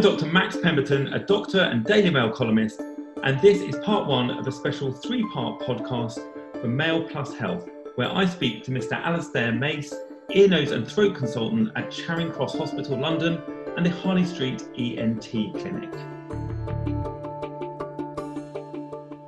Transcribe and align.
I'm 0.00 0.16
Dr. 0.16 0.32
Max 0.32 0.56
Pemberton, 0.56 1.12
a 1.12 1.18
doctor 1.18 1.60
and 1.60 1.84
Daily 1.84 2.08
Mail 2.08 2.30
columnist, 2.30 2.80
and 3.22 3.38
this 3.42 3.60
is 3.60 3.76
part 3.84 4.08
one 4.08 4.30
of 4.30 4.48
a 4.48 4.50
special 4.50 4.90
three 4.94 5.22
part 5.28 5.60
podcast 5.60 6.18
for 6.58 6.68
Mail 6.68 7.06
Plus 7.06 7.34
Health, 7.34 7.68
where 7.96 8.10
I 8.10 8.24
speak 8.24 8.64
to 8.64 8.70
Mr. 8.70 8.92
Alastair 8.92 9.52
Mace, 9.52 9.92
ear, 10.30 10.48
nose, 10.48 10.70
and 10.70 10.90
throat 10.90 11.16
consultant 11.16 11.72
at 11.76 11.90
Charing 11.90 12.32
Cross 12.32 12.56
Hospital, 12.56 12.98
London, 12.98 13.42
and 13.76 13.84
the 13.84 13.90
Harley 13.90 14.24
Street 14.24 14.62
ENT 14.78 15.20
Clinic. 15.20 15.92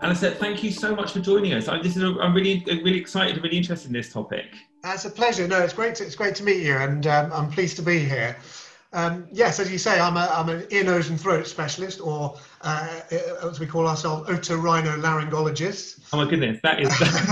Alastair, 0.00 0.30
thank 0.30 0.62
you 0.62 0.70
so 0.70 0.96
much 0.96 1.12
for 1.12 1.20
joining 1.20 1.52
us. 1.52 1.68
I, 1.68 1.82
this 1.82 1.98
is 1.98 2.02
a, 2.02 2.18
I'm 2.18 2.32
really, 2.32 2.64
really 2.66 2.98
excited 2.98 3.34
and 3.34 3.44
really 3.44 3.58
interested 3.58 3.88
in 3.88 3.92
this 3.92 4.10
topic. 4.10 4.46
It's 4.86 5.04
a 5.04 5.10
pleasure. 5.10 5.46
No, 5.46 5.58
it's 5.58 5.74
great. 5.74 5.96
To, 5.96 6.04
it's 6.06 6.16
great 6.16 6.34
to 6.36 6.42
meet 6.42 6.62
you, 6.62 6.76
and 6.76 7.06
um, 7.06 7.30
I'm 7.30 7.50
pleased 7.50 7.76
to 7.76 7.82
be 7.82 7.98
here. 7.98 8.38
Um, 8.94 9.26
yes, 9.32 9.58
as 9.58 9.72
you 9.72 9.78
say, 9.78 9.98
I'm, 9.98 10.16
a, 10.16 10.28
I'm 10.32 10.48
an 10.50 10.66
ear, 10.70 10.84
nose, 10.84 11.08
and 11.08 11.18
throat 11.18 11.46
specialist, 11.46 12.00
or 12.00 12.36
uh, 12.60 13.00
as 13.42 13.58
we 13.58 13.66
call 13.66 13.86
ourselves, 13.86 14.28
otorhinolaryngologists. 14.28 16.08
Oh 16.12 16.18
my 16.18 16.28
goodness, 16.28 16.60
that 16.62 16.80
is 16.80 16.88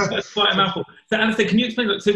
that's 0.09 0.33
quite 0.33 0.55
a 0.55 0.57
mouthful. 0.57 0.85
So, 1.11 1.17
Alastair, 1.17 1.47
can 1.47 1.59
you 1.59 1.67
explain? 1.67 1.89
that? 1.89 2.03
So, 2.03 2.13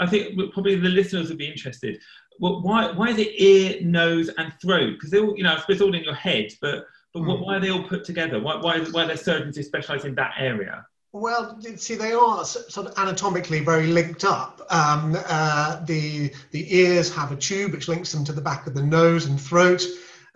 I 0.00 0.06
think 0.06 0.36
probably 0.52 0.74
the 0.76 0.88
listeners 0.88 1.28
would 1.28 1.38
be 1.38 1.48
interested. 1.48 2.00
Well, 2.40 2.62
why 2.62 2.90
why 2.92 3.10
is 3.10 3.18
it 3.18 3.40
ear, 3.40 3.80
nose, 3.82 4.28
and 4.38 4.52
throat? 4.60 4.94
Because 4.94 5.10
they 5.10 5.20
all, 5.20 5.36
you 5.36 5.44
know, 5.44 5.54
I 5.54 5.60
suppose 5.60 5.80
all 5.80 5.94
in 5.94 6.02
your 6.02 6.14
head, 6.14 6.52
but 6.60 6.86
but 7.12 7.22
mm. 7.22 7.44
why 7.44 7.56
are 7.56 7.60
they 7.60 7.70
all 7.70 7.84
put 7.84 8.04
together? 8.04 8.40
Why 8.40 8.56
why 8.56 8.80
why 8.90 9.04
are 9.04 9.06
there 9.06 9.16
surgeons 9.16 9.56
who 9.56 9.62
specialise 9.62 10.04
in 10.04 10.16
that 10.16 10.34
area? 10.38 10.84
Well, 11.12 11.60
see, 11.76 11.96
they 11.96 12.12
are 12.12 12.44
sort 12.44 12.86
of 12.86 12.96
anatomically 12.96 13.60
very 13.60 13.88
linked 13.88 14.24
up. 14.24 14.60
Um, 14.70 15.16
uh, 15.26 15.84
the 15.84 16.32
the 16.52 16.76
ears 16.76 17.12
have 17.14 17.32
a 17.32 17.36
tube 17.36 17.72
which 17.72 17.88
links 17.88 18.12
them 18.12 18.24
to 18.24 18.32
the 18.32 18.40
back 18.40 18.68
of 18.68 18.74
the 18.74 18.82
nose 18.82 19.26
and 19.26 19.40
throat. 19.40 19.84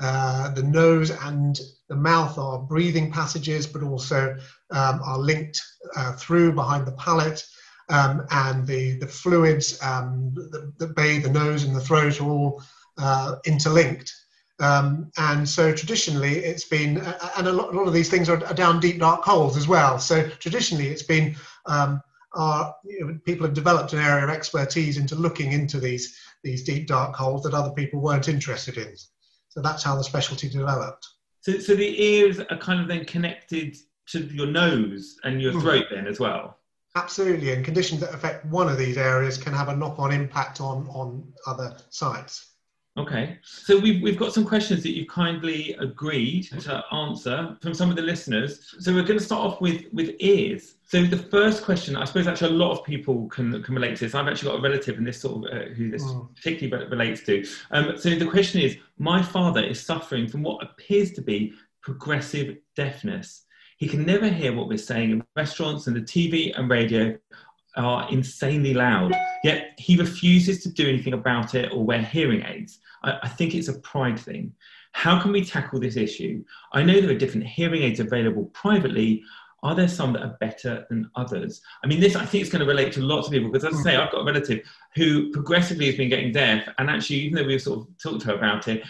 Uh, 0.00 0.50
the 0.50 0.64
nose 0.64 1.10
and 1.10 1.60
the 1.88 1.94
mouth 1.94 2.36
are 2.38 2.58
breathing 2.58 3.12
passages, 3.12 3.68
but 3.68 3.84
also 3.84 4.36
um, 4.72 5.00
are 5.04 5.18
linked 5.18 5.62
uh, 5.96 6.12
through 6.14 6.52
behind 6.52 6.86
the 6.86 6.92
palate. 6.92 7.44
Um, 7.88 8.26
and 8.30 8.66
the 8.66 8.98
the 8.98 9.06
fluids 9.06 9.78
that, 9.78 10.72
that, 10.78 10.96
bathe 10.96 11.22
the 11.22 11.30
nose 11.30 11.64
and 11.64 11.76
the 11.76 11.80
throat 11.80 12.20
are 12.20 12.28
all 12.28 12.62
uh, 12.98 13.36
interlinked. 13.44 14.12
Um, 14.60 15.10
and 15.16 15.48
so 15.48 15.74
traditionally 15.74 16.36
it's 16.36 16.64
been, 16.64 16.98
and 17.36 17.48
a 17.48 17.52
lot, 17.52 17.74
a 17.74 17.76
lot 17.76 17.88
of 17.88 17.92
these 17.92 18.08
things 18.08 18.28
are, 18.28 18.44
are, 18.46 18.54
down 18.54 18.78
deep 18.78 19.00
dark 19.00 19.22
holes 19.22 19.56
as 19.56 19.66
well. 19.66 19.98
So 19.98 20.28
traditionally 20.28 20.88
it's 20.88 21.02
been, 21.02 21.34
um, 21.66 22.00
our, 22.34 22.74
you 22.84 23.04
know, 23.04 23.18
people 23.24 23.46
have 23.46 23.54
developed 23.54 23.92
an 23.92 23.98
area 23.98 24.24
of 24.24 24.30
expertise 24.30 24.96
into 24.96 25.16
looking 25.16 25.52
into 25.52 25.80
these, 25.80 26.16
these 26.44 26.62
deep 26.62 26.86
dark 26.86 27.16
holes 27.16 27.42
that 27.42 27.54
other 27.54 27.72
people 27.72 28.00
weren't 28.00 28.28
interested 28.28 28.76
in. 28.76 28.94
So 29.48 29.60
that's 29.60 29.82
how 29.82 29.96
the 29.96 30.04
specialty 30.04 30.48
developed. 30.48 31.06
So, 31.40 31.58
so 31.58 31.74
the 31.74 32.02
ears 32.02 32.38
are 32.38 32.58
kind 32.58 32.80
of 32.80 32.88
then 32.88 33.04
connected 33.04 33.76
to 34.08 34.20
your 34.20 34.46
nose 34.46 35.16
and 35.24 35.40
your 35.40 35.58
throat 35.60 35.86
then 35.90 36.06
as 36.06 36.20
well? 36.20 36.58
Absolutely, 36.96 37.52
and 37.52 37.64
conditions 37.64 38.00
that 38.00 38.14
affect 38.14 38.46
one 38.46 38.68
of 38.68 38.78
these 38.78 38.96
areas 38.96 39.36
can 39.36 39.52
have 39.52 39.68
a 39.68 39.76
knock-on 39.76 40.12
impact 40.12 40.60
on, 40.60 40.86
on 40.88 41.32
other 41.46 41.76
sites. 41.90 42.53
Okay, 42.96 43.38
so 43.42 43.76
we've, 43.76 44.00
we've 44.00 44.16
got 44.16 44.32
some 44.32 44.44
questions 44.44 44.84
that 44.84 44.92
you've 44.92 45.08
kindly 45.08 45.72
agreed 45.80 46.44
to 46.60 46.84
answer 46.92 47.56
from 47.60 47.74
some 47.74 47.90
of 47.90 47.96
the 47.96 48.02
listeners. 48.02 48.72
So 48.78 48.94
we're 48.94 49.02
going 49.02 49.18
to 49.18 49.24
start 49.24 49.44
off 49.44 49.60
with, 49.60 49.86
with 49.92 50.14
ears. 50.20 50.76
So 50.86 51.02
the 51.02 51.16
first 51.16 51.64
question, 51.64 51.96
I 51.96 52.04
suppose 52.04 52.28
actually 52.28 52.54
a 52.54 52.58
lot 52.58 52.70
of 52.70 52.84
people 52.84 53.26
can, 53.30 53.60
can 53.64 53.74
relate 53.74 53.96
to 53.96 54.04
this. 54.04 54.14
I've 54.14 54.28
actually 54.28 54.52
got 54.52 54.60
a 54.60 54.62
relative 54.62 54.96
in 54.96 55.02
this 55.02 55.20
sort 55.20 55.44
of 55.44 55.52
uh, 55.52 55.64
who 55.74 55.90
this 55.90 56.04
mm. 56.04 56.32
particularly 56.36 56.86
relates 56.86 57.22
to. 57.22 57.44
Um, 57.72 57.98
so 57.98 58.10
the 58.10 58.30
question 58.30 58.60
is, 58.60 58.76
my 58.96 59.20
father 59.20 59.60
is 59.60 59.84
suffering 59.84 60.28
from 60.28 60.44
what 60.44 60.62
appears 60.62 61.10
to 61.14 61.20
be 61.20 61.52
progressive 61.82 62.58
deafness. 62.76 63.46
He 63.76 63.88
can 63.88 64.06
never 64.06 64.28
hear 64.28 64.54
what 64.54 64.68
we're 64.68 64.78
saying 64.78 65.10
in 65.10 65.24
restaurants 65.34 65.88
and 65.88 65.96
the 65.96 66.00
TV 66.00 66.56
and 66.56 66.70
radio 66.70 67.18
are 67.76 68.08
insanely 68.10 68.74
loud, 68.74 69.14
yet 69.42 69.72
he 69.78 69.96
refuses 69.96 70.62
to 70.62 70.68
do 70.68 70.88
anything 70.88 71.12
about 71.12 71.54
it 71.54 71.72
or 71.72 71.84
wear 71.84 72.02
hearing 72.02 72.44
aids. 72.46 72.78
I, 73.02 73.18
I, 73.22 73.28
think 73.28 73.54
it's 73.54 73.68
a 73.68 73.78
pride 73.80 74.18
thing. 74.18 74.52
How 74.92 75.20
can 75.20 75.32
we 75.32 75.44
tackle 75.44 75.80
this 75.80 75.96
issue? 75.96 76.44
I 76.72 76.82
know 76.82 77.00
there 77.00 77.10
are 77.10 77.18
different 77.18 77.46
hearing 77.46 77.82
aids 77.82 78.00
available 78.00 78.46
privately. 78.46 79.22
Are 79.62 79.74
there 79.74 79.88
some 79.88 80.12
that 80.12 80.22
are 80.22 80.36
better 80.40 80.86
than 80.88 81.10
others? 81.16 81.62
I 81.82 81.86
mean, 81.86 81.98
this 81.98 82.16
I 82.16 82.24
think 82.24 82.42
is 82.42 82.50
going 82.50 82.60
to 82.60 82.66
relate 82.66 82.92
to 82.92 83.00
lots 83.00 83.26
of 83.26 83.32
people 83.32 83.50
because, 83.50 83.64
as 83.64 83.80
I 83.80 83.82
say, 83.82 83.96
I've 83.96 84.12
got 84.12 84.20
a 84.20 84.24
relative 84.24 84.60
who 84.94 85.32
progressively 85.32 85.86
has 85.86 85.96
been 85.96 86.10
getting 86.10 86.32
deaf, 86.32 86.68
and 86.78 86.90
actually, 86.90 87.16
even 87.16 87.36
though 87.36 87.46
we've 87.46 87.62
sort 87.62 87.80
of 87.80 87.98
talked 87.98 88.20
to 88.22 88.28
her 88.28 88.34
about 88.34 88.68
it, 88.68 88.84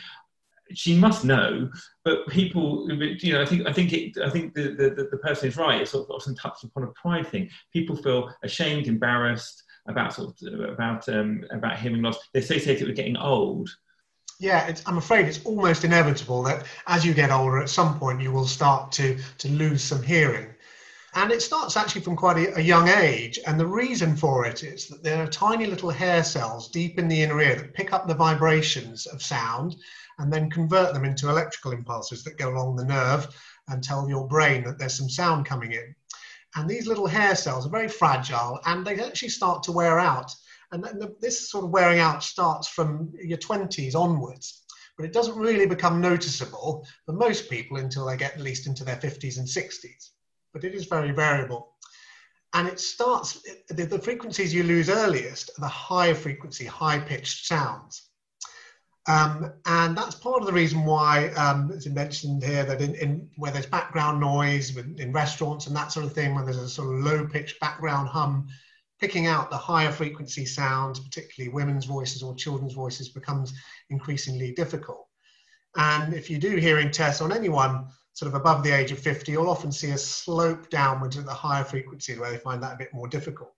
she 0.73 0.97
must 0.97 1.25
know, 1.25 1.71
but 2.05 2.27
people, 2.29 2.89
you 2.91 3.33
know, 3.33 3.43
I 3.43 3.47
think, 3.47 3.67
I 3.67 3.73
think, 3.73 3.93
it, 3.93 4.19
I 4.19 4.31
think 4.31 4.55
the, 4.55 4.75
the, 4.75 5.09
the 5.11 5.19
person 5.19 5.49
is 5.49 5.57
right. 5.57 5.81
It's 5.81 5.91
sort 5.91 6.09
of 6.09 6.15
often 6.15 6.35
touched 6.35 6.65
upon 6.65 6.85
a 6.85 6.89
pride 6.89 7.27
thing. 7.27 7.51
People 7.73 7.97
feel 7.97 8.33
ashamed, 8.43 8.87
embarrassed 8.87 9.63
about 9.87 10.15
sort 10.15 10.41
of 10.43 10.61
about 10.61 11.09
um, 11.09 11.45
about 11.51 11.79
hearing 11.79 12.03
loss. 12.03 12.17
They 12.33 12.41
associate 12.41 12.81
it 12.81 12.87
with 12.87 12.97
getting 12.97 13.17
old. 13.17 13.69
Yeah, 14.41 14.75
I'm 14.87 14.99
afraid 14.99 15.27
it's 15.27 15.45
almost 15.45 15.85
inevitable 15.85 16.43
that 16.45 16.67
as 16.87 17.05
you 17.05 17.15
get 17.15 17.31
older, 17.31 17.59
at 17.59 17.69
some 17.69 17.99
point 17.99 18.21
you 18.21 18.33
will 18.33 18.47
start 18.47 18.91
to 18.93 19.19
to 19.39 19.49
lose 19.49 19.83
some 19.83 20.03
hearing. 20.03 20.54
And 21.17 21.31
it 21.31 21.43
starts 21.43 21.77
actually 21.77 22.01
from 22.01 22.17
quite 22.17 22.37
a, 22.37 22.59
a, 22.59 22.61
young 22.61 22.89
age. 22.89 23.39
And 23.47 23.59
the 23.59 23.67
reason 23.67 24.17
for 24.17 24.47
it 24.47 24.65
is 24.65 24.89
that 24.89 25.05
there 25.05 25.23
are 25.23 25.29
tiny 25.29 25.65
little 25.65 25.91
hair 25.91 26.25
cells 26.25 26.69
deep 26.69 26.99
in 26.99 27.07
the 27.07 27.23
inner 27.23 27.41
ear 27.41 27.55
that 27.55 27.73
pick 27.73 27.93
up 27.93 28.09
the 28.09 28.17
vibrations 28.17 29.07
of 29.07 29.23
sound 29.23 29.77
and 30.19 30.33
then 30.33 30.51
convert 30.51 30.93
them 30.93 31.05
into 31.05 31.29
electrical 31.29 31.71
impulses 31.71 32.25
that 32.25 32.37
go 32.37 32.51
along 32.51 32.75
the 32.75 32.85
nerve 32.85 33.29
and 33.69 33.81
tell 33.83 34.09
your 34.09 34.27
brain 34.27 34.65
that 34.65 34.77
there's 34.77 34.99
some 34.99 35.09
sound 35.09 35.47
coming 35.47 35.71
in. 35.71 35.95
And 36.57 36.69
these 36.69 36.89
little 36.89 37.07
hair 37.07 37.37
cells 37.37 37.65
are 37.65 37.71
very 37.71 37.89
fragile 37.89 38.59
and 38.67 38.85
they 38.85 38.99
actually 38.99 39.29
start 39.29 39.63
to 39.65 39.73
wear 39.73 40.01
out. 40.01 40.35
And 40.73 40.85
this 41.21 41.49
sort 41.49 41.65
of 41.65 41.71
wearing 41.71 42.01
out 42.01 42.25
starts 42.25 42.67
from 42.67 43.13
your 43.23 43.39
20s 43.39 43.95
onwards. 43.95 44.65
But 44.97 45.07
it 45.07 45.13
doesn't 45.13 45.37
really 45.37 45.67
become 45.67 46.01
noticeable 46.01 46.87
for 47.07 47.13
most 47.13 47.49
people 47.49 47.77
until 47.77 48.07
they 48.07 48.17
get 48.17 48.35
at 48.35 48.41
least 48.41 48.67
into 48.67 48.83
their 48.83 48.97
50s 48.97 49.39
and 49.39 49.47
60s. 49.47 50.11
But 50.55 50.65
it 50.65 50.75
is 50.75 50.87
very 50.87 51.11
variable. 51.11 51.75
And 52.55 52.69
it 52.69 52.81
starts, 52.81 53.43
the, 53.69 53.85
the 53.85 53.99
frequencies 53.99 54.55
you 54.55 54.63
lose 54.63 54.89
earliest 54.89 55.51
are 55.59 55.61
the 55.61 55.69
high 55.69 56.15
frequency, 56.15 56.65
high 56.65 57.01
pitched 57.01 57.47
sounds. 57.47 58.09
Um, 59.07 59.53
and 59.67 59.99
that's 59.99 60.15
part 60.15 60.41
of 60.41 60.47
the 60.47 60.53
reason 60.53 60.85
why 60.85 61.29
um, 61.31 61.71
it's 61.75 61.87
mentioned 61.87 62.43
here 62.43 62.65
that 62.65 62.81
in, 62.81 62.95
in, 62.95 63.29
where 63.37 63.53
there's 63.53 63.67
background 63.67 64.21
noise 64.21 64.75
in 64.77 65.13
restaurants 65.13 65.67
and 65.67 65.77
that 65.77 65.93
sort 65.93 66.07
of 66.07 66.15
thing, 66.15 66.35
when 66.35 66.45
there's 66.47 66.57
a 66.57 66.69
sort 66.69 66.95
of 66.95 67.05
low 67.05 67.27
pitched 67.27 67.61
background 67.61 68.09
hum, 68.09 68.47
picking 69.01 69.27
out 69.27 69.51
the 69.51 69.59
higher 69.59 69.93
frequency 69.93 70.47
sounds, 70.47 71.01
particularly 71.01 71.53
women's 71.53 71.85
voices 71.85 72.23
or 72.23 72.35
children's 72.35 72.73
voices, 72.73 73.11
becomes 73.11 73.53
increasingly 73.91 74.53
difficult. 74.53 75.07
And 75.77 76.15
if 76.15 76.31
you 76.31 76.39
do 76.39 76.57
hearing 76.57 76.91
tests 76.91 77.21
on 77.21 77.33
anyone 77.33 77.87
sort 78.15 78.29
of 78.29 78.35
above 78.35 78.63
the 78.63 78.71
age 78.71 78.91
of 78.91 78.99
50, 78.99 79.33
you'll 79.33 79.51
often 79.51 79.71
see 79.71 79.91
a 79.91 79.99
slope 79.99 80.71
downwards 80.71 81.19
at 81.19 81.27
the 81.27 81.35
higher 81.35 81.65
frequency 81.65 82.19
where 82.19 82.31
they 82.31 82.39
find 82.39 82.63
that 82.63 82.75
a 82.75 82.79
bit 82.79 82.95
more 82.95 83.09
difficult 83.09 83.55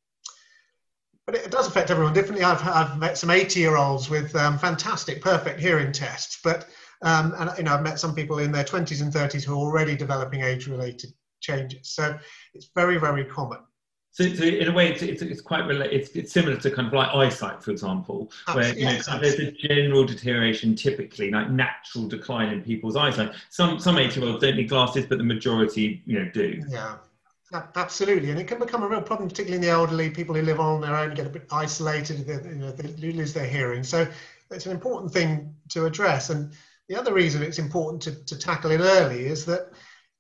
but 1.27 1.35
it 1.35 1.51
does 1.51 1.67
affect 1.67 1.91
everyone 1.91 2.13
differently. 2.13 2.45
I've, 2.45 2.67
I've 2.67 2.99
met 2.99 3.19
some 3.19 3.31
80 3.31 3.59
year 3.59 3.77
olds 3.77 4.09
with 4.09 4.35
um, 4.37 4.59
fantastic, 4.59 5.21
perfect 5.21 5.61
hearing 5.61 5.93
tests, 5.93 6.39
but 6.43 6.69
um, 7.03 7.35
and 7.39 7.51
you 7.59 7.65
know 7.65 7.75
I've 7.75 7.83
met 7.83 7.99
some 7.99 8.15
people 8.15 8.39
in 8.39 8.53
their 8.53 8.65
20s 8.65 9.03
and 9.03 9.13
30s 9.13 9.45
who 9.45 9.53
are 9.55 9.57
already 9.57 9.97
developing 9.97 10.43
age-related 10.43 11.13
changes. 11.41 11.91
So 11.91 12.17
it's 12.55 12.71
very, 12.75 12.99
very 12.99 13.25
common. 13.25 13.59
So, 14.17 14.27
so 14.33 14.45
in 14.45 14.67
a 14.67 14.73
way, 14.73 14.91
it's, 14.91 15.03
it's, 15.03 15.21
it's 15.21 15.43
quite 15.43 15.71
it's, 15.71 16.09
it's 16.17 16.33
similar 16.33 16.57
to 16.57 16.71
kind 16.71 16.89
of 16.89 16.95
like 16.95 17.11
eyesight, 17.11 17.63
for 17.63 17.71
example, 17.71 18.31
where 18.55 18.75
you 18.75 18.87
know 18.87 18.99
there's 19.21 19.39
a 19.39 19.53
general 19.53 20.07
deterioration, 20.07 20.75
typically 20.75 21.31
like 21.31 21.51
natural 21.51 22.09
decline 22.09 22.49
in 22.49 22.63
people's 22.63 22.97
eyesight. 22.97 23.35
Some 23.51 23.79
some 23.79 23.99
80 23.99 24.19
year 24.19 24.31
olds 24.31 24.43
don't 24.43 24.57
need 24.57 24.71
glasses, 24.71 25.05
but 25.05 25.19
the 25.19 25.25
majority, 25.25 26.03
you 26.07 26.19
know, 26.19 26.31
do. 26.33 26.63
Yeah. 26.67 26.97
Absolutely, 27.53 28.31
and 28.31 28.41
it 28.41 28.49
can 28.49 28.59
become 28.59 28.83
a 28.83 28.89
real 28.89 29.03
problem, 29.03 29.29
particularly 29.29 29.57
in 29.57 29.63
the 29.63 29.69
elderly, 29.69 30.09
people 30.09 30.35
who 30.35 30.43
live 30.43 30.61
on 30.61 30.81
their 30.81 30.97
own, 30.97 31.15
get 31.15 31.27
a 31.27 31.31
bit 31.31 31.47
isolated, 31.53 32.27
they, 32.27 32.49
you 32.49 32.57
know, 32.57 32.73
they 32.73 32.89
lose 33.13 33.35
their 33.35 33.47
hearing. 33.47 33.85
So 33.85 34.09
it's 34.51 34.67
an 34.67 34.73
important 34.73 35.13
thing 35.13 35.55
to 35.69 35.85
address. 35.85 36.31
And 36.31 36.53
the 36.89 36.97
other 36.97 37.13
reason 37.13 37.43
it's 37.43 37.59
important 37.59 38.03
to, 38.03 38.25
to 38.25 38.39
tackle 38.39 38.71
it 38.71 38.81
early 38.81 39.27
is 39.27 39.45
that 39.45 39.73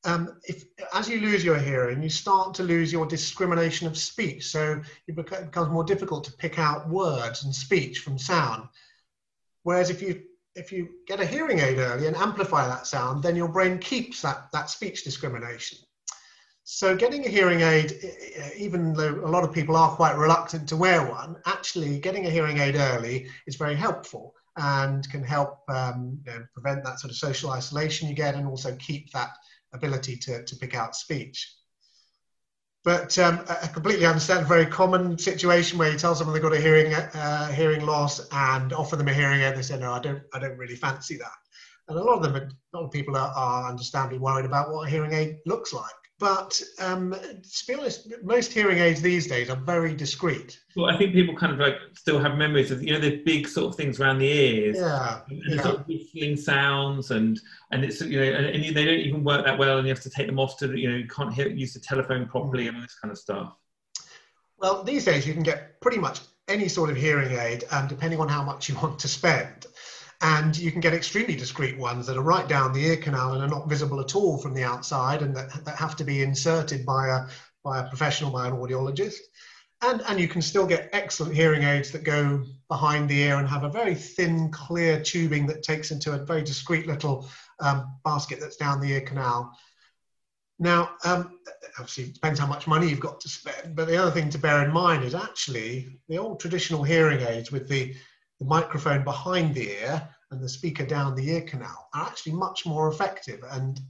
um, 0.06 0.38
if 0.44 0.64
as 0.94 1.08
you 1.08 1.20
lose 1.20 1.44
your 1.44 1.58
hearing, 1.58 2.02
you 2.02 2.08
start 2.08 2.54
to 2.54 2.62
lose 2.62 2.92
your 2.92 3.06
discrimination 3.06 3.86
of 3.86 3.98
speech. 3.98 4.46
So 4.46 4.80
it 5.08 5.16
becomes 5.16 5.70
more 5.70 5.84
difficult 5.84 6.24
to 6.24 6.32
pick 6.32 6.58
out 6.58 6.88
words 6.88 7.44
and 7.44 7.54
speech 7.54 7.98
from 7.98 8.16
sound. 8.18 8.68
Whereas 9.64 9.90
if 9.90 10.00
you 10.00 10.22
if 10.54 10.72
you 10.72 10.88
get 11.06 11.20
a 11.20 11.26
hearing 11.26 11.58
aid 11.58 11.78
early 11.78 12.06
and 12.06 12.16
amplify 12.16 12.66
that 12.66 12.86
sound, 12.86 13.22
then 13.22 13.36
your 13.36 13.48
brain 13.48 13.78
keeps 13.78 14.22
that, 14.22 14.48
that 14.52 14.70
speech 14.70 15.04
discrimination. 15.04 15.78
So 16.64 16.96
getting 16.96 17.26
a 17.26 17.28
hearing 17.28 17.60
aid, 17.60 17.92
even 18.56 18.94
though 18.94 19.16
a 19.16 19.28
lot 19.28 19.44
of 19.44 19.52
people 19.52 19.76
are 19.76 19.94
quite 19.94 20.16
reluctant 20.16 20.68
to 20.70 20.76
wear 20.76 21.06
one, 21.06 21.36
actually 21.44 21.98
getting 22.00 22.26
a 22.26 22.30
hearing 22.30 22.58
aid 22.58 22.76
early 22.76 23.28
is 23.46 23.56
very 23.56 23.74
helpful. 23.74 24.34
and 24.56 25.08
can 25.10 25.22
help 25.22 25.60
um, 25.68 26.18
you 26.26 26.32
know, 26.32 26.46
prevent 26.52 26.82
that 26.84 26.98
sort 26.98 27.10
of 27.10 27.16
social 27.16 27.50
isolation 27.50 28.08
you 28.08 28.14
get 28.14 28.34
and 28.34 28.46
also 28.46 28.74
keep 28.76 29.10
that 29.12 29.30
ability 29.72 30.16
to, 30.16 30.44
to 30.44 30.56
pick 30.56 30.74
out 30.74 30.96
speech. 30.96 31.52
But 32.84 33.18
um, 33.18 33.44
I 33.48 33.66
completely 33.66 34.06
understand 34.06 34.44
a 34.44 34.48
very 34.48 34.66
common 34.66 35.18
situation 35.18 35.76
where 35.76 35.90
you 35.90 35.98
tell 35.98 36.14
someone 36.14 36.34
they've 36.34 36.42
got 36.42 36.52
a 36.52 36.60
hearing 36.60 36.94
uh, 36.94 37.48
hearing 37.48 37.84
loss 37.84 38.20
and 38.30 38.72
offer 38.72 38.94
them 38.94 39.08
a 39.08 39.12
hearing 39.12 39.40
aid. 39.40 39.56
They 39.56 39.62
say, 39.62 39.76
"No, 39.76 39.92
I 39.92 39.98
don't. 39.98 40.22
I 40.32 40.38
don't 40.38 40.56
really 40.56 40.76
fancy 40.76 41.16
that." 41.16 41.32
And 41.88 41.98
a 41.98 42.02
lot 42.02 42.18
of 42.18 42.22
them, 42.22 42.36
a 42.36 42.76
lot 42.76 42.84
of 42.84 42.92
people 42.92 43.16
are, 43.16 43.32
are 43.34 43.68
understandably 43.68 44.18
worried 44.18 44.44
about 44.44 44.70
what 44.70 44.86
a 44.86 44.90
hearing 44.90 45.14
aid 45.14 45.38
looks 45.46 45.72
like. 45.72 45.84
But 46.18 46.62
um, 46.78 47.12
to 47.12 47.66
be 47.68 47.74
honest, 47.74 48.10
most 48.22 48.50
hearing 48.50 48.78
aids 48.78 49.02
these 49.02 49.26
days 49.26 49.50
are 49.50 49.56
very 49.56 49.94
discreet. 49.94 50.58
Well, 50.74 50.86
I 50.86 50.96
think 50.96 51.12
people 51.12 51.36
kind 51.36 51.52
of 51.52 51.58
like 51.58 51.76
still 51.92 52.18
have 52.18 52.38
memories 52.38 52.70
of 52.70 52.82
you 52.82 52.94
know 52.94 52.98
the 52.98 53.22
big 53.24 53.46
sort 53.46 53.66
of 53.66 53.76
things 53.76 54.00
around 54.00 54.18
the 54.18 54.26
ears, 54.26 54.76
yeah, 54.78 55.20
and 55.28 55.42
yeah. 55.46 55.62
sort 55.62 55.80
of 55.80 55.86
whistling 55.86 56.38
sounds, 56.38 57.10
and 57.10 57.38
and 57.70 57.84
it's 57.84 58.00
you 58.00 58.18
know 58.18 58.24
and, 58.24 58.46
and, 58.46 58.76
they 58.76 58.84
don't 58.86 58.98
even 58.98 59.24
work 59.24 59.44
that 59.44 59.58
well, 59.58 59.76
and 59.76 59.86
you 59.86 59.92
have 59.92 60.02
to 60.04 60.10
take 60.10 60.26
them 60.26 60.38
off 60.38 60.56
to 60.58 60.74
you 60.74 60.90
know 60.90 60.96
you 60.96 61.06
can't 61.06 61.34
hear, 61.34 61.48
use 61.48 61.74
the 61.74 61.80
telephone 61.80 62.26
properly 62.26 62.64
mm. 62.64 62.68
and 62.68 62.76
all 62.76 62.82
this 62.82 62.98
kind 62.98 63.12
of 63.12 63.18
stuff. 63.18 63.52
Well, 64.56 64.84
these 64.84 65.04
days 65.04 65.26
you 65.26 65.34
can 65.34 65.42
get 65.42 65.82
pretty 65.82 65.98
much 65.98 66.20
any 66.48 66.68
sort 66.68 66.88
of 66.88 66.96
hearing 66.96 67.36
aid, 67.38 67.64
um, 67.70 67.88
depending 67.88 68.20
on 68.20 68.28
how 68.28 68.42
much 68.42 68.70
you 68.70 68.74
want 68.76 68.98
to 69.00 69.08
spend. 69.08 69.66
And 70.22 70.56
you 70.56 70.72
can 70.72 70.80
get 70.80 70.94
extremely 70.94 71.36
discreet 71.36 71.78
ones 71.78 72.06
that 72.06 72.16
are 72.16 72.22
right 72.22 72.48
down 72.48 72.72
the 72.72 72.86
ear 72.86 72.96
canal 72.96 73.34
and 73.34 73.42
are 73.42 73.48
not 73.48 73.68
visible 73.68 74.00
at 74.00 74.16
all 74.16 74.38
from 74.38 74.54
the 74.54 74.64
outside 74.64 75.22
and 75.22 75.36
that, 75.36 75.64
that 75.64 75.76
have 75.76 75.96
to 75.96 76.04
be 76.04 76.22
inserted 76.22 76.86
by 76.86 77.08
a, 77.08 77.26
by 77.62 77.80
a 77.80 77.88
professional, 77.88 78.30
by 78.30 78.46
an 78.46 78.54
audiologist. 78.54 79.18
And, 79.82 80.02
and 80.08 80.18
you 80.18 80.26
can 80.26 80.40
still 80.40 80.66
get 80.66 80.88
excellent 80.92 81.34
hearing 81.34 81.64
aids 81.64 81.90
that 81.92 82.02
go 82.02 82.44
behind 82.68 83.10
the 83.10 83.20
ear 83.20 83.36
and 83.36 83.46
have 83.46 83.64
a 83.64 83.68
very 83.68 83.94
thin, 83.94 84.50
clear 84.50 85.02
tubing 85.02 85.46
that 85.48 85.62
takes 85.62 85.90
into 85.90 86.12
a 86.12 86.24
very 86.24 86.42
discreet 86.42 86.86
little 86.86 87.28
um, 87.60 87.98
basket 88.02 88.40
that's 88.40 88.56
down 88.56 88.80
the 88.80 88.92
ear 88.92 89.02
canal. 89.02 89.54
Now, 90.58 90.92
um, 91.04 91.38
obviously, 91.78 92.04
it 92.04 92.14
depends 92.14 92.40
how 92.40 92.46
much 92.46 92.66
money 92.66 92.88
you've 92.88 93.00
got 93.00 93.20
to 93.20 93.28
spend, 93.28 93.76
but 93.76 93.86
the 93.86 93.98
other 93.98 94.10
thing 94.10 94.30
to 94.30 94.38
bear 94.38 94.64
in 94.64 94.72
mind 94.72 95.04
is 95.04 95.14
actually 95.14 96.00
the 96.08 96.16
old 96.16 96.40
traditional 96.40 96.82
hearing 96.82 97.20
aids 97.20 97.52
with 97.52 97.68
the 97.68 97.94
the 98.40 98.46
microphone 98.46 99.04
behind 99.04 99.54
the 99.54 99.70
ear 99.70 100.08
and 100.30 100.42
the 100.42 100.48
speaker 100.48 100.84
down 100.84 101.14
the 101.14 101.28
ear 101.30 101.42
canal 101.42 101.88
are 101.94 102.06
actually 102.06 102.32
much 102.32 102.66
more 102.66 102.88
effective. 102.88 103.40
And 103.50 103.80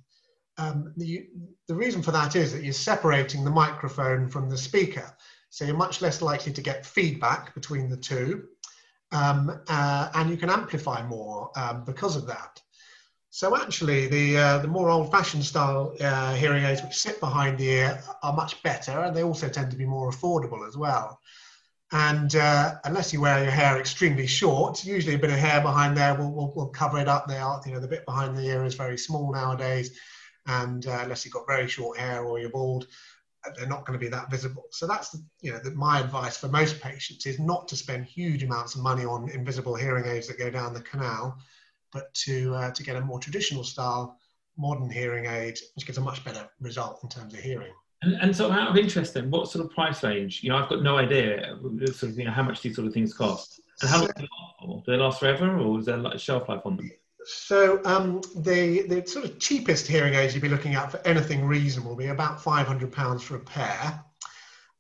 um, 0.59 0.93
the, 0.97 1.29
the 1.69 1.75
reason 1.75 2.03
for 2.03 2.13
that 2.13 2.37
is 2.37 2.53
that 2.53 2.63
you're 2.63 2.73
separating 2.73 3.45
the 3.45 3.51
microphone 3.51 4.29
from 4.29 4.49
the 4.49 4.59
speaker. 4.59 5.11
So 5.51 5.65
you're 5.65 5.77
much 5.77 6.03
less 6.03 6.23
likely 6.23 6.53
to 6.53 6.63
get 6.63 6.87
feedback 6.87 7.55
between 7.55 7.89
the 7.89 7.97
two. 7.97 8.49
Um, 9.13 9.61
uh, 9.69 10.11
and 10.15 10.31
you 10.31 10.37
can 10.37 10.51
amplify 10.51 11.07
more 11.07 11.51
um, 11.57 11.85
because 11.85 12.17
of 12.17 12.27
that. 12.27 12.61
So 13.31 13.55
actually, 13.57 14.07
the 14.07 14.39
uh, 14.39 14.59
the 14.59 14.69
more 14.69 14.89
old-fashioned 14.89 15.45
style 15.45 15.95
uh, 16.01 16.35
hearing 16.35 16.65
aids, 16.65 16.83
which 16.83 16.97
sit 16.97 17.21
behind 17.21 17.59
the 17.59 17.69
ear, 17.69 18.03
are 18.23 18.33
much 18.33 18.63
better, 18.63 19.03
and 19.03 19.15
they 19.15 19.23
also 19.23 19.49
tend 19.49 19.71
to 19.71 19.77
be 19.77 19.85
more 19.85 20.11
affordable 20.11 20.67
as 20.67 20.77
well. 20.77 21.21
And 21.93 22.35
uh, 22.35 22.75
unless 22.85 23.13
you 23.13 23.21
wear 23.21 23.43
your 23.43 23.53
hair 23.53 23.79
extremely 23.79 24.27
short, 24.27 24.85
usually 24.85 25.15
a 25.15 25.19
bit 25.19 25.31
of 25.31 25.39
hair 25.39 25.61
behind 25.61 25.97
there 25.97 26.15
will, 26.17 26.33
will, 26.33 26.53
will 26.55 26.69
cover 26.69 26.99
it 26.99 27.07
up. 27.07 27.29
They 27.29 27.39
are, 27.39 27.61
you 27.65 27.73
know, 27.73 27.81
the 27.81 27.87
bit 27.87 28.05
behind 28.05 28.37
the 28.37 28.43
ear 28.43 28.65
is 28.65 28.75
very 28.75 28.99
small 28.99 29.33
nowadays. 29.33 29.97
And 30.47 30.85
uh, 30.87 31.01
unless 31.03 31.25
you've 31.25 31.35
got 31.35 31.47
very 31.47 31.69
short 31.69 31.99
hair 31.99 32.25
or 32.25 32.41
you're 32.41 32.51
bald, 32.51 32.89
uh, 33.45 33.51
they're 33.57 33.69
not 33.69 33.87
going 33.87 33.99
to 33.99 34.05
be 34.05 34.11
that 34.11 34.31
visible. 34.31 34.65
So 34.73 34.89
that's, 34.89 35.17
you 35.41 35.53
know, 35.53 35.59
the, 35.59 35.71
my 35.73 36.01
advice 36.01 36.37
for 36.37 36.49
most 36.49 36.81
patients 36.81 37.25
is 37.25 37.39
not 37.39 37.69
to 37.69 37.77
spend 37.77 38.07
huge 38.07 38.43
amounts 38.43 38.75
of 38.75 38.83
money 38.83 39.05
on 39.05 39.29
invisible 39.31 39.77
hearing 39.77 40.07
aids 40.07 40.27
that 40.27 40.39
go 40.39 40.51
down 40.51 40.75
the 40.75 40.81
canal, 40.81 41.39
but 41.93 42.13
to, 42.15 42.53
uh, 42.55 42.71
to 42.73 42.83
get 42.83 42.97
a 42.97 43.01
more 43.01 43.21
traditional 43.21 43.63
style 43.63 44.19
modern 44.59 44.91
hearing 44.91 45.27
aid, 45.27 45.59
which 45.75 45.87
gives 45.87 45.99
a 45.99 46.01
much 46.01 46.25
better 46.25 46.49
result 46.61 47.01
in 47.05 47.09
terms 47.09 47.33
of 47.33 47.41
hearing. 47.41 47.73
And, 48.07 48.15
and 48.23 48.37
so, 48.37 48.53
out 48.53 48.69
of 48.69 48.77
interest, 48.77 49.15
then, 49.15 49.31
what 49.31 49.51
sort 49.51 49.65
of 49.65 49.73
price 49.73 50.05
range? 50.05 50.45
You 50.45 50.51
know, 50.51 50.59
I've 50.59 50.69
got 50.69 50.81
no 50.81 50.97
idea 50.97 51.59
sort 51.87 52.13
of, 52.13 52.19
you 52.19 52.25
know, 52.25 52.31
how 52.31 52.45
much 52.45 52.63
these 52.63 52.77
sort 52.77 52.87
of 52.87 52.95
things 52.95 53.13
cost, 53.13 53.61
and 53.81 53.91
how 53.91 53.99
long 53.99 54.07
do 54.07 54.23
they 54.23 54.29
last? 54.29 54.87
Do 54.87 54.93
they 54.93 54.97
last 54.97 55.21
forever, 55.21 55.59
or 55.59 55.81
is 55.81 55.87
there 55.87 55.97
like 55.97 56.15
a 56.15 56.19
shelf 56.19 56.49
life 56.49 56.63
on 56.65 56.77
them? 56.77 56.91
So 57.25 57.81
um, 57.85 58.21
the 58.37 58.83
the 58.83 59.05
sort 59.07 59.25
of 59.25 59.41
cheapest 59.41 59.89
hearing 59.89 60.15
aids 60.15 60.35
you'd 60.35 60.43
be 60.43 60.49
looking 60.49 60.77
at 60.77 60.93
for 60.93 61.05
anything 61.05 61.45
reasonable 61.45 61.91
will 61.91 61.97
be 61.97 62.07
about 62.07 62.41
five 62.41 62.69
hundred 62.69 62.93
pounds 62.93 63.25
for 63.25 63.35
a 63.35 63.41
pair, 63.41 64.05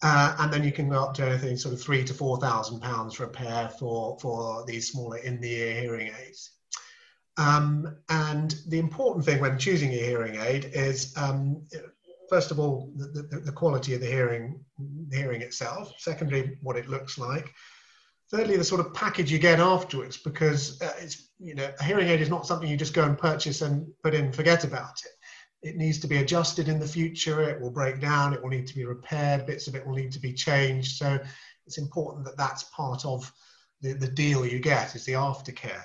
uh, 0.04 0.36
and 0.38 0.52
then 0.52 0.62
you 0.62 0.70
can 0.70 0.88
go 0.88 1.02
up 1.02 1.14
to 1.14 1.26
anything 1.26 1.56
sort 1.56 1.74
of 1.74 1.80
three 1.80 2.04
to 2.04 2.14
four 2.14 2.38
thousand 2.38 2.80
pounds 2.80 3.14
for 3.16 3.24
a 3.24 3.28
pair 3.28 3.70
for 3.70 4.16
for 4.20 4.64
these 4.66 4.92
smaller 4.92 5.18
in 5.18 5.40
the 5.40 5.52
ear 5.52 5.80
hearing 5.80 6.12
aids. 6.24 6.52
Um, 7.38 7.96
and 8.08 8.54
the 8.68 8.78
important 8.78 9.24
thing 9.24 9.40
when 9.40 9.58
choosing 9.58 9.90
a 9.90 9.96
hearing 9.96 10.36
aid 10.36 10.70
is 10.72 11.12
um, 11.16 11.64
first 12.28 12.50
of 12.50 12.58
all, 12.58 12.92
the, 12.96 13.22
the, 13.22 13.40
the, 13.40 13.52
quality 13.52 13.94
of 13.94 14.00
the 14.00 14.06
hearing, 14.06 14.60
the 15.08 15.16
hearing 15.16 15.42
itself. 15.42 15.92
Secondly, 15.98 16.56
what 16.62 16.76
it 16.76 16.88
looks 16.88 17.18
like. 17.18 17.52
Thirdly, 18.30 18.56
the 18.56 18.64
sort 18.64 18.80
of 18.80 18.92
package 18.92 19.30
you 19.30 19.38
get 19.38 19.60
afterwards, 19.60 20.16
because 20.16 20.80
uh, 20.82 20.92
it's 20.98 21.30
you 21.38 21.54
know 21.54 21.70
a 21.78 21.84
hearing 21.84 22.08
aid 22.08 22.20
is 22.20 22.30
not 22.30 22.46
something 22.46 22.68
you 22.68 22.76
just 22.76 22.94
go 22.94 23.04
and 23.04 23.16
purchase 23.16 23.62
and 23.62 23.86
put 24.02 24.14
in 24.14 24.26
and 24.26 24.34
forget 24.34 24.64
about 24.64 25.00
it. 25.04 25.68
It 25.68 25.76
needs 25.76 25.98
to 26.00 26.06
be 26.06 26.18
adjusted 26.18 26.68
in 26.68 26.78
the 26.78 26.86
future. 26.86 27.42
It 27.42 27.60
will 27.60 27.70
break 27.70 28.00
down. 28.00 28.32
It 28.32 28.42
will 28.42 28.50
need 28.50 28.66
to 28.66 28.74
be 28.74 28.84
repaired. 28.84 29.46
Bits 29.46 29.68
of 29.68 29.74
it 29.74 29.86
will 29.86 29.94
need 29.94 30.12
to 30.12 30.20
be 30.20 30.32
changed. 30.32 30.96
So 30.96 31.18
it's 31.66 31.78
important 31.78 32.24
that 32.26 32.36
that's 32.36 32.64
part 32.64 33.04
of 33.04 33.30
the, 33.80 33.94
the 33.94 34.08
deal 34.08 34.46
you 34.46 34.58
get 34.58 34.94
is 34.94 35.04
the 35.04 35.12
aftercare. 35.12 35.84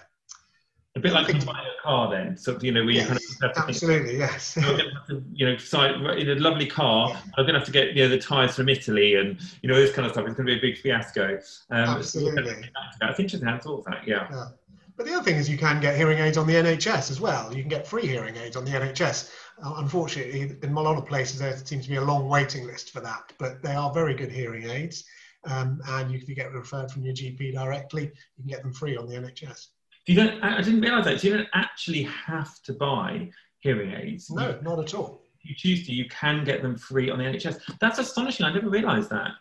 A 0.96 1.00
bit 1.00 1.14
like 1.14 1.28
buying 1.46 1.68
a 1.68 1.82
car, 1.82 2.12
then. 2.12 2.36
So 2.36 2.60
you 2.62 2.74
know, 2.74 2.84
where 2.84 2.94
yes, 2.94 3.04
you 3.04 3.08
kind 3.08 3.18
of 3.18 3.42
have 3.42 3.54
to 3.54 3.70
absolutely 3.70 4.18
yes. 4.18 4.58
I'm 4.58 4.64
going 4.64 4.78
to 4.78 4.94
have 4.94 5.08
to, 5.08 5.24
you 5.32 5.46
know, 5.46 5.56
decide 5.56 5.96
in 5.96 6.30
a 6.30 6.36
lovely 6.36 6.66
car. 6.66 7.10
Yeah. 7.10 7.18
I'm 7.38 7.46
going 7.46 7.54
to 7.54 7.60
have 7.60 7.66
to 7.68 7.72
get 7.72 7.94
you 7.94 8.04
know 8.04 8.10
the 8.10 8.20
tyres 8.20 8.56
from 8.56 8.68
Italy 8.68 9.16
and 9.16 9.40
you 9.62 9.70
know 9.70 9.76
this 9.76 9.96
kind 9.96 10.06
of 10.06 10.12
stuff. 10.12 10.28
It's 10.28 10.36
going 10.36 10.48
to 10.48 10.54
be 10.54 10.58
a 10.58 10.62
big 10.62 10.78
fiasco. 10.78 11.40
Um, 11.70 11.98
absolutely. 11.98 12.64
So 12.64 12.70
That's 13.00 13.20
interesting. 13.22 13.48
I 13.48 13.58
thought 13.58 13.80
of 13.80 13.86
that. 13.86 14.06
Yeah. 14.06 14.28
yeah. 14.30 14.48
But 14.98 15.06
the 15.06 15.14
other 15.14 15.24
thing 15.24 15.38
is 15.38 15.50
you 15.50 15.58
can 15.58 15.80
get 15.80 15.96
hearing 15.96 16.20
aids 16.20 16.38
on 16.38 16.46
the 16.46 16.56
NHS 16.56 17.10
as 17.10 17.22
well. 17.22 17.56
You 17.56 17.64
can 17.64 17.70
get 17.70 17.88
free 17.88 18.06
hearing 18.06 18.36
aids 18.36 18.58
on 18.58 18.66
the 18.66 18.72
NHS. 18.72 19.32
Uh, 19.64 19.76
unfortunately, 19.78 20.58
in 20.62 20.74
a 20.74 20.80
lot 20.80 20.98
of 20.98 21.06
places 21.06 21.40
there 21.40 21.56
seems 21.58 21.86
to 21.86 21.90
be 21.90 21.96
a 21.96 22.04
long 22.04 22.28
waiting 22.28 22.68
list 22.68 22.92
for 22.92 23.00
that, 23.00 23.32
but 23.40 23.64
they 23.64 23.74
are 23.74 23.94
very 23.94 24.14
good 24.14 24.32
hearing 24.32 24.70
aids. 24.70 25.06
Um, 25.46 25.82
and 25.88 26.14
if 26.14 26.28
you 26.28 26.36
get 26.36 26.52
referred 26.52 26.92
from 26.92 27.04
your 27.04 27.16
GP 27.16 27.54
directly, 27.54 28.04
you 28.04 28.44
can 28.44 28.48
get 28.48 28.62
them 28.62 28.74
free 28.74 28.98
on 28.98 29.08
the 29.08 29.16
NHS. 29.16 29.68
You 30.08 30.16
don't. 30.16 30.44
I 30.44 30.62
didn't 30.62 30.82
realise 30.82 31.06
that. 31.06 31.22
So 31.22 31.28
you 31.28 31.38
don't 31.38 31.50
actually 31.54 32.04
have 32.04 32.62
to 32.64 32.74
buy 32.74 33.30
hearing 33.60 33.94
aids. 33.94 34.30
No, 34.30 34.50
you, 34.50 34.60
not 34.62 34.80
at 34.80 34.94
all. 34.94 35.24
If 35.44 35.50
you 35.50 35.56
choose 35.56 35.86
to, 35.88 35.94
you 35.94 36.06
can 36.10 36.44
get 36.44 36.62
them 36.62 36.78
free 36.78 37.10
on 37.10 37.20
the 37.20 37.26
NHS. 37.26 37.78
That's 37.80 38.00
astonishing. 38.00 38.46
I 38.46 38.54
never 38.54 38.70
realised 38.70 39.10
that. 39.12 39.32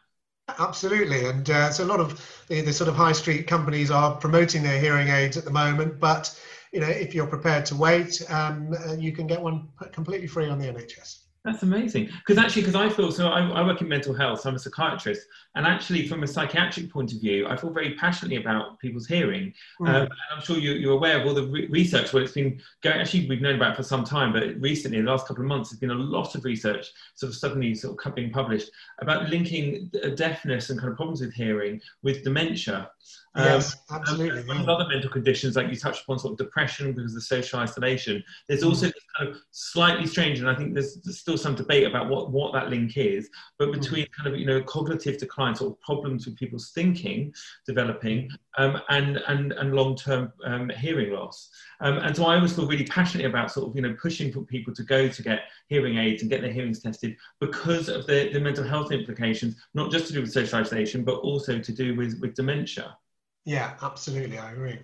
Absolutely, 0.58 1.26
and 1.26 1.48
uh, 1.48 1.70
so 1.70 1.84
a 1.84 1.86
lot 1.86 2.00
of 2.00 2.44
the, 2.48 2.60
the, 2.60 2.72
sort 2.72 2.88
of 2.88 2.96
high 2.96 3.12
street 3.12 3.46
companies 3.46 3.90
are 3.90 4.16
promoting 4.16 4.62
their 4.62 4.80
hearing 4.80 5.08
aids 5.08 5.36
at 5.36 5.44
the 5.44 5.50
moment. 5.50 6.00
But 6.00 6.38
you 6.72 6.80
know, 6.80 6.88
if 6.88 7.14
you're 7.14 7.26
prepared 7.26 7.64
to 7.66 7.76
wait, 7.76 8.22
um, 8.30 8.74
uh, 8.86 8.94
you 8.94 9.12
can 9.12 9.26
get 9.26 9.40
one 9.40 9.68
completely 9.92 10.26
free 10.26 10.48
on 10.48 10.58
the 10.58 10.66
NHS. 10.66 11.19
That's 11.42 11.62
amazing. 11.62 12.06
Because 12.06 12.36
actually, 12.36 12.62
because 12.62 12.74
I 12.74 12.90
feel 12.90 13.10
so, 13.10 13.28
I, 13.28 13.40
I, 13.40 13.66
work 13.66 13.80
in 13.80 13.88
mental 13.88 14.12
health. 14.12 14.42
So 14.42 14.50
I'm 14.50 14.56
a 14.56 14.58
psychiatrist, 14.58 15.26
and 15.54 15.66
actually, 15.66 16.06
from 16.06 16.22
a 16.22 16.26
psychiatric 16.26 16.90
point 16.90 17.14
of 17.14 17.20
view, 17.20 17.46
I 17.48 17.56
feel 17.56 17.70
very 17.70 17.94
passionately 17.94 18.36
about 18.36 18.78
people's 18.78 19.06
hearing. 19.06 19.54
Mm. 19.80 19.88
Um, 19.88 20.02
and 20.02 20.10
I'm 20.36 20.42
sure 20.42 20.58
you, 20.58 20.90
are 20.90 20.94
aware 20.94 21.18
of 21.18 21.26
all 21.26 21.32
the 21.32 21.46
re- 21.46 21.66
research. 21.68 22.12
Well, 22.12 22.22
it's 22.22 22.32
been 22.32 22.60
going. 22.82 23.00
Actually, 23.00 23.26
we've 23.26 23.40
known 23.40 23.54
about 23.54 23.74
for 23.74 23.82
some 23.82 24.04
time, 24.04 24.34
but 24.34 24.60
recently, 24.60 24.98
in 24.98 25.06
the 25.06 25.10
last 25.10 25.26
couple 25.26 25.42
of 25.42 25.48
months, 25.48 25.70
there's 25.70 25.80
been 25.80 25.90
a 25.90 25.94
lot 25.94 26.34
of 26.34 26.44
research, 26.44 26.92
sort 27.14 27.30
of 27.30 27.36
suddenly, 27.36 27.74
sort 27.74 28.04
of 28.04 28.14
being 28.14 28.30
published 28.30 28.70
about 28.98 29.30
linking 29.30 29.90
deafness 30.16 30.68
and 30.68 30.78
kind 30.78 30.90
of 30.90 30.96
problems 30.96 31.22
with 31.22 31.32
hearing 31.32 31.80
with 32.02 32.22
dementia. 32.22 32.90
Um, 33.36 33.44
yes, 33.44 33.76
absolutely. 33.92 34.40
Um, 34.50 34.68
other 34.68 34.88
mental 34.88 35.08
conditions, 35.08 35.54
like 35.54 35.68
you 35.68 35.76
touched 35.76 36.02
upon, 36.02 36.18
sort 36.18 36.32
of 36.32 36.38
depression 36.38 36.92
because 36.92 37.14
of 37.14 37.22
social 37.22 37.60
isolation. 37.60 38.24
There's 38.48 38.64
also 38.64 38.88
mm. 38.88 38.92
this 38.92 39.04
kind 39.16 39.30
of 39.30 39.36
slightly 39.52 40.06
strange, 40.06 40.40
and 40.40 40.50
I 40.50 40.54
think 40.56 40.74
there's, 40.74 41.00
there's, 41.02 41.20
still 41.20 41.38
some 41.38 41.54
debate 41.54 41.86
about 41.86 42.08
what, 42.08 42.32
what 42.32 42.52
that 42.54 42.70
link 42.70 42.96
is. 42.96 43.28
But 43.56 43.68
mm. 43.68 43.80
between 43.80 44.06
mm. 44.06 44.12
kind 44.16 44.34
of 44.34 44.40
you 44.40 44.46
know 44.46 44.60
cognitive 44.62 45.18
decline, 45.18 45.54
sort 45.54 45.72
of 45.72 45.80
problems 45.80 46.26
with 46.26 46.36
people's 46.36 46.72
thinking 46.72 47.32
developing, 47.66 48.30
um, 48.58 48.80
and 48.88 49.18
and 49.28 49.52
and 49.52 49.74
long-term 49.74 50.32
um, 50.44 50.68
hearing 50.70 51.12
loss. 51.12 51.50
Um, 51.80 51.98
and 51.98 52.16
so 52.16 52.26
I 52.26 52.34
always 52.34 52.56
feel 52.56 52.66
really 52.66 52.86
passionate 52.86 53.26
about 53.26 53.52
sort 53.52 53.68
of 53.68 53.76
you 53.76 53.82
know 53.82 53.94
pushing 54.02 54.32
for 54.32 54.40
people 54.42 54.74
to 54.74 54.82
go 54.82 55.06
to 55.06 55.22
get 55.22 55.42
hearing 55.68 55.98
aids 55.98 56.22
and 56.22 56.30
get 56.30 56.40
their 56.40 56.52
hearings 56.52 56.82
tested 56.82 57.16
because 57.40 57.88
of 57.88 58.08
the, 58.08 58.30
the 58.32 58.40
mental 58.40 58.64
health 58.64 58.90
implications, 58.90 59.54
not 59.74 59.92
just 59.92 60.08
to 60.08 60.12
do 60.14 60.20
with 60.20 60.32
social 60.32 60.58
isolation, 60.58 61.04
but 61.04 61.20
also 61.20 61.60
to 61.60 61.72
do 61.72 61.94
with 61.94 62.18
with 62.20 62.34
dementia. 62.34 62.96
Yeah, 63.44 63.74
absolutely. 63.82 64.38
I 64.38 64.52
agree. 64.52 64.78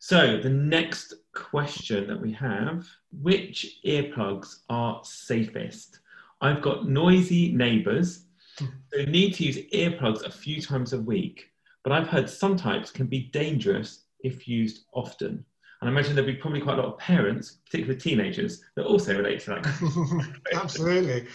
So 0.00 0.38
the 0.38 0.50
next 0.50 1.14
question 1.34 2.06
that 2.06 2.20
we 2.20 2.32
have, 2.32 2.86
which 3.10 3.80
earplugs 3.84 4.60
are 4.68 5.00
safest? 5.02 6.00
I've 6.40 6.62
got 6.62 6.88
noisy 6.88 7.52
neighbours, 7.52 8.24
hmm. 8.58 8.66
so 8.92 9.04
need 9.04 9.34
to 9.34 9.44
use 9.44 9.58
earplugs 9.72 10.24
a 10.24 10.30
few 10.30 10.62
times 10.62 10.92
a 10.92 11.00
week, 11.00 11.50
but 11.82 11.92
I've 11.92 12.06
heard 12.06 12.30
some 12.30 12.56
types 12.56 12.90
can 12.90 13.06
be 13.06 13.24
dangerous 13.32 14.04
if 14.20 14.46
used 14.46 14.84
often? 14.92 15.44
And 15.80 15.88
I 15.88 15.92
imagine 15.92 16.14
there'd 16.14 16.26
be 16.26 16.34
probably 16.34 16.60
quite 16.60 16.78
a 16.78 16.82
lot 16.82 16.92
of 16.92 16.98
parents, 16.98 17.58
particularly 17.64 18.00
teenagers, 18.00 18.62
that 18.76 18.84
also 18.84 19.16
relate 19.16 19.40
to 19.40 19.50
that. 19.50 20.36
Absolutely. 20.54 21.26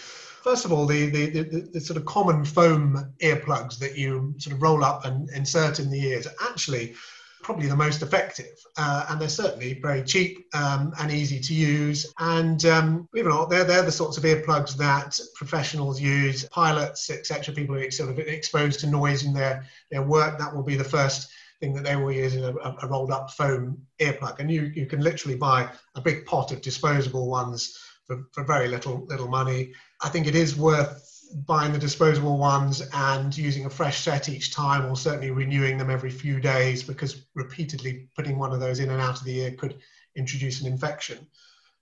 First 0.43 0.65
of 0.65 0.73
all, 0.73 0.85
the, 0.85 1.09
the, 1.09 1.29
the, 1.29 1.69
the, 1.71 1.79
sort 1.79 1.95
of 1.95 2.05
common 2.05 2.43
foam 2.43 3.13
earplugs 3.19 3.79
that 3.79 3.97
you 3.97 4.35
sort 4.39 4.53
of 4.53 4.61
roll 4.61 4.83
up 4.83 5.05
and 5.05 5.29
insert 5.29 5.79
in 5.79 5.89
the 5.89 6.03
ears 6.03 6.27
are 6.27 6.49
actually 6.49 6.95
probably 7.41 7.67
the 7.67 7.75
most 7.75 8.01
effective. 8.01 8.57
Uh, 8.75 9.05
and 9.09 9.21
they're 9.21 9.29
certainly 9.29 9.79
very 9.81 10.03
cheap 10.03 10.45
um, 10.53 10.93
and 10.99 11.11
easy 11.11 11.39
to 11.39 11.53
use. 11.53 12.11
And 12.19 12.65
um, 12.65 13.07
believe 13.11 13.27
it 13.27 13.29
or 13.29 13.35
not, 13.35 13.49
they're, 13.49 13.63
they're 13.63 13.83
the 13.83 13.91
sorts 13.91 14.17
of 14.17 14.25
earplugs 14.25 14.75
that 14.77 15.17
professionals 15.35 16.01
use, 16.01 16.43
pilots, 16.49 17.09
etc. 17.09 17.55
People 17.55 17.75
who 17.75 17.81
are 17.81 17.91
sort 17.91 18.09
of 18.09 18.19
exposed 18.19 18.81
to 18.81 18.87
noise 18.87 19.23
in 19.23 19.33
their, 19.33 19.65
their 19.91 20.01
work. 20.01 20.37
That 20.39 20.53
will 20.53 20.63
be 20.63 20.75
the 20.75 20.83
first 20.83 21.31
thing 21.61 21.73
that 21.75 21.85
they 21.85 21.95
will 21.95 22.11
use 22.11 22.35
in 22.35 22.43
a, 22.43 22.53
a 22.81 22.87
rolled 22.87 23.11
up 23.11 23.31
foam 23.31 23.77
earplug. 23.99 24.39
And 24.39 24.51
you, 24.51 24.63
you 24.75 24.87
can 24.87 24.99
literally 24.99 25.37
buy 25.37 25.69
a 25.95 26.01
big 26.01 26.25
pot 26.25 26.51
of 26.51 26.61
disposable 26.61 27.29
ones 27.29 27.79
for, 28.05 28.25
for 28.31 28.43
very 28.43 28.67
little 28.67 29.05
little 29.07 29.27
money. 29.27 29.73
I 30.01 30.09
think 30.09 30.27
it 30.27 30.35
is 30.35 30.55
worth 30.55 31.09
buying 31.47 31.73
the 31.73 31.79
disposable 31.79 32.37
ones 32.37 32.87
and 32.93 33.35
using 33.35 33.65
a 33.65 33.69
fresh 33.69 34.01
set 34.01 34.29
each 34.29 34.53
time 34.53 34.85
or 34.85 34.95
certainly 34.95 35.31
renewing 35.31 35.77
them 35.77 35.89
every 35.89 36.11
few 36.11 36.39
days 36.39 36.83
because 36.83 37.25
repeatedly 37.33 38.07
putting 38.15 38.37
one 38.37 38.53
of 38.53 38.59
those 38.59 38.79
in 38.79 38.91
and 38.91 39.01
out 39.01 39.19
of 39.19 39.25
the 39.25 39.39
ear 39.39 39.51
could 39.51 39.79
introduce 40.15 40.61
an 40.61 40.67
infection. 40.67 41.17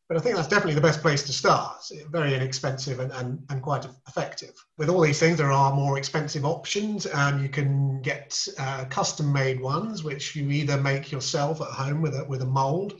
But 0.07 0.17
I 0.17 0.19
think 0.23 0.35
that's 0.35 0.47
definitely 0.49 0.75
the 0.75 0.81
best 0.81 1.01
place 1.01 1.23
to 1.23 1.31
start. 1.31 1.89
Very 2.09 2.35
inexpensive 2.35 2.99
and, 2.99 3.13
and, 3.13 3.41
and 3.49 3.61
quite 3.61 3.87
effective. 4.09 4.53
With 4.77 4.89
all 4.89 4.99
these 4.99 5.19
things, 5.19 5.37
there 5.37 5.53
are 5.53 5.73
more 5.73 5.97
expensive 5.97 6.43
options. 6.43 7.07
Um, 7.13 7.41
you 7.41 7.47
can 7.47 8.01
get 8.01 8.45
uh, 8.59 8.83
custom 8.89 9.31
made 9.31 9.61
ones, 9.61 10.03
which 10.03 10.35
you 10.35 10.49
either 10.51 10.75
make 10.75 11.13
yourself 11.13 11.61
at 11.61 11.67
home 11.67 12.01
with 12.01 12.13
a, 12.13 12.25
with 12.25 12.41
a 12.41 12.45
mold, 12.45 12.99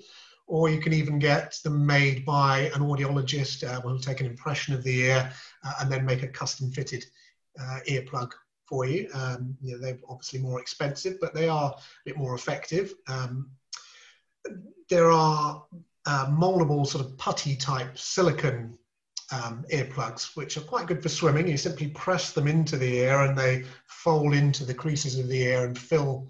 or 0.52 0.68
you 0.68 0.82
can 0.82 0.92
even 0.92 1.18
get 1.18 1.58
them 1.64 1.86
made 1.86 2.26
by 2.26 2.70
an 2.76 2.82
audiologist 2.82 3.66
uh, 3.66 3.80
who'll 3.80 3.98
take 3.98 4.20
an 4.20 4.26
impression 4.26 4.74
of 4.74 4.84
the 4.84 5.00
ear 5.04 5.32
uh, 5.64 5.74
and 5.80 5.90
then 5.90 6.06
make 6.06 6.24
a 6.24 6.28
custom 6.28 6.70
fitted 6.70 7.06
uh, 7.58 7.80
earplug 7.90 8.34
for 8.66 8.84
you. 8.86 9.08
Um, 9.14 9.56
you 9.62 9.72
know, 9.72 9.82
they're 9.82 9.98
obviously 10.10 10.40
more 10.40 10.60
expensive, 10.60 11.16
but 11.22 11.34
they 11.34 11.48
are 11.48 11.72
a 11.72 11.80
bit 12.04 12.18
more 12.18 12.36
effective. 12.36 12.94
Um, 13.08 13.50
there 14.90 15.10
are 15.10 15.64
uh, 16.06 16.26
moldable 16.26 16.86
sort 16.86 17.06
of 17.06 17.18
putty 17.18 17.56
type 17.56 17.98
silicon 17.98 18.78
um, 19.32 19.64
earplugs, 19.72 20.36
which 20.36 20.58
are 20.58 20.62
quite 20.62 20.86
good 20.86 21.02
for 21.02 21.08
swimming. 21.08 21.48
You 21.48 21.56
simply 21.56 21.88
press 21.88 22.34
them 22.34 22.50
into 22.50 22.76
the 22.76 22.98
ear 22.98 23.22
and 23.22 23.38
they 23.38 23.64
fold 23.86 24.34
into 24.34 24.66
the 24.66 24.74
creases 24.74 25.18
of 25.18 25.30
the 25.30 25.44
ear 25.44 25.64
and 25.64 25.80
fill 25.80 26.28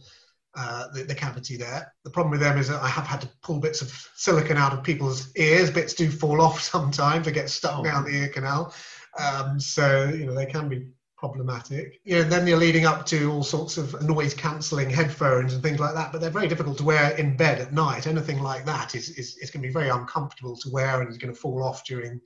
uh, 0.55 0.87
the, 0.93 1.03
the, 1.03 1.15
cavity 1.15 1.55
there. 1.55 1.93
The 2.03 2.09
problem 2.09 2.31
with 2.31 2.41
them 2.41 2.57
is 2.57 2.67
that 2.67 2.81
I 2.81 2.87
have 2.87 3.07
had 3.07 3.21
to 3.21 3.29
pull 3.41 3.59
bits 3.59 3.81
of 3.81 3.89
silicon 4.15 4.57
out 4.57 4.73
of 4.73 4.83
people's 4.83 5.31
ears. 5.37 5.71
Bits 5.71 5.93
do 5.93 6.09
fall 6.11 6.41
off 6.47 6.59
sometimes. 6.61 7.25
They 7.25 7.31
get 7.31 7.49
stuck 7.49 7.79
oh. 7.79 7.83
down 7.83 8.03
the 8.03 8.11
ear 8.11 8.29
canal. 8.29 8.73
Um, 9.19 9.59
so, 9.59 10.09
you 10.09 10.25
know, 10.25 10.33
they 10.33 10.45
can 10.45 10.67
be 10.67 10.87
problematic. 11.17 12.01
You 12.03 12.15
know, 12.15 12.23
then 12.23 12.47
you're 12.47 12.57
leading 12.57 12.85
up 12.85 13.05
to 13.07 13.31
all 13.31 13.43
sorts 13.43 13.77
of 13.77 14.01
noise 14.01 14.33
cancelling 14.33 14.89
headphones 14.89 15.53
and 15.53 15.61
things 15.61 15.79
like 15.79 15.93
that, 15.93 16.11
but 16.11 16.19
they're 16.19 16.31
very 16.31 16.47
difficult 16.47 16.79
to 16.79 16.83
wear 16.83 17.11
in 17.11 17.37
bed 17.37 17.61
at 17.61 17.71
night. 17.71 18.07
Anything 18.07 18.41
like 18.41 18.65
that 18.65 18.95
is, 18.95 19.09
is, 19.11 19.37
is 19.37 19.51
going 19.51 19.61
to 19.61 19.67
be 19.67 19.73
very 19.73 19.89
uncomfortable 19.89 20.55
to 20.57 20.69
wear 20.71 20.99
and 20.99 21.09
is 21.09 21.17
going 21.17 21.33
to 21.33 21.39
fall 21.39 21.63
off 21.63 21.85
during 21.85 22.19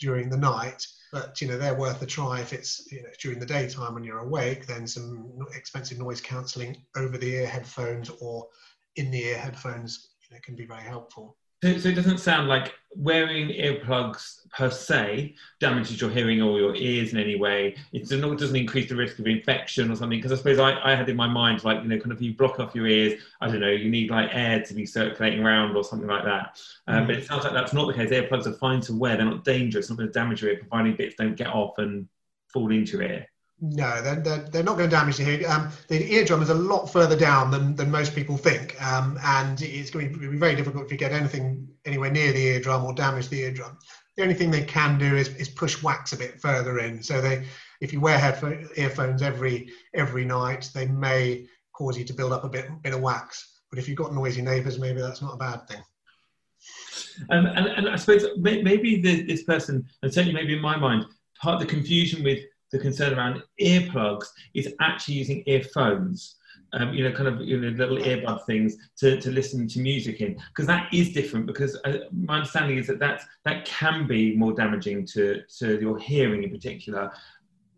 during 0.00 0.28
the 0.28 0.36
night. 0.36 0.86
But 1.12 1.40
you 1.40 1.48
know, 1.48 1.58
they're 1.58 1.74
worth 1.74 2.02
a 2.02 2.06
try 2.06 2.40
if 2.40 2.52
it's 2.52 2.90
you 2.90 3.02
know 3.02 3.08
during 3.20 3.38
the 3.38 3.46
daytime 3.46 3.94
when 3.94 4.04
you're 4.04 4.20
awake. 4.20 4.66
Then 4.66 4.86
some 4.86 5.32
expensive 5.54 5.98
noise 5.98 6.20
cancelling 6.20 6.76
over 6.96 7.18
the 7.18 7.34
ear 7.34 7.46
headphones 7.46 8.10
or 8.20 8.48
in 8.96 9.10
the 9.10 9.24
ear 9.24 9.38
headphones 9.38 10.10
you 10.22 10.34
know, 10.34 10.40
can 10.42 10.56
be 10.56 10.66
very 10.66 10.82
helpful. 10.82 11.36
So, 11.62 11.78
so, 11.78 11.88
it 11.90 11.94
doesn't 11.94 12.18
sound 12.18 12.48
like 12.48 12.72
wearing 12.96 13.48
earplugs 13.48 14.48
per 14.50 14.70
se 14.70 15.34
damages 15.60 16.00
your 16.00 16.10
hearing 16.10 16.40
or 16.40 16.58
your 16.58 16.74
ears 16.74 17.12
in 17.12 17.18
any 17.18 17.36
way. 17.36 17.76
It 17.92 18.08
doesn't, 18.08 18.56
increase 18.56 18.88
the 18.88 18.96
risk 18.96 19.18
of 19.18 19.26
infection 19.26 19.90
or 19.90 19.96
something. 19.96 20.18
Because 20.18 20.32
I 20.32 20.36
suppose 20.36 20.58
I, 20.58 20.80
I, 20.82 20.94
had 20.94 21.08
in 21.08 21.16
my 21.16 21.28
mind, 21.28 21.62
like, 21.62 21.82
you 21.82 21.88
know, 21.88 21.98
kind 21.98 22.12
of 22.12 22.22
you 22.22 22.34
block 22.34 22.58
off 22.58 22.74
your 22.74 22.86
ears, 22.86 23.20
I 23.40 23.48
don't 23.48 23.60
know, 23.60 23.70
you 23.70 23.90
need 23.90 24.10
like 24.10 24.30
air 24.32 24.62
to 24.62 24.74
be 24.74 24.86
circulating 24.86 25.44
around 25.44 25.76
or 25.76 25.84
something 25.84 26.08
like 26.08 26.24
that. 26.24 26.58
Um, 26.86 27.04
mm. 27.04 27.06
But 27.08 27.16
it 27.16 27.26
sounds 27.26 27.44
like 27.44 27.52
that's 27.52 27.72
not 27.72 27.86
the 27.86 27.94
case. 27.94 28.10
Earplugs 28.10 28.46
are 28.46 28.54
fine 28.54 28.80
to 28.82 28.94
wear, 28.94 29.16
they're 29.16 29.26
not 29.26 29.44
dangerous, 29.44 29.90
not 29.90 29.98
going 29.98 30.08
to 30.08 30.12
damage 30.12 30.42
your 30.42 30.52
ear, 30.52 30.58
providing 30.58 30.96
bits 30.96 31.14
don't 31.16 31.36
get 31.36 31.48
off 31.48 31.78
and 31.78 32.08
fall 32.52 32.72
into 32.72 32.92
your 32.92 33.02
ear. 33.02 33.26
No, 33.62 34.00
they're, 34.00 34.16
they're, 34.16 34.38
they're, 34.38 34.62
not 34.62 34.78
going 34.78 34.88
to 34.88 34.96
damage 34.96 35.18
the 35.18 35.28
ear. 35.28 35.50
Um, 35.50 35.70
the 35.88 36.14
eardrum 36.14 36.40
is 36.40 36.48
a 36.48 36.54
lot 36.54 36.86
further 36.86 37.16
down 37.16 37.50
than, 37.50 37.76
than 37.76 37.90
most 37.90 38.14
people 38.14 38.38
think, 38.38 38.80
um, 38.82 39.18
and 39.22 39.60
it's 39.60 39.90
going 39.90 40.12
to 40.12 40.18
be 40.18 40.38
very 40.38 40.54
difficult 40.54 40.86
if 40.86 40.92
you 40.92 40.96
get 40.96 41.12
anything 41.12 41.68
anywhere 41.84 42.10
near 42.10 42.32
the 42.32 42.42
eardrum 42.42 42.84
or 42.84 42.94
damage 42.94 43.28
the 43.28 43.40
eardrum. 43.42 43.76
The 44.16 44.22
only 44.22 44.34
thing 44.34 44.50
they 44.50 44.64
can 44.64 44.98
do 44.98 45.14
is, 45.14 45.28
is 45.36 45.50
push 45.50 45.82
wax 45.82 46.14
a 46.14 46.16
bit 46.16 46.40
further 46.40 46.78
in. 46.78 47.02
So 47.02 47.20
they, 47.20 47.46
if 47.82 47.92
you 47.92 48.00
wear 48.00 48.18
headphone, 48.18 48.66
earphones 48.76 49.20
every 49.20 49.70
every 49.94 50.24
night, 50.24 50.70
they 50.74 50.86
may 50.86 51.46
cause 51.74 51.98
you 51.98 52.04
to 52.04 52.14
build 52.14 52.32
up 52.32 52.44
a 52.44 52.48
bit 52.48 52.66
bit 52.82 52.94
of 52.94 53.00
wax. 53.00 53.60
But 53.68 53.78
if 53.78 53.88
you've 53.88 53.98
got 53.98 54.14
noisy 54.14 54.40
neighbours, 54.40 54.78
maybe 54.78 55.02
that's 55.02 55.20
not 55.20 55.34
a 55.34 55.38
bad 55.38 55.68
thing. 55.68 55.82
Um, 57.28 57.46
and, 57.46 57.66
and 57.66 57.88
I 57.88 57.96
suppose 57.96 58.24
maybe 58.38 59.00
this 59.00 59.42
person, 59.42 59.84
and 60.02 60.12
certainly 60.12 60.34
maybe 60.34 60.54
in 60.54 60.62
my 60.62 60.76
mind, 60.76 61.04
part 61.40 61.60
of 61.60 61.60
the 61.60 61.74
confusion 61.74 62.22
with 62.22 62.40
the 62.70 62.78
concern 62.78 63.18
around 63.18 63.42
earplugs 63.60 64.26
is 64.54 64.74
actually 64.80 65.14
using 65.14 65.42
earphones. 65.46 66.36
Um, 66.72 66.94
you 66.94 67.02
know, 67.02 67.10
kind 67.10 67.26
of 67.26 67.40
you 67.40 67.60
know, 67.60 67.68
little 67.70 67.96
earbud 67.96 68.46
things 68.46 68.76
to, 68.98 69.20
to 69.20 69.30
listen 69.32 69.66
to 69.66 69.80
music 69.80 70.20
in, 70.20 70.40
because 70.50 70.68
that 70.68 70.86
is 70.94 71.12
different. 71.12 71.46
Because 71.46 71.76
uh, 71.84 71.98
my 72.12 72.36
understanding 72.36 72.78
is 72.78 72.86
that 72.86 73.00
that 73.00 73.22
that 73.44 73.64
can 73.64 74.06
be 74.06 74.36
more 74.36 74.52
damaging 74.52 75.04
to 75.06 75.42
to 75.58 75.80
your 75.80 75.98
hearing 75.98 76.44
in 76.44 76.50
particular, 76.50 77.10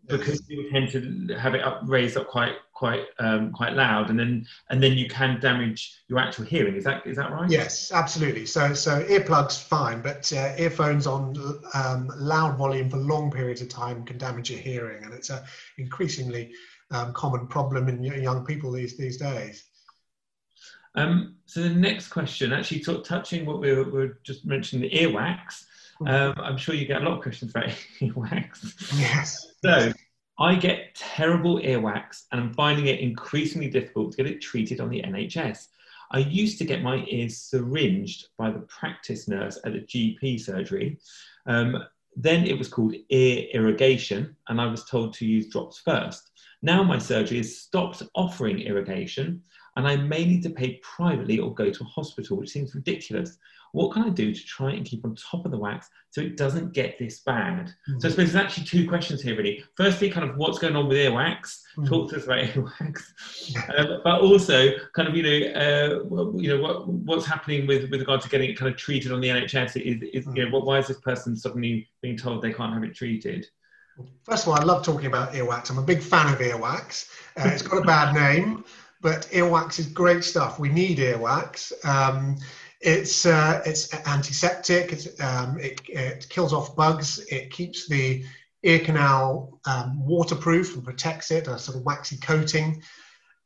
because 0.05 0.47
you 0.47 0.69
tend 0.69 0.91
to 0.91 1.35
have 1.39 1.55
it 1.55 1.63
up 1.63 1.81
raised 1.85 2.17
up 2.17 2.27
quite 2.27 2.53
quite 2.83 3.05
um, 3.19 3.53
quite 3.53 3.73
loud, 3.73 4.09
and 4.09 4.19
then 4.19 4.45
and 4.69 4.83
then 4.83 4.97
you 4.97 5.07
can 5.07 5.39
damage 5.39 6.03
your 6.09 6.19
actual 6.19 6.43
hearing. 6.43 6.75
Is 6.75 6.83
that 6.83 7.07
is 7.07 7.15
that 7.15 7.31
right? 7.31 7.49
Yes, 7.49 7.93
absolutely. 7.93 8.45
So 8.45 8.73
so 8.73 9.01
earplugs 9.05 9.57
fine, 9.63 10.01
but 10.01 10.29
uh, 10.33 10.53
earphones 10.57 11.07
on 11.07 11.33
um, 11.73 12.11
loud 12.17 12.57
volume 12.57 12.89
for 12.89 12.97
long 12.97 13.31
periods 13.31 13.61
of 13.61 13.69
time 13.69 14.03
can 14.03 14.17
damage 14.17 14.51
your 14.51 14.59
hearing, 14.59 15.05
and 15.05 15.13
it's 15.13 15.29
a 15.29 15.45
increasingly 15.77 16.51
um, 16.91 17.13
common 17.13 17.47
problem 17.47 17.87
in 17.87 18.03
young 18.03 18.45
people 18.45 18.69
these 18.73 18.97
these 18.97 19.15
days. 19.15 19.63
Um, 20.95 21.35
so 21.45 21.61
the 21.61 21.69
next 21.69 22.09
question, 22.09 22.51
actually, 22.51 22.81
t- 22.81 23.01
touching 23.03 23.45
what 23.45 23.61
we 23.61 23.71
were, 23.71 23.85
we 23.85 23.91
were 23.91 24.19
just 24.23 24.45
mentioning, 24.45 24.89
the 24.89 24.97
earwax. 24.97 25.63
Hmm. 25.99 26.07
Um, 26.07 26.33
I'm 26.37 26.57
sure 26.57 26.75
you 26.75 26.85
get 26.85 27.01
a 27.01 27.05
lot 27.05 27.15
of 27.15 27.23
questions 27.23 27.51
about 27.51 27.69
earwax. 28.01 28.99
Yes. 28.99 29.53
So 29.63 29.93
I 30.39 30.55
get 30.55 30.95
terrible 30.95 31.59
earwax 31.59 32.23
and 32.31 32.41
I'm 32.41 32.53
finding 32.53 32.87
it 32.87 32.99
increasingly 32.99 33.69
difficult 33.69 34.11
to 34.11 34.17
get 34.17 34.31
it 34.31 34.41
treated 34.41 34.79
on 34.79 34.89
the 34.89 35.01
NHS. 35.01 35.67
I 36.11 36.19
used 36.19 36.57
to 36.59 36.65
get 36.65 36.83
my 36.83 37.03
ears 37.07 37.37
syringed 37.37 38.27
by 38.37 38.51
the 38.51 38.61
practice 38.61 39.27
nurse 39.27 39.59
at 39.65 39.75
a 39.75 39.79
GP 39.79 40.39
surgery. 40.39 40.99
Um, 41.45 41.83
then 42.15 42.45
it 42.45 42.57
was 42.57 42.67
called 42.67 42.93
ear 43.09 43.47
irrigation, 43.53 44.35
and 44.47 44.61
I 44.61 44.67
was 44.67 44.85
told 44.85 45.13
to 45.15 45.25
use 45.25 45.49
drops 45.49 45.79
first. 45.79 46.31
Now 46.61 46.83
my 46.83 46.99
surgery 46.99 47.37
has 47.37 47.57
stopped 47.57 48.03
offering 48.15 48.59
irrigation, 48.59 49.41
and 49.75 49.87
I 49.87 49.95
may 49.95 50.25
need 50.25 50.43
to 50.43 50.49
pay 50.49 50.79
privately 50.83 51.39
or 51.39 51.53
go 51.53 51.69
to 51.69 51.83
a 51.83 51.87
hospital, 51.87 52.37
which 52.37 52.49
seems 52.49 52.75
ridiculous 52.75 53.37
what 53.73 53.91
can 53.91 54.03
I 54.03 54.09
do 54.09 54.33
to 54.33 54.45
try 54.45 54.71
and 54.71 54.85
keep 54.85 55.03
on 55.03 55.15
top 55.15 55.45
of 55.45 55.51
the 55.51 55.57
wax 55.57 55.89
so 56.11 56.21
it 56.21 56.37
doesn't 56.37 56.73
get 56.73 56.99
this 56.99 57.21
bad? 57.21 57.65
Mm-hmm. 57.89 57.99
So 57.99 58.07
I 58.07 58.11
suppose 58.11 58.31
there's 58.31 58.35
actually 58.45 58.65
two 58.65 58.87
questions 58.87 59.19
here, 59.19 59.35
really. 59.35 59.63
Firstly, 59.75 60.11
kind 60.11 60.29
of 60.29 60.37
what's 60.37 60.59
going 60.59 60.75
on 60.75 60.87
with 60.87 60.97
earwax. 60.97 61.61
Mm-hmm. 61.75 61.85
Talk 61.85 62.11
to 62.11 62.17
us 62.17 62.25
about 62.25 62.37
earwax, 62.43 63.79
um, 63.79 64.01
but 64.03 64.21
also 64.21 64.73
kind 64.93 65.09
of 65.09 65.15
you 65.15 65.23
know 65.23 65.59
uh, 65.59 66.37
you 66.37 66.55
know 66.55 66.61
what 66.61 66.87
what's 66.87 67.25
happening 67.25 67.65
with 67.65 67.89
with 67.89 67.99
regard 67.99 68.21
to 68.21 68.29
getting 68.29 68.51
it 68.51 68.59
kind 68.59 68.71
of 68.71 68.77
treated 68.77 69.11
on 69.11 69.21
the 69.21 69.29
NHS. 69.29 69.75
Is, 69.81 70.03
is 70.13 70.25
mm-hmm. 70.25 70.37
you 70.37 70.49
know 70.49 70.59
why 70.59 70.77
is 70.77 70.87
this 70.87 70.99
person 70.99 71.35
suddenly 71.35 71.89
being 72.01 72.15
told 72.15 72.43
they 72.43 72.53
can't 72.53 72.73
have 72.73 72.83
it 72.83 72.95
treated? 72.95 73.47
First 74.23 74.45
of 74.45 74.49
all, 74.49 74.59
I 74.59 74.63
love 74.63 74.83
talking 74.83 75.07
about 75.07 75.33
earwax. 75.33 75.71
I'm 75.71 75.79
a 75.79 75.83
big 75.83 76.01
fan 76.01 76.31
of 76.31 76.39
earwax. 76.39 77.09
Uh, 77.37 77.49
it's 77.49 77.61
got 77.63 77.77
a 77.77 77.85
bad 77.85 78.13
name, 78.13 78.63
but 79.03 79.27
earwax 79.31 79.77
is 79.79 79.87
great 79.87 80.23
stuff. 80.23 80.57
We 80.57 80.69
need 80.69 80.97
earwax. 80.97 81.73
Um, 81.85 82.37
it's 82.79 83.25
uh, 83.25 83.61
it's 83.65 83.93
antiseptic. 84.07 84.93
It's, 84.93 85.21
um, 85.21 85.59
it, 85.59 85.81
it, 85.87 86.27
kills 86.29 86.53
off 86.53 86.75
bugs. 86.75 87.19
It 87.29 87.51
keeps 87.51 87.87
the 87.87 88.23
ear 88.63 88.79
canal 88.79 89.59
um, 89.65 90.05
waterproof 90.05 90.73
and 90.73 90.83
protects 90.83 91.31
it, 91.31 91.47
a 91.47 91.59
sort 91.59 91.77
of 91.77 91.83
waxy 91.83 92.17
coating. 92.17 92.81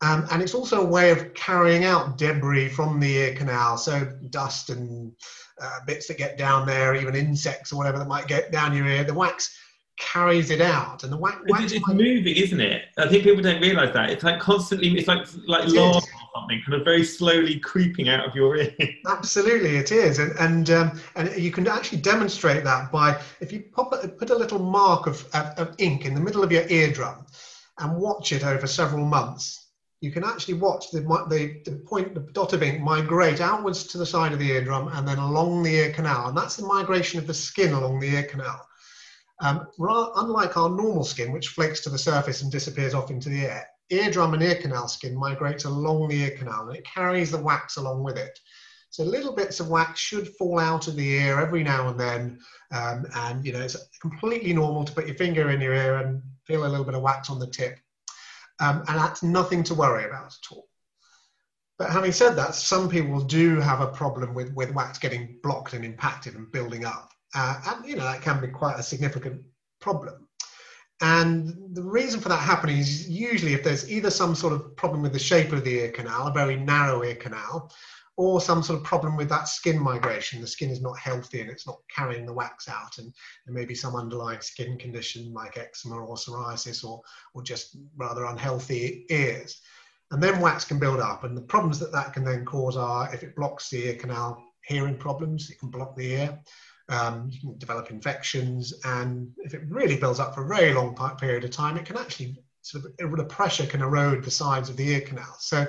Um, 0.02 0.28
and 0.32 0.44
it's 0.44 0.54
also 0.54 0.82
a 0.82 0.86
way 0.86 1.10
of 1.10 1.34
carrying 1.34 1.84
out 1.84 2.20
debris 2.20 2.70
from 2.70 3.00
the 3.00 3.16
ear 3.18 3.36
canal, 3.36 3.78
so 3.78 4.06
dust 4.30 4.70
and 4.70 5.12
uh, 5.60 5.80
bits 5.88 6.08
that 6.08 6.20
get 6.20 6.38
down 6.38 6.68
there, 6.68 6.96
even 6.96 7.16
insects 7.16 7.74
or 7.74 7.78
whatever 7.78 7.98
that 7.98 8.08
might 8.08 8.28
get 8.28 8.52
down 8.52 8.76
your 8.76 8.86
ear. 8.86 9.04
The 9.04 9.14
wax 9.14 9.58
carries 9.98 10.52
it 10.52 10.62
out, 10.62 11.04
and 11.04 11.12
the 11.12 11.18
wax. 11.18 11.38
wax 11.48 11.64
it's, 11.64 11.74
it's 11.74 11.88
moving, 11.88 12.36
isn't 12.36 12.62
it? 12.62 12.86
I 12.98 13.08
think 13.08 13.24
people 13.24 13.42
don't 13.42 13.62
realise 13.62 13.94
that 13.94 14.10
it's 14.10 14.24
like 14.24 14.40
constantly. 14.40 14.98
It's 14.98 15.08
like 15.08 15.28
like 15.48 15.68
lava 15.68 16.02
something 16.36 16.62
kind 16.66 16.80
of 16.80 16.86
very 16.86 17.04
slowly 17.04 17.60
creeping 17.60 18.10
out 18.10 18.28
of 18.28 18.36
your 18.36 18.58
ear. 18.58 18.76
Absolutely, 19.08 19.78
it 19.78 19.92
is, 19.92 20.20
and 20.20 20.32
and 20.40 20.70
um, 20.70 21.00
and 21.16 21.36
you 21.36 21.52
can 21.52 21.68
actually 21.68 22.00
demonstrate 22.00 22.64
that 22.64 22.92
by 22.92 23.20
if 23.42 23.52
you 23.52 23.64
pop 23.74 23.92
a, 23.94 24.08
put 24.08 24.30
a 24.30 24.36
little 24.36 24.60
mark 24.60 25.08
of, 25.08 25.26
of, 25.34 25.46
of 25.58 25.76
ink 25.80 26.06
in 26.06 26.14
the 26.14 26.22
middle 26.22 26.44
of 26.44 26.52
your 26.52 26.68
eardrum 26.70 27.26
and 27.80 27.98
watch 27.98 28.32
it 28.32 28.44
over 28.44 28.68
several 28.68 29.06
months. 29.06 29.66
You 30.00 30.12
can 30.12 30.24
actually 30.24 30.56
watch 30.56 30.92
the, 30.92 31.00
the, 31.02 31.62
the 31.66 31.78
point, 31.78 32.14
the 32.14 32.20
dot 32.20 32.54
of 32.54 32.62
ink 32.62 32.82
migrate 32.82 33.42
outwards 33.42 33.84
to 33.88 33.98
the 33.98 34.06
side 34.06 34.32
of 34.32 34.38
the 34.38 34.52
eardrum 34.52 34.90
and 34.90 35.08
then 35.08 35.18
along 35.18 35.64
the 35.64 35.74
ear 35.74 35.92
canal. 35.92 36.28
And 36.28 36.38
that's 36.38 36.56
the 36.56 36.68
migration 36.68 37.20
of 37.20 37.26
the 37.26 37.34
skin 37.34 37.74
along 37.74 38.00
the 38.00 38.10
ear 38.16 38.24
canal. 38.24 38.62
Um, 39.40 39.68
unlike 39.78 40.58
our 40.58 40.70
normal 40.70 41.04
skin, 41.04 41.32
which 41.32 41.50
flakes 41.50 41.82
to 41.82 41.90
the 41.90 41.98
surface 41.98 42.42
and 42.42 42.52
disappears 42.52 42.94
off 42.94 43.12
into 43.12 43.30
the 43.30 43.46
air, 43.46 43.68
eardrum 43.90 44.34
and 44.34 44.44
ear 44.44 44.56
canal 44.56 44.88
skin 44.88 45.16
migrates 45.16 45.66
along 45.66 46.08
the 46.08 46.22
ear 46.22 46.38
canal 46.38 46.68
and 46.68 46.78
it 46.78 46.86
carries 46.86 47.32
the 47.32 47.38
wax 47.38 47.78
along 47.78 48.04
with 48.04 48.18
it. 48.18 48.40
So 48.90 49.04
little 49.04 49.34
bits 49.34 49.60
of 49.60 49.70
wax 49.70 50.00
should 50.00 50.30
fall 50.38 50.60
out 50.60 50.88
of 50.88 50.96
the 50.96 51.08
ear 51.08 51.40
every 51.40 51.64
now 51.64 51.90
and 51.90 52.00
then. 52.00 52.40
Um, 52.72 53.06
and 53.16 53.46
you 53.46 53.54
know, 53.54 53.60
it's 53.60 53.78
completely 54.02 54.54
normal 54.54 54.86
to 54.86 54.94
put 54.94 55.08
your 55.08 55.16
finger 55.16 55.50
in 55.52 55.62
your 55.62 55.74
ear 55.74 55.98
and 55.98 56.22
feel 56.46 56.66
a 56.66 56.68
little 56.68 56.86
bit 56.86 56.96
of 56.96 57.02
wax 57.02 57.30
on 57.30 57.40
the 57.40 57.48
tip. 57.48 57.80
Um, 58.60 58.84
and 58.88 58.98
that's 58.98 59.24
nothing 59.24 59.64
to 59.64 59.76
worry 59.76 60.06
about 60.06 60.28
at 60.34 60.52
all. 60.52 60.68
But 61.78 61.92
having 61.92 62.12
said 62.12 62.34
that, 62.36 62.56
some 62.56 62.90
people 62.90 63.22
do 63.22 63.60
have 63.60 63.82
a 63.82 63.88
problem 63.88 64.34
with, 64.34 64.52
with 64.54 64.74
wax 64.74 64.98
getting 64.98 65.38
blocked 65.44 65.74
and 65.74 65.86
impacted 65.86 66.34
and 66.34 66.52
building 66.52 66.86
up. 66.86 67.12
Uh, 67.36 67.60
and 67.68 67.86
you 67.86 67.96
know 67.96 68.04
that 68.04 68.22
can 68.22 68.42
be 68.42 68.48
quite 68.48 68.80
a 68.80 68.84
significant 68.84 69.42
problem. 69.80 70.28
And 71.02 71.54
the 71.76 71.84
reason 71.84 72.20
for 72.20 72.30
that 72.30 72.40
happening 72.40 72.78
is 72.78 73.08
usually 73.08 73.54
if 73.54 73.64
there's 73.64 73.90
either 73.90 74.10
some 74.10 74.34
sort 74.34 74.54
of 74.54 74.76
problem 74.76 75.04
with 75.04 75.14
the 75.14 75.20
shape 75.20 75.52
of 75.52 75.64
the 75.64 75.80
ear 75.80 75.92
canal, 75.92 76.28
a 76.28 76.34
very 76.34 76.56
narrow 76.56 77.04
ear 77.04 77.16
canal, 77.16 77.72
or 78.16 78.42
some 78.42 78.64
sort 78.64 78.80
of 78.80 78.84
problem 78.84 79.16
with 79.16 79.30
that 79.30 79.48
skin 79.48 79.80
migration. 79.80 80.42
The 80.42 80.48
skin 80.48 80.72
is 80.72 80.82
not 80.82 80.98
healthy 80.98 81.40
and 81.40 81.52
it's 81.52 81.68
not 81.68 81.78
carrying 81.96 82.26
the 82.26 82.34
wax 82.34 82.68
out, 82.68 82.98
and 82.98 83.14
there 83.46 83.54
may 83.54 83.66
be 83.66 83.76
some 83.76 83.96
underlying 83.96 84.42
skin 84.42 84.78
condition 84.78 85.34
like 85.34 85.58
eczema 85.58 85.98
or 85.98 86.16
psoriasis 86.16 86.84
or, 86.84 87.02
or 87.36 87.44
just 87.44 87.78
rather 87.96 88.26
unhealthy 88.26 89.06
ears. 89.12 89.62
And 90.10 90.24
then 90.24 90.42
wax 90.42 90.66
can 90.66 90.80
build 90.80 91.00
up, 91.00 91.26
and 91.26 91.38
the 91.38 91.42
problems 91.42 91.78
that 91.80 91.92
that 91.92 92.14
can 92.14 92.24
then 92.24 92.44
cause 92.44 92.76
are 92.76 93.14
if 93.14 93.22
it 93.22 93.36
blocks 93.36 93.70
the 93.70 93.86
ear 93.86 93.96
canal, 93.96 94.42
hearing 94.66 94.98
problems, 94.98 95.52
it 95.52 95.60
can 95.60 95.70
block 95.70 95.96
the 95.96 96.14
ear. 96.14 96.40
Um, 96.90 97.30
you 97.30 97.40
can 97.42 97.58
develop 97.58 97.92
infections, 97.92 98.74
and 98.86 99.34
if 99.40 99.54
it 99.54 99.62
really 99.68 99.98
builds 99.98 100.20
up 100.20 100.34
for 100.34 100.46
a 100.46 100.48
very 100.48 100.74
long 100.74 100.96
period 101.18 101.44
of 101.44 101.52
time, 101.52 101.76
it 101.76 101.86
can 101.86 101.98
actually 101.98 102.38
sort 102.62 102.86
of 102.86 103.18
the 103.18 103.24
pressure 103.26 103.66
can 103.66 103.82
erode 103.82 104.24
the 104.24 104.32
sides 104.32 104.70
of 104.70 104.78
the 104.78 104.90
ear 104.90 105.02
canal. 105.02 105.36
So 105.40 105.68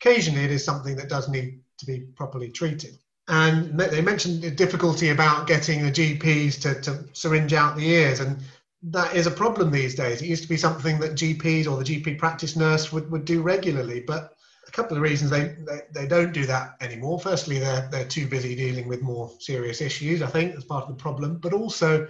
occasionally, 0.00 0.44
it 0.44 0.50
is 0.50 0.64
something 0.64 0.96
that 0.96 1.08
does 1.08 1.28
need 1.28 1.60
to 1.78 1.86
be 1.86 2.00
properly 2.16 2.50
treated. 2.50 2.98
And 3.28 3.78
they 3.78 4.02
mentioned 4.02 4.42
the 4.42 4.50
difficulty 4.50 5.08
about 5.08 5.46
getting 5.46 5.82
the 5.82 5.90
GPs 5.90 6.60
to, 6.62 6.80
to 6.82 7.04
syringe 7.14 7.54
out 7.54 7.76
the 7.76 7.88
ears, 7.88 8.20
and 8.20 8.38
that 8.82 9.16
is 9.16 9.26
a 9.26 9.30
problem 9.30 9.70
these 9.70 9.94
days. 9.94 10.20
It 10.20 10.26
used 10.26 10.42
to 10.42 10.48
be 10.48 10.58
something 10.58 10.98
that 11.00 11.12
GPs 11.12 11.66
or 11.66 11.82
the 11.82 11.84
GP 11.84 12.18
practice 12.18 12.54
nurse 12.54 12.92
would, 12.92 13.10
would 13.10 13.24
do 13.24 13.40
regularly, 13.40 14.00
but 14.00 14.33
couple 14.74 14.96
of 14.96 15.02
reasons 15.02 15.30
they, 15.30 15.54
they, 15.66 15.80
they, 15.92 16.06
don't 16.06 16.32
do 16.32 16.44
that 16.46 16.76
anymore. 16.80 17.20
Firstly, 17.20 17.58
they're, 17.58 17.88
they're 17.90 18.04
too 18.04 18.26
busy 18.26 18.56
dealing 18.56 18.88
with 18.88 19.02
more 19.02 19.30
serious 19.38 19.80
issues, 19.80 20.20
I 20.20 20.26
think, 20.26 20.54
as 20.56 20.64
part 20.64 20.82
of 20.82 20.88
the 20.88 21.00
problem. 21.00 21.38
But 21.38 21.52
also, 21.52 22.08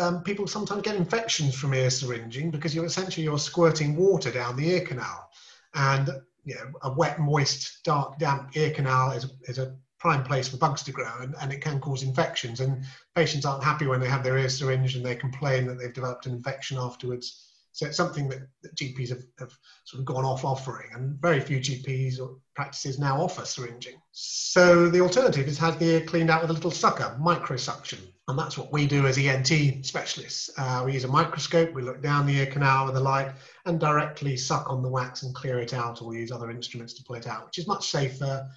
um, 0.00 0.22
people 0.22 0.46
sometimes 0.46 0.82
get 0.82 0.94
infections 0.94 1.54
from 1.54 1.74
ear 1.74 1.90
syringing 1.90 2.50
because 2.50 2.74
you're 2.74 2.84
essentially 2.84 3.24
you're 3.24 3.38
squirting 3.38 3.96
water 3.96 4.30
down 4.30 4.56
the 4.56 4.68
ear 4.68 4.80
canal. 4.80 5.28
And 5.74 6.08
you 6.44 6.54
know, 6.54 6.72
a 6.82 6.92
wet, 6.92 7.18
moist, 7.18 7.82
dark, 7.84 8.18
damp 8.18 8.56
ear 8.56 8.70
canal 8.70 9.10
is, 9.10 9.26
is 9.42 9.58
a 9.58 9.76
prime 9.98 10.22
place 10.22 10.46
for 10.46 10.58
bugs 10.58 10.84
to 10.84 10.92
grow 10.92 11.18
and, 11.20 11.34
and 11.40 11.52
it 11.52 11.60
can 11.60 11.80
cause 11.80 12.04
infections. 12.04 12.60
And 12.60 12.84
patients 13.16 13.44
aren't 13.44 13.64
happy 13.64 13.86
when 13.86 14.00
they 14.00 14.08
have 14.08 14.22
their 14.22 14.38
ear 14.38 14.48
syringed 14.48 14.96
and 14.96 15.04
they 15.04 15.16
complain 15.16 15.66
that 15.66 15.78
they've 15.78 15.92
developed 15.92 16.26
an 16.26 16.32
infection 16.32 16.78
afterwards. 16.78 17.55
So 17.76 17.84
it's 17.84 17.96
something 17.98 18.26
that, 18.30 18.48
that 18.62 18.74
GPs 18.74 19.10
have, 19.10 19.22
have, 19.38 19.52
sort 19.84 20.00
of 20.00 20.06
gone 20.06 20.24
off 20.24 20.46
offering, 20.46 20.88
and 20.94 21.20
very 21.20 21.40
few 21.40 21.58
GPs 21.58 22.18
or 22.18 22.38
practices 22.54 22.98
now 22.98 23.20
offer 23.20 23.44
syringing. 23.44 24.00
So 24.12 24.88
the 24.88 25.00
alternative 25.00 25.46
is 25.46 25.58
have 25.58 25.78
the 25.78 25.84
ear 25.84 26.00
cleaned 26.00 26.30
out 26.30 26.40
with 26.40 26.48
a 26.48 26.54
little 26.54 26.70
sucker, 26.70 27.14
microsuction. 27.20 27.98
And 28.28 28.38
that's 28.38 28.56
what 28.56 28.72
we 28.72 28.86
do 28.86 29.06
as 29.06 29.18
ENT 29.18 29.84
specialists. 29.84 30.48
Uh, 30.56 30.84
we 30.86 30.94
use 30.94 31.04
a 31.04 31.08
microscope, 31.08 31.74
we 31.74 31.82
look 31.82 32.00
down 32.00 32.24
the 32.24 32.38
ear 32.38 32.46
canal 32.46 32.86
with 32.86 32.96
a 32.96 33.00
light 33.00 33.32
and 33.66 33.78
directly 33.78 34.38
suck 34.38 34.70
on 34.70 34.82
the 34.82 34.88
wax 34.88 35.22
and 35.22 35.34
clear 35.34 35.58
it 35.58 35.74
out, 35.74 36.00
or 36.00 36.08
we 36.08 36.16
use 36.20 36.32
other 36.32 36.50
instruments 36.50 36.94
to 36.94 37.04
pull 37.04 37.16
it 37.16 37.26
out, 37.26 37.44
which 37.44 37.58
is 37.58 37.68
much 37.68 37.90
safer. 37.90 38.48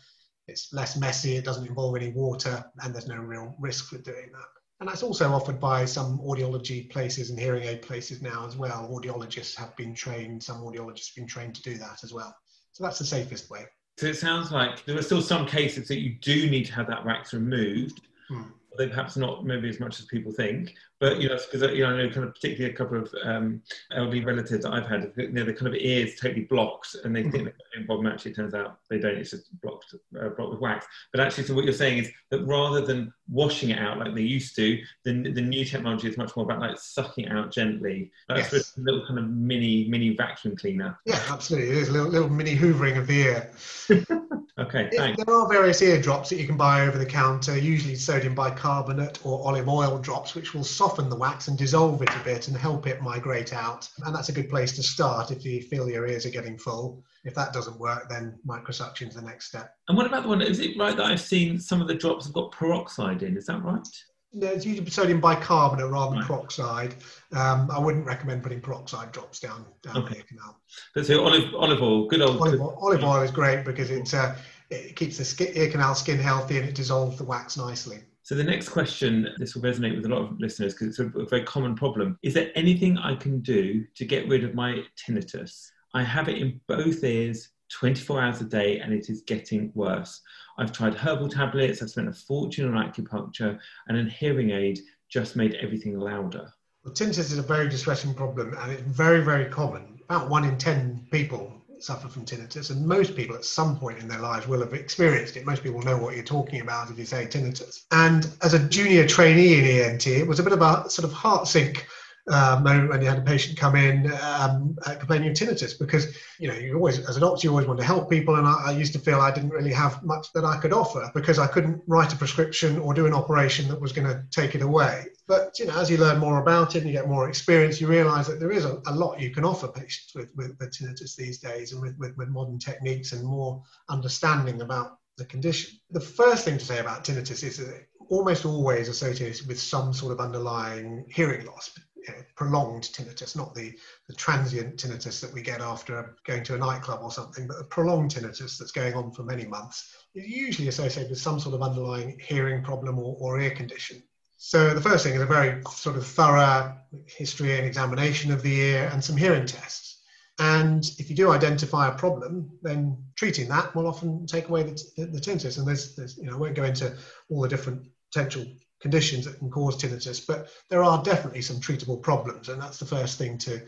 It's 0.48 0.72
less 0.72 0.96
messy, 0.96 1.36
it 1.36 1.44
doesn't 1.44 1.68
involve 1.68 1.98
any 1.98 2.14
water, 2.14 2.64
and 2.82 2.96
there's 2.96 3.08
no 3.08 3.18
real 3.18 3.54
risk 3.60 3.90
for 3.90 3.98
doing 3.98 4.32
that. 4.32 4.59
And 4.80 4.88
that's 4.88 5.04
also 5.04 5.30
offered 5.32 5.60
by 5.60 5.84
some 5.86 6.20
audiology 6.20 6.90
places 6.90 7.30
and 7.30 7.40
hearing 7.40 7.64
aid 7.64 7.82
places 7.82 8.22
now 8.22 8.46
as 8.48 8.56
well. 8.56 8.90
Audiologists 8.92 9.56
have 9.56 9.76
been 9.76 9.94
trained, 9.94 10.42
some 10.42 10.62
audiologists 10.62 11.10
have 11.10 11.16
been 11.16 11.28
trained 11.28 11.56
to 11.56 11.62
do 11.62 11.78
that 11.78 12.04
as 12.04 12.14
well. 12.14 12.34
So 12.72 12.84
that's 12.84 13.00
the 13.00 13.06
safest 13.06 13.50
way. 13.50 13.66
So 13.98 14.06
it 14.06 14.16
sounds 14.16 14.52
like 14.52 14.86
there 14.86 14.98
are 14.98 15.02
still 15.02 15.22
some 15.22 15.46
cases 15.46 15.90
that 15.90 16.00
you 16.00 16.16
do 16.22 16.50
need 16.50 16.66
to 16.68 16.74
have 16.74 16.88
that 16.88 17.06
wax 17.06 17.34
removed. 17.34 18.02
Hmm 18.30 18.44
they 18.78 18.88
perhaps 18.88 19.18
not 19.18 19.46
maybe 19.46 19.70
as 19.70 19.80
much 19.80 20.00
as 20.00 20.06
people 20.06 20.32
think. 20.32 20.74
But 21.00 21.22
you 21.22 21.30
know, 21.30 21.38
because 21.38 21.74
you 21.74 21.84
know, 21.84 21.92
I 21.92 21.98
know 21.98 22.10
kind 22.10 22.26
of 22.26 22.34
particularly 22.34 22.74
a 22.74 22.78
couple 22.78 22.98
of 22.98 23.14
um, 23.24 23.62
elderly 23.92 24.24
relatives 24.24 24.64
that 24.64 24.74
I've 24.74 24.88
had, 24.88 25.14
you 25.16 25.32
know, 25.32 25.46
the 25.46 25.54
kind 25.54 25.68
of 25.68 25.76
ears 25.76 26.16
totally 26.20 26.44
blocked, 26.44 26.96
and 27.04 27.16
they 27.16 27.24
think 27.24 27.36
mm-hmm. 27.36 27.46
they're 27.74 27.86
problem. 27.86 28.08
Actually, 28.08 28.32
it 28.32 28.36
turns 28.36 28.54
out 28.54 28.80
they 28.90 29.00
don't. 29.00 29.16
It's 29.16 29.32
just 29.32 29.60
blocked, 29.62 29.96
uh, 30.20 30.30
blocked 30.30 30.52
with 30.52 30.60
wax. 30.60 30.86
But 31.12 31.22
actually, 31.22 31.46
so 31.46 31.56
what 31.56 31.64
you're 31.64 31.74
saying 31.74 32.00
is 32.00 32.12
that 32.32 32.46
rather 32.46 32.82
than 32.82 33.14
washing 33.30 33.70
it 33.70 33.80
out 33.80 34.00
like 34.00 34.14
they 34.14 34.22
used 34.22 34.56
to, 34.56 34.82
the, 35.04 35.32
the 35.32 35.42
new 35.42 35.64
technology 35.64 36.10
is 36.10 36.18
much 36.18 36.36
more 36.36 36.46
about 36.46 36.60
like 36.60 36.78
sucking 36.78 37.26
it 37.26 37.32
out 37.32 37.52
gently. 37.52 38.12
That's 38.28 38.52
yes. 38.52 38.78
a 38.78 38.82
little 38.82 39.06
kind 39.06 39.20
of 39.20 39.30
mini 39.30 39.88
mini 39.88 40.16
vacuum 40.16 40.56
cleaner. 40.56 41.00
Yeah, 41.06 41.22
absolutely. 41.30 41.70
It 41.70 41.78
is 41.78 41.90
a 41.90 41.94
little, 41.94 42.10
little 42.10 42.30
mini 42.30 42.58
hoovering 42.58 42.98
of 42.98 43.08
the 43.08 43.22
ear. 43.22 43.52
okay, 44.60 44.90
thanks. 44.96 45.24
There 45.24 45.34
are 45.34 45.48
various 45.48 45.82
ear 45.82 46.02
drops 46.02 46.30
that 46.30 46.38
you 46.38 46.46
can 46.46 46.58
buy 46.58 46.82
over 46.82 46.98
the 46.98 47.06
counter, 47.06 47.58
usually 47.58 47.96
sodium 47.96 48.36
bicarbonate 48.36 49.26
or 49.26 49.46
olive 49.48 49.70
oil 49.70 49.98
drops, 49.98 50.36
which 50.36 50.54
will 50.54 50.64
soften 50.64 50.89
the 50.98 51.16
wax 51.16 51.48
and 51.48 51.58
dissolve 51.58 52.02
it 52.02 52.10
a 52.10 52.24
bit 52.24 52.48
and 52.48 52.58
help 52.58 52.88
it 52.88 53.02
migrate 53.02 53.54
out. 53.54 53.90
And 54.04 54.16
that's 54.16 54.30
a 54.30 54.34
good 54.34 54.50
place 54.50 54.72
to 54.74 54.84
start 54.84 55.32
if 55.32 55.46
you 55.46 55.62
feel 55.62 55.90
your 55.90 56.08
ears 56.08 56.26
are 56.26 56.32
getting 56.32 56.58
full. 56.58 57.04
If 57.24 57.36
that 57.36 57.54
doesn't 57.54 57.80
work, 57.80 58.10
then 58.10 58.40
microsuction 58.48 59.10
is 59.10 59.16
the 59.16 59.22
next 59.22 59.48
step. 59.48 59.76
And 59.88 59.98
what 59.98 60.06
about 60.06 60.24
the 60.24 60.30
one? 60.30 60.42
Is 60.42 60.60
it 60.60 60.78
right 60.78 60.96
that 60.96 61.06
I've 61.06 61.22
seen 61.22 61.60
some 61.60 61.82
of 61.82 61.88
the 61.88 61.96
drops 61.96 62.26
have 62.26 62.34
got 62.34 62.52
peroxide 62.52 63.24
in? 63.24 63.38
Is 63.38 63.46
that 63.48 63.64
right? 63.64 63.88
No, 64.32 64.48
it's 64.48 64.66
usually 64.66 64.88
sodium 64.90 65.20
bicarbonate 65.20 65.90
rather 65.90 66.12
than 66.12 66.20
right. 66.20 66.28
peroxide. 66.28 66.96
Um, 67.34 67.70
I 67.72 67.80
wouldn't 67.80 68.06
recommend 68.06 68.44
putting 68.44 68.62
peroxide 68.62 69.12
drops 69.12 69.40
down 69.40 69.66
down 69.82 69.98
okay. 69.98 70.20
the 70.20 70.24
canal. 70.24 70.60
But 70.94 71.08
so 71.08 71.26
olive 71.26 71.54
olive 71.56 71.82
oil, 71.82 72.08
good 72.08 72.22
old 72.22 72.40
olive 72.40 72.62
oil, 72.62 72.78
olive 72.80 73.04
oil 73.04 73.22
is 73.24 73.32
great 73.32 73.66
because 73.66 73.90
it 73.90 74.14
uh, 74.14 74.36
it 74.70 74.96
keeps 74.96 75.18
the 75.18 75.26
skin, 75.26 75.52
ear 75.56 75.72
canal 75.72 75.96
skin 75.96 76.20
healthy 76.20 76.58
and 76.58 76.70
it 76.70 76.76
dissolves 76.76 77.18
the 77.18 77.24
wax 77.24 77.58
nicely. 77.58 78.02
So 78.30 78.36
the 78.36 78.44
next 78.44 78.70
question, 78.70 79.28
this 79.40 79.56
will 79.56 79.64
resonate 79.64 79.96
with 79.96 80.06
a 80.06 80.10
lot 80.10 80.22
of 80.22 80.40
listeners 80.40 80.76
because 80.76 80.88
it's 80.90 81.00
a, 81.00 81.26
very 81.26 81.44
common 81.46 81.74
problem. 81.74 82.20
Is 82.22 82.36
there 82.36 82.52
anything 82.54 82.96
I 82.96 83.16
can 83.16 83.40
do 83.40 83.84
to 83.96 84.06
get 84.06 84.28
rid 84.28 84.44
of 84.44 84.54
my 84.54 84.84
tinnitus? 84.96 85.72
I 85.96 86.04
have 86.04 86.30
it 86.30 86.38
in 86.38 86.62
both 86.68 87.04
ears 87.04 87.50
24 87.72 88.22
hours 88.22 88.40
a 88.42 88.44
day 88.44 88.82
and 88.82 88.94
it 88.94 89.10
is 89.10 89.24
getting 89.24 89.72
worse. 89.74 90.22
I've 90.60 90.72
tried 90.72 90.94
herbal 90.94 91.30
tablets, 91.30 91.82
I've 91.82 91.90
spent 91.90 92.08
a 92.08 92.14
fortune 92.14 92.72
on 92.72 92.92
acupuncture, 92.92 93.58
and 93.88 93.98
a 93.98 94.04
hearing 94.12 94.52
aid 94.52 94.78
just 95.10 95.36
made 95.36 95.56
everything 95.56 95.98
louder. 95.98 96.54
Well, 96.86 96.94
tinnitus 96.94 97.32
is 97.32 97.40
a 97.40 97.42
very 97.42 97.68
distressing 97.68 98.14
problem 98.14 98.56
and 98.60 98.72
it's 98.72 98.84
very, 98.84 99.24
very 99.24 99.46
common. 99.46 100.02
About 100.08 100.30
one 100.30 100.44
in 100.44 100.56
10 100.56 101.08
people 101.12 101.59
suffer 101.84 102.08
from 102.08 102.26
tinnitus, 102.26 102.70
and 102.70 102.86
most 102.86 103.16
people 103.16 103.36
at 103.36 103.46
some 103.46 103.78
point 103.78 104.00
in 104.00 104.08
their 104.08 104.20
lives 104.20 104.48
will 104.48 104.60
have 104.60 104.74
experienced 104.74 105.38
it. 105.38 105.46
Most 105.46 105.64
people 105.64 105.82
know 105.82 105.98
what 105.98 106.16
you're 106.16 106.24
talking 106.24 106.62
about 106.62 106.90
if 106.90 106.98
you 106.98 107.06
say 107.06 107.26
tinnitus. 107.26 107.86
And 107.92 108.30
as 108.42 108.54
a 108.54 108.60
junior 108.60 109.08
trainee 109.08 109.60
in 109.60 109.66
ENT, 109.66 110.08
it 110.08 110.28
was 110.28 110.40
a 110.40 110.44
bit 110.44 110.54
of 110.54 110.62
a 110.62 110.90
sort 110.90 111.06
of 111.06 111.14
heart 111.14 111.48
sink 111.48 111.88
uh, 112.30 112.60
moment 112.64 112.90
when 112.90 113.02
you 113.02 113.08
had 113.08 113.18
a 113.18 113.22
patient 113.22 113.58
come 113.58 113.76
in 113.76 114.12
um, 114.22 114.78
complaining 115.00 115.30
of 115.30 115.36
tinnitus 115.36 115.78
because 115.78 116.16
you 116.38 116.48
know 116.48 116.54
you 116.54 116.76
always 116.76 117.00
as 117.08 117.18
a 117.18 117.20
doctor 117.20 117.46
you 117.46 117.52
always 117.52 117.66
want 117.66 117.80
to 117.80 117.86
help 117.86 118.10
people 118.10 118.36
and 118.36 118.48
I, 118.48 118.68
I, 118.68 118.72
used 118.72 118.94
to 118.94 119.00
feel 119.00 119.20
I 119.20 119.32
didn't 119.32 119.50
really 119.50 119.74
have 119.74 120.04
much 120.04 120.32
that 120.34 120.46
I 120.46 120.58
could 120.58 120.74
offer 120.74 121.10
because 121.14 121.40
I 121.40 121.48
couldn't 121.48 121.82
write 121.88 122.14
a 122.14 122.16
prescription 122.16 122.78
or 122.80 122.94
do 122.94 123.08
an 123.08 123.14
operation 123.14 123.68
that 123.70 123.82
was 123.82 123.92
going 123.92 124.08
to 124.08 124.24
take 124.32 124.56
it 124.56 124.62
away. 124.62 125.06
But 125.28 125.58
you 125.60 125.66
know 125.66 125.80
as 125.80 125.90
you 125.90 125.98
learn 125.98 126.20
more 126.20 126.42
about 126.42 126.76
it 126.76 126.80
and 126.80 126.88
you 126.88 126.94
get 126.94 127.08
more 127.08 127.28
experience 127.28 127.82
you 127.82 127.88
realize 127.88 128.28
that 128.28 128.40
there 128.40 128.52
is 128.52 128.66
a, 128.66 128.82
a 128.88 128.94
lot 128.94 129.20
you 129.20 129.32
can 129.32 129.44
offer 129.44 129.68
patients 129.68 130.14
with, 130.16 130.30
with, 130.36 130.56
with 130.60 130.72
tinnitus 130.72 131.16
these 131.16 131.40
days 131.40 131.74
and 131.74 131.82
with, 131.82 131.98
with, 131.98 132.16
with 132.18 132.30
modern 132.30 132.60
techniques 132.60 133.12
and 133.12 133.26
more 133.26 133.62
understanding 133.90 134.62
about 134.62 135.00
the 135.18 135.26
condition. 135.26 135.80
The 135.92 136.00
first 136.00 136.46
thing 136.46 136.58
to 136.58 136.66
say 136.66 136.80
about 136.80 137.04
tinnitus 137.04 137.44
is 137.44 137.58
that 137.58 137.76
it 137.76 137.90
almost 138.10 138.46
always 138.46 138.90
associated 138.90 139.48
with 139.48 139.60
some 139.60 139.94
sort 139.94 140.12
of 140.12 140.20
underlying 140.20 141.06
hearing 141.10 141.46
loss 141.46 141.70
you 142.08 142.14
know, 142.14 142.22
prolonged 142.36 142.84
tinnitus, 142.84 143.36
not 143.36 143.54
the, 143.54 143.74
the 144.08 144.14
transient 144.16 144.78
tinnitus 144.78 145.20
that 145.22 145.34
we 145.34 145.42
get 145.42 145.62
after 145.62 146.16
going 146.26 146.44
to 146.44 146.56
a 146.56 146.58
nightclub 146.58 147.00
or 147.02 147.12
something, 147.12 147.48
but 147.48 147.60
a 147.60 147.64
prolonged 147.64 148.12
tinnitus 148.12 148.58
that's 148.58 148.72
going 148.72 148.94
on 148.94 149.12
for 149.12 149.24
many 149.24 149.46
months 149.46 149.96
is 150.16 150.28
usually 150.28 150.68
associated 150.68 151.10
with 151.10 151.20
some 151.20 151.40
sort 151.40 151.56
of 151.56 151.62
underlying 151.62 152.20
hearing 152.20 152.64
problem 152.64 152.98
or, 153.00 153.16
or 153.20 153.40
ear 153.40 153.52
condition. 153.52 154.02
So 154.38 154.74
the 154.74 154.82
first 154.82 155.04
thing 155.04 155.16
is 155.16 155.22
a 155.22 155.26
very 155.26 155.62
sort 155.70 155.98
of 155.98 156.08
thorough 156.08 156.78
history 157.06 157.58
and 157.58 157.68
examination 157.68 158.32
of 158.32 158.42
the 158.42 158.56
ear 158.60 158.90
and 158.92 159.04
some 159.04 159.18
hearing 159.18 159.46
tests. 159.46 160.02
And 160.40 160.90
if 160.98 161.10
you 161.10 161.16
do 161.16 161.32
identify 161.32 161.90
a 161.90 161.98
problem, 161.98 162.50
then 162.62 163.04
treating 163.18 163.50
that 163.50 163.76
will 163.76 163.86
often 163.86 164.26
take 164.26 164.48
away 164.48 164.64
the, 164.64 164.72
the, 164.96 165.20
tinnitus. 165.20 165.58
And 165.58 165.68
there's, 165.68 165.96
there's, 165.96 166.18
you 166.18 166.28
know, 166.28 166.36
I 166.36 166.38
won't 166.38 166.56
go 166.56 166.64
into 166.64 166.96
all 167.30 167.42
the 167.42 167.50
different 167.50 167.86
potential 168.14 168.46
conditions 168.82 169.26
that 169.26 169.38
can 169.40 169.50
cause 169.50 169.78
tinnitus, 169.78 170.26
but 170.26 170.50
there 170.70 170.84
are 170.84 171.04
definitely 171.04 171.42
some 171.42 171.58
treatable 171.58 172.02
problems, 172.02 172.50
and 172.50 172.62
that's 172.62 172.80
the 172.80 172.86
first 172.86 173.18
thing 173.18 173.38
to, 173.38 173.62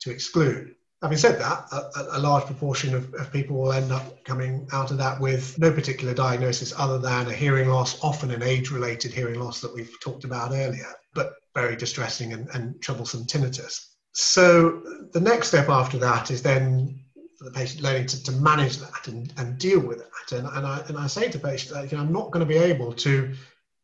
to 0.00 0.10
exclude. 0.10 0.74
Having 1.02 1.18
said 1.18 1.40
that, 1.40 1.66
a, 1.70 2.18
a 2.18 2.18
large 2.18 2.44
proportion 2.44 2.92
of, 2.94 3.14
of, 3.14 3.32
people 3.32 3.56
will 3.56 3.72
end 3.72 3.92
up 3.92 4.24
coming 4.24 4.66
out 4.72 4.90
of 4.90 4.98
that 4.98 5.20
with 5.20 5.56
no 5.56 5.70
particular 5.70 6.12
diagnosis 6.12 6.74
other 6.76 6.98
than 6.98 7.28
a 7.28 7.32
hearing 7.32 7.68
loss, 7.68 8.02
often 8.02 8.32
an 8.32 8.42
age 8.42 8.72
related 8.72 9.12
hearing 9.12 9.38
loss 9.38 9.60
that 9.60 9.72
we've 9.72 9.94
talked 10.00 10.24
about 10.24 10.50
earlier, 10.50 10.88
but 11.14 11.34
very 11.54 11.76
distressing 11.76 12.32
and, 12.32 12.48
and 12.52 12.82
troublesome 12.82 13.24
tinnitus. 13.24 13.94
So 14.12 14.82
the 15.12 15.20
next 15.20 15.48
step 15.48 15.68
after 15.68 15.98
that 15.98 16.32
is 16.32 16.42
then 16.42 16.98
for 17.38 17.44
the 17.44 17.52
patient 17.52 17.84
learning 17.84 18.06
to, 18.06 18.22
to 18.24 18.32
manage 18.32 18.78
that 18.78 19.06
and, 19.06 19.32
and 19.36 19.56
deal 19.56 19.78
with 19.78 19.98
that. 19.98 20.36
And, 20.36 20.48
and, 20.48 20.66
I, 20.66 20.82
and 20.88 20.98
I 20.98 21.06
say 21.06 21.28
to 21.30 21.38
patients, 21.38 21.92
you 21.92 21.96
know, 21.96 22.02
I'm 22.02 22.12
not 22.12 22.32
going 22.32 22.44
to 22.44 22.52
be 22.52 22.58
able 22.58 22.92
to 22.94 23.32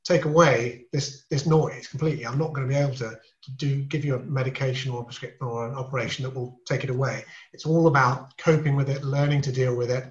take 0.05 0.27
away 0.27 0.85
this 0.93 1.25
this 1.31 1.47
noise 1.47 1.89
completely. 1.89 2.27
I'm 2.27 2.39
not 2.39 2.53
going 2.53 2.69
to 2.69 2.73
be 2.73 2.79
able 2.79 2.95
to, 2.97 3.19
do 3.57 3.83
give 3.83 4.07
you 4.07 4.15
a 4.15 4.21
medication 4.21 4.91
or 4.91 5.03
a 5.03 5.05
prescription 5.05 5.47
or 5.47 5.69
an 5.69 5.75
operation 5.75 6.23
that 6.25 6.35
will 6.35 6.59
take 6.67 6.83
it 6.83 6.89
away. 6.89 7.25
It's 7.53 7.67
all 7.67 7.89
about 7.89 8.37
coping 8.39 8.75
with 8.75 8.89
it, 8.89 9.05
learning 9.05 9.43
to 9.43 9.53
deal 9.53 9.77
with 9.77 9.91
it, 9.91 10.05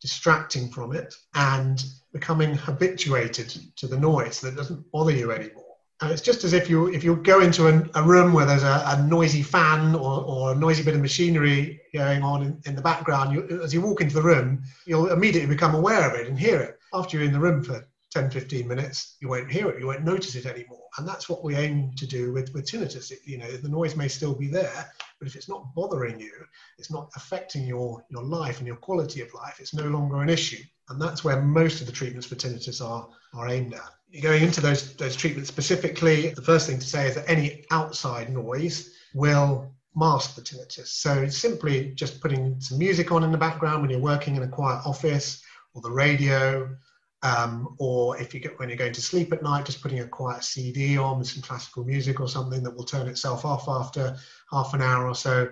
distracting 0.00 0.68
from 0.68 0.94
it, 0.94 1.12
and 1.34 1.84
becoming 2.12 2.54
habituated 2.54 3.52
to 3.74 3.88
the 3.88 3.98
noise 3.98 4.40
that 4.40 4.54
doesn't 4.54 4.88
bother 4.92 5.10
you 5.10 5.32
anymore. 5.32 5.64
And 6.00 6.12
it's 6.12 6.22
just 6.22 6.44
as 6.44 6.52
if 6.52 6.70
you 6.70 6.92
if 6.92 7.02
you 7.02 7.16
go 7.16 7.40
into 7.40 7.66
a, 7.66 7.88
a 7.94 8.02
room 8.04 8.32
where 8.32 8.46
there's 8.46 8.62
a, 8.62 8.84
a, 8.86 9.02
noisy 9.04 9.42
fan 9.42 9.94
or, 9.96 10.22
or 10.24 10.52
a 10.52 10.54
noisy 10.54 10.84
bit 10.84 10.94
of 10.94 11.00
machinery 11.00 11.80
going 11.92 12.22
on 12.22 12.42
in, 12.42 12.60
in 12.66 12.76
the 12.76 12.82
background, 12.82 13.32
you, 13.32 13.62
as 13.62 13.74
you 13.74 13.80
walk 13.80 14.00
into 14.00 14.14
the 14.14 14.22
room, 14.22 14.62
you'll 14.86 15.12
immediately 15.12 15.48
become 15.48 15.74
aware 15.74 16.08
of 16.08 16.20
it 16.20 16.28
and 16.28 16.38
hear 16.38 16.60
it. 16.60 16.78
After 16.92 17.16
you're 17.16 17.26
in 17.26 17.32
the 17.32 17.40
room 17.40 17.64
for 17.64 17.84
10, 18.14 18.30
15 18.30 18.68
minutes, 18.68 19.16
you 19.20 19.28
won't 19.28 19.50
hear 19.50 19.68
it, 19.68 19.80
you 19.80 19.88
won't 19.88 20.04
notice 20.04 20.36
it 20.36 20.46
anymore. 20.46 20.84
And 20.96 21.06
that's 21.06 21.28
what 21.28 21.42
we 21.42 21.56
aim 21.56 21.90
to 21.96 22.06
do 22.06 22.32
with, 22.32 22.54
with 22.54 22.64
tinnitus. 22.64 23.10
It, 23.10 23.18
you 23.24 23.38
know, 23.38 23.50
the 23.50 23.68
noise 23.68 23.96
may 23.96 24.06
still 24.06 24.34
be 24.34 24.46
there, 24.46 24.88
but 25.18 25.26
if 25.26 25.34
it's 25.34 25.48
not 25.48 25.74
bothering 25.74 26.20
you, 26.20 26.32
it's 26.78 26.92
not 26.92 27.10
affecting 27.16 27.66
your, 27.66 28.04
your 28.10 28.22
life 28.22 28.58
and 28.58 28.68
your 28.68 28.76
quality 28.76 29.20
of 29.20 29.34
life, 29.34 29.58
it's 29.58 29.74
no 29.74 29.88
longer 29.88 30.22
an 30.22 30.28
issue. 30.28 30.62
And 30.88 31.02
that's 31.02 31.24
where 31.24 31.42
most 31.42 31.80
of 31.80 31.88
the 31.88 31.92
treatments 31.92 32.28
for 32.28 32.36
tinnitus 32.36 32.80
are, 32.80 33.08
are 33.34 33.48
aimed 33.48 33.74
at. 33.74 34.22
Going 34.22 34.44
into 34.44 34.60
those, 34.60 34.94
those 34.94 35.16
treatments 35.16 35.48
specifically, 35.48 36.28
the 36.28 36.42
first 36.42 36.68
thing 36.68 36.78
to 36.78 36.86
say 36.86 37.08
is 37.08 37.16
that 37.16 37.28
any 37.28 37.64
outside 37.72 38.32
noise 38.32 38.94
will 39.12 39.74
mask 39.96 40.36
the 40.36 40.42
tinnitus. 40.42 40.86
So 40.86 41.26
simply 41.28 41.90
just 41.96 42.20
putting 42.20 42.60
some 42.60 42.78
music 42.78 43.10
on 43.10 43.24
in 43.24 43.32
the 43.32 43.38
background 43.38 43.82
when 43.82 43.90
you're 43.90 43.98
working 43.98 44.36
in 44.36 44.44
a 44.44 44.48
quiet 44.48 44.86
office 44.86 45.42
or 45.74 45.82
the 45.82 45.90
radio 45.90 46.76
um, 47.24 47.74
or 47.78 48.20
if 48.20 48.34
you 48.34 48.40
get 48.40 48.58
when 48.58 48.68
you're 48.68 48.76
going 48.76 48.92
to 48.92 49.00
sleep 49.00 49.32
at 49.32 49.42
night, 49.42 49.64
just 49.64 49.80
putting 49.80 50.00
a 50.00 50.06
quiet 50.06 50.44
CD 50.44 50.98
on 50.98 51.18
with 51.18 51.28
some 51.28 51.42
classical 51.42 51.82
music 51.82 52.20
or 52.20 52.28
something 52.28 52.62
that 52.62 52.76
will 52.76 52.84
turn 52.84 53.08
itself 53.08 53.46
off 53.46 53.66
after 53.66 54.14
half 54.52 54.74
an 54.74 54.82
hour 54.82 55.08
or 55.08 55.14
so, 55.14 55.50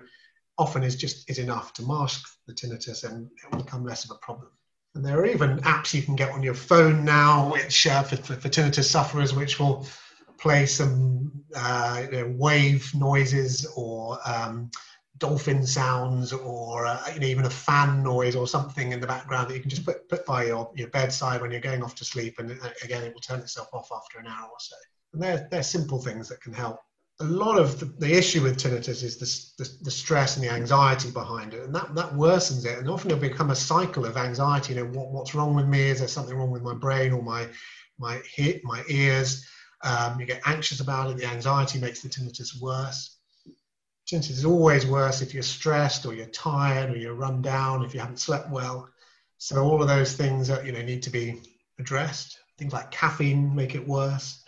often 0.59 0.83
is 0.83 0.95
just 0.95 1.27
is 1.29 1.39
enough 1.39 1.73
to 1.73 1.81
mask 1.81 2.29
the 2.45 2.53
tinnitus 2.53 3.03
and 3.03 3.25
it 3.25 3.51
will 3.51 3.63
become 3.63 3.83
less 3.83 4.05
of 4.05 4.11
a 4.11 4.19
problem. 4.19 4.49
And 4.93 5.03
there 5.03 5.19
are 5.19 5.25
even 5.25 5.57
apps 5.61 5.95
you 5.95 6.03
can 6.03 6.15
get 6.15 6.29
on 6.29 6.43
your 6.43 6.53
phone 6.53 7.03
now, 7.03 7.51
which 7.51 7.87
uh, 7.87 8.03
for, 8.03 8.17
for, 8.17 8.35
for, 8.35 8.49
tinnitus 8.49 8.83
sufferers, 8.83 9.33
which 9.33 9.59
will 9.59 9.87
play 10.37 10.67
some 10.67 11.31
uh, 11.55 12.03
you 12.11 12.17
know, 12.19 12.35
wave 12.37 12.93
noises 12.93 13.65
or 13.75 14.19
um, 14.27 14.69
dolphin 15.23 15.65
sounds 15.65 16.33
or 16.33 16.85
uh, 16.85 17.01
you 17.13 17.19
know, 17.21 17.27
even 17.27 17.45
a 17.45 17.49
fan 17.49 18.03
noise 18.03 18.35
or 18.35 18.45
something 18.45 18.91
in 18.91 18.99
the 18.99 19.07
background 19.07 19.49
that 19.49 19.55
you 19.55 19.61
can 19.61 19.69
just 19.69 19.85
put, 19.85 20.09
put 20.09 20.25
by 20.25 20.43
your, 20.43 20.69
your 20.75 20.89
bedside 20.89 21.39
when 21.39 21.49
you're 21.49 21.61
going 21.61 21.81
off 21.81 21.95
to 21.95 22.03
sleep. 22.03 22.39
And 22.39 22.51
uh, 22.51 22.67
again, 22.83 23.03
it 23.03 23.13
will 23.13 23.21
turn 23.21 23.39
itself 23.39 23.69
off 23.71 23.89
after 23.95 24.19
an 24.19 24.27
hour 24.27 24.49
or 24.49 24.59
so. 24.59 24.75
And 25.13 25.23
they're, 25.23 25.47
they're 25.49 25.63
simple 25.63 25.97
things 25.97 26.27
that 26.27 26.41
can 26.41 26.51
help. 26.51 26.77
A 27.21 27.23
lot 27.23 27.57
of 27.57 27.79
the, 27.79 27.85
the 27.85 28.13
issue 28.13 28.43
with 28.43 28.57
tinnitus 28.57 29.01
is 29.01 29.15
the, 29.17 29.63
the, 29.63 29.69
the, 29.83 29.91
stress 29.91 30.35
and 30.35 30.45
the 30.45 30.51
anxiety 30.51 31.09
behind 31.09 31.53
it. 31.53 31.63
And 31.63 31.73
that, 31.73 31.95
that 31.95 32.11
worsens 32.11 32.65
it. 32.65 32.77
And 32.77 32.89
often 32.89 33.09
it'll 33.09 33.21
become 33.21 33.51
a 33.51 33.55
cycle 33.55 34.05
of 34.05 34.17
anxiety. 34.17 34.73
You 34.73 34.81
know, 34.81 34.89
what, 34.89 35.09
what's 35.13 35.33
wrong 35.33 35.55
with 35.55 35.67
me? 35.67 35.83
Is 35.83 35.99
there 35.99 36.09
something 36.09 36.35
wrong 36.35 36.51
with 36.51 36.63
my 36.63 36.73
brain 36.73 37.13
or 37.13 37.21
my, 37.21 37.47
my, 37.97 38.19
hit, 38.29 38.59
my 38.65 38.83
ears? 38.89 39.47
Um, 39.85 40.19
you 40.19 40.25
get 40.25 40.41
anxious 40.45 40.81
about 40.81 41.11
it. 41.11 41.17
The 41.17 41.27
anxiety 41.27 41.79
makes 41.79 42.01
the 42.01 42.09
tinnitus 42.09 42.59
worse 42.59 43.19
Tinnitus 44.13 44.29
is 44.29 44.45
always 44.45 44.85
worse 44.85 45.23
if 45.23 45.33
you're 45.33 45.41
stressed 45.41 46.05
or 46.05 46.13
you're 46.13 46.27
tired 46.27 46.91
or 46.91 46.97
you're 46.97 47.15
run 47.15 47.41
down, 47.41 47.83
if 47.83 47.95
you 47.95 47.99
haven't 47.99 48.19
slept 48.19 48.51
well. 48.51 48.87
So 49.39 49.63
all 49.63 49.81
of 49.81 49.87
those 49.87 50.13
things 50.13 50.47
that, 50.49 50.67
you 50.67 50.71
know, 50.71 50.83
need 50.83 51.01
to 51.03 51.09
be 51.09 51.41
addressed. 51.79 52.37
Things 52.59 52.73
like 52.73 52.91
caffeine 52.91 53.55
make 53.55 53.73
it 53.73 53.87
worse. 53.87 54.43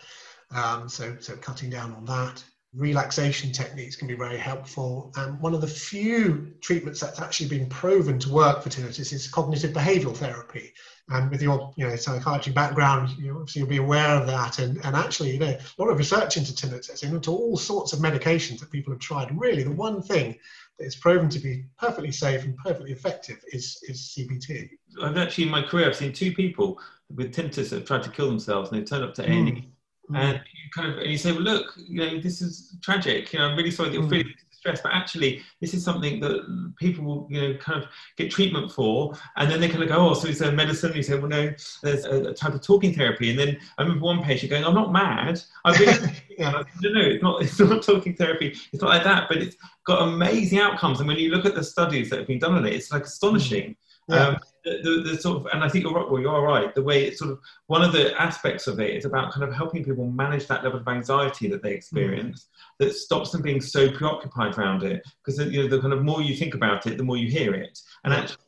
Um, 0.52 0.88
so, 0.88 1.16
so 1.18 1.34
cutting 1.36 1.68
down 1.68 1.92
on 1.94 2.04
that. 2.04 2.44
Relaxation 2.74 3.52
techniques 3.52 3.96
can 3.96 4.08
be 4.08 4.14
very 4.14 4.36
helpful. 4.36 5.12
And 5.16 5.40
one 5.40 5.54
of 5.54 5.60
the 5.60 5.66
few 5.66 6.52
treatments 6.60 7.00
that's 7.00 7.20
actually 7.20 7.48
been 7.48 7.68
proven 7.68 8.18
to 8.20 8.32
work 8.32 8.62
for 8.62 8.68
tinnitus 8.68 9.12
is 9.12 9.28
cognitive 9.28 9.72
behavioral 9.72 10.16
therapy 10.16 10.72
and 11.08 11.30
with 11.30 11.40
your 11.40 11.72
you 11.76 11.86
know 11.86 11.94
psychiatry 11.94 12.52
background 12.52 13.10
you 13.18 13.30
obviously 13.32 13.60
you'll 13.60 13.68
be 13.68 13.76
aware 13.76 14.16
of 14.16 14.26
that 14.26 14.58
and, 14.58 14.84
and 14.84 14.96
actually 14.96 15.32
you 15.32 15.38
know 15.38 15.56
a 15.56 15.82
lot 15.82 15.90
of 15.90 15.98
research 15.98 16.36
into 16.36 16.52
tinnitus 16.52 17.02
and 17.02 17.14
into 17.14 17.30
all 17.30 17.56
sorts 17.56 17.92
of 17.92 18.00
medications 18.00 18.58
that 18.58 18.70
people 18.70 18.92
have 18.92 19.00
tried 19.00 19.30
and 19.30 19.40
really 19.40 19.62
the 19.62 19.70
one 19.70 20.02
thing 20.02 20.36
that 20.78 20.84
is 20.84 20.96
proven 20.96 21.28
to 21.28 21.38
be 21.38 21.64
perfectly 21.78 22.10
safe 22.10 22.44
and 22.44 22.56
perfectly 22.58 22.92
effective 22.92 23.38
is 23.52 23.78
is 23.88 24.14
CBT. 24.16 24.68
I've 25.02 25.16
actually 25.16 25.44
in 25.44 25.50
my 25.50 25.62
career 25.62 25.86
I've 25.86 25.96
seen 25.96 26.12
two 26.12 26.32
people 26.32 26.80
with 27.14 27.34
tinnitus 27.34 27.70
that 27.70 27.76
have 27.76 27.84
tried 27.84 28.02
to 28.02 28.10
kill 28.10 28.28
themselves 28.28 28.70
and 28.70 28.80
they 28.80 28.84
turned 28.84 29.04
up 29.04 29.14
to 29.14 29.22
mm. 29.22 29.52
Mm. 29.52 29.66
And 30.14 30.40
you 30.52 30.70
kind 30.74 30.92
of 30.92 30.98
and 30.98 31.10
you 31.10 31.18
say 31.18 31.32
well 31.32 31.42
look 31.42 31.74
you 31.76 31.96
know 31.96 32.20
this 32.20 32.40
is 32.40 32.76
tragic 32.82 33.32
you 33.32 33.38
know 33.38 33.46
I'm 33.46 33.56
really 33.56 33.70
sorry 33.70 33.88
that 33.88 33.94
you're 33.94 34.04
mm. 34.04 34.10
feeling 34.10 34.34
stress, 34.66 34.80
but 34.82 34.92
actually 34.92 35.42
this 35.60 35.74
is 35.74 35.84
something 35.84 36.20
that 36.20 36.74
people 36.78 37.04
will, 37.04 37.26
you 37.30 37.40
know, 37.40 37.54
kind 37.58 37.82
of 37.82 37.88
get 38.16 38.30
treatment 38.30 38.72
for, 38.72 39.14
and 39.36 39.50
then 39.50 39.60
they 39.60 39.68
kind 39.68 39.82
of 39.82 39.88
go, 39.88 39.96
oh, 39.96 40.14
so 40.14 40.28
is 40.28 40.38
there 40.38 40.52
medicine? 40.52 40.94
You 40.94 41.02
say, 41.02 41.18
well, 41.18 41.28
no, 41.28 41.52
there's 41.82 42.04
a, 42.04 42.30
a, 42.30 42.34
type 42.34 42.54
of 42.54 42.62
talking 42.62 42.94
therapy, 42.94 43.30
and 43.30 43.38
then 43.38 43.58
I 43.78 43.82
remember 43.82 44.04
one 44.04 44.22
patient 44.22 44.50
going, 44.50 44.64
I'm 44.64 44.74
not 44.74 44.92
mad, 44.92 45.40
I 45.64 45.78
really, 45.78 46.12
yeah. 46.38 46.62
no, 46.82 46.90
no, 46.90 47.00
it's 47.00 47.22
not, 47.22 47.42
it's 47.42 47.60
not 47.60 47.82
talking 47.82 48.14
therapy, 48.16 48.56
it's 48.72 48.82
not 48.82 48.90
like 48.90 49.04
that, 49.04 49.28
but 49.28 49.38
it's 49.38 49.56
got 49.84 50.02
amazing 50.08 50.58
outcomes, 50.58 51.00
and 51.00 51.08
when 51.08 51.18
you 51.18 51.30
look 51.30 51.44
at 51.44 51.54
the 51.54 51.64
studies 51.64 52.10
that 52.10 52.18
have 52.18 52.28
been 52.28 52.38
done 52.38 52.54
on 52.54 52.66
it, 52.66 52.74
it's 52.74 52.92
like 52.92 53.04
astonishing. 53.04 53.76
Mm. 54.10 54.14
Yeah. 54.14 54.26
Um, 54.28 54.38
the, 54.66 55.02
the, 55.04 55.16
sort 55.16 55.38
of, 55.38 55.46
and 55.52 55.62
I 55.62 55.68
think 55.68 55.84
you're 55.84 55.94
right, 55.94 56.10
well, 56.10 56.20
you 56.20 56.28
are 56.28 56.42
right. 56.42 56.74
The 56.74 56.82
way 56.82 57.04
it's 57.04 57.20
sort 57.20 57.30
of 57.30 57.38
one 57.68 57.82
of 57.82 57.92
the 57.92 58.20
aspects 58.20 58.66
of 58.66 58.80
it 58.80 58.96
is 58.96 59.04
about 59.04 59.32
kind 59.32 59.44
of 59.44 59.54
helping 59.54 59.84
people 59.84 60.06
manage 60.10 60.48
that 60.48 60.64
level 60.64 60.80
of 60.80 60.88
anxiety 60.88 61.48
that 61.48 61.62
they 61.62 61.72
experience 61.72 62.46
mm. 62.46 62.86
that 62.86 62.94
stops 62.94 63.30
them 63.30 63.42
being 63.42 63.60
so 63.60 63.90
preoccupied 63.90 64.58
around 64.58 64.82
it. 64.82 65.06
Because 65.24 65.38
you 65.52 65.62
know, 65.62 65.68
the 65.68 65.80
kind 65.80 65.92
of 65.92 66.02
more 66.02 66.20
you 66.20 66.36
think 66.36 66.54
about 66.54 66.86
it, 66.86 66.98
the 66.98 67.04
more 67.04 67.16
you 67.16 67.30
hear 67.30 67.54
it. 67.54 67.78
And 68.04 68.12
actually, 68.12 68.38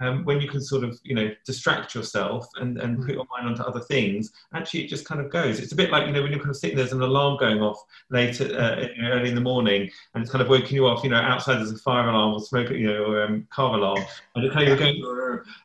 um, 0.00 0.24
when 0.24 0.40
you 0.40 0.48
can 0.48 0.60
sort 0.60 0.84
of 0.84 0.98
you 1.04 1.14
know 1.14 1.30
distract 1.44 1.94
yourself 1.94 2.46
and, 2.56 2.78
and 2.78 3.00
put 3.04 3.14
your 3.14 3.26
mind 3.36 3.48
onto 3.48 3.62
other 3.62 3.80
things 3.80 4.32
actually 4.54 4.84
it 4.84 4.88
just 4.88 5.04
kind 5.04 5.20
of 5.20 5.30
goes. 5.30 5.60
It's 5.60 5.72
a 5.72 5.76
bit 5.76 5.90
like 5.90 6.06
you 6.06 6.12
know 6.12 6.22
when 6.22 6.32
you're 6.32 6.40
kind 6.40 6.50
of 6.50 6.56
sitting 6.56 6.76
there's 6.76 6.92
an 6.92 7.02
alarm 7.02 7.38
going 7.38 7.60
off 7.60 7.82
late 8.10 8.40
uh, 8.40 8.88
you 8.96 9.02
know, 9.02 9.10
early 9.10 9.28
in 9.28 9.34
the 9.34 9.40
morning 9.40 9.90
and 10.14 10.22
it's 10.22 10.30
kind 10.30 10.42
of 10.42 10.48
waking 10.48 10.76
you 10.76 10.86
off 10.86 11.04
you 11.04 11.10
know 11.10 11.16
outside 11.16 11.56
there's 11.56 11.72
a 11.72 11.78
fire 11.78 12.08
alarm 12.08 12.34
or 12.34 12.40
smoke 12.40 12.70
you 12.70 12.86
know 12.86 13.04
or 13.04 13.22
um, 13.22 13.46
car 13.50 13.76
alarm 13.76 14.02
and 14.34 14.44
it 14.44 14.52
kind 14.52 14.68
of 14.68 14.78
going 14.78 15.02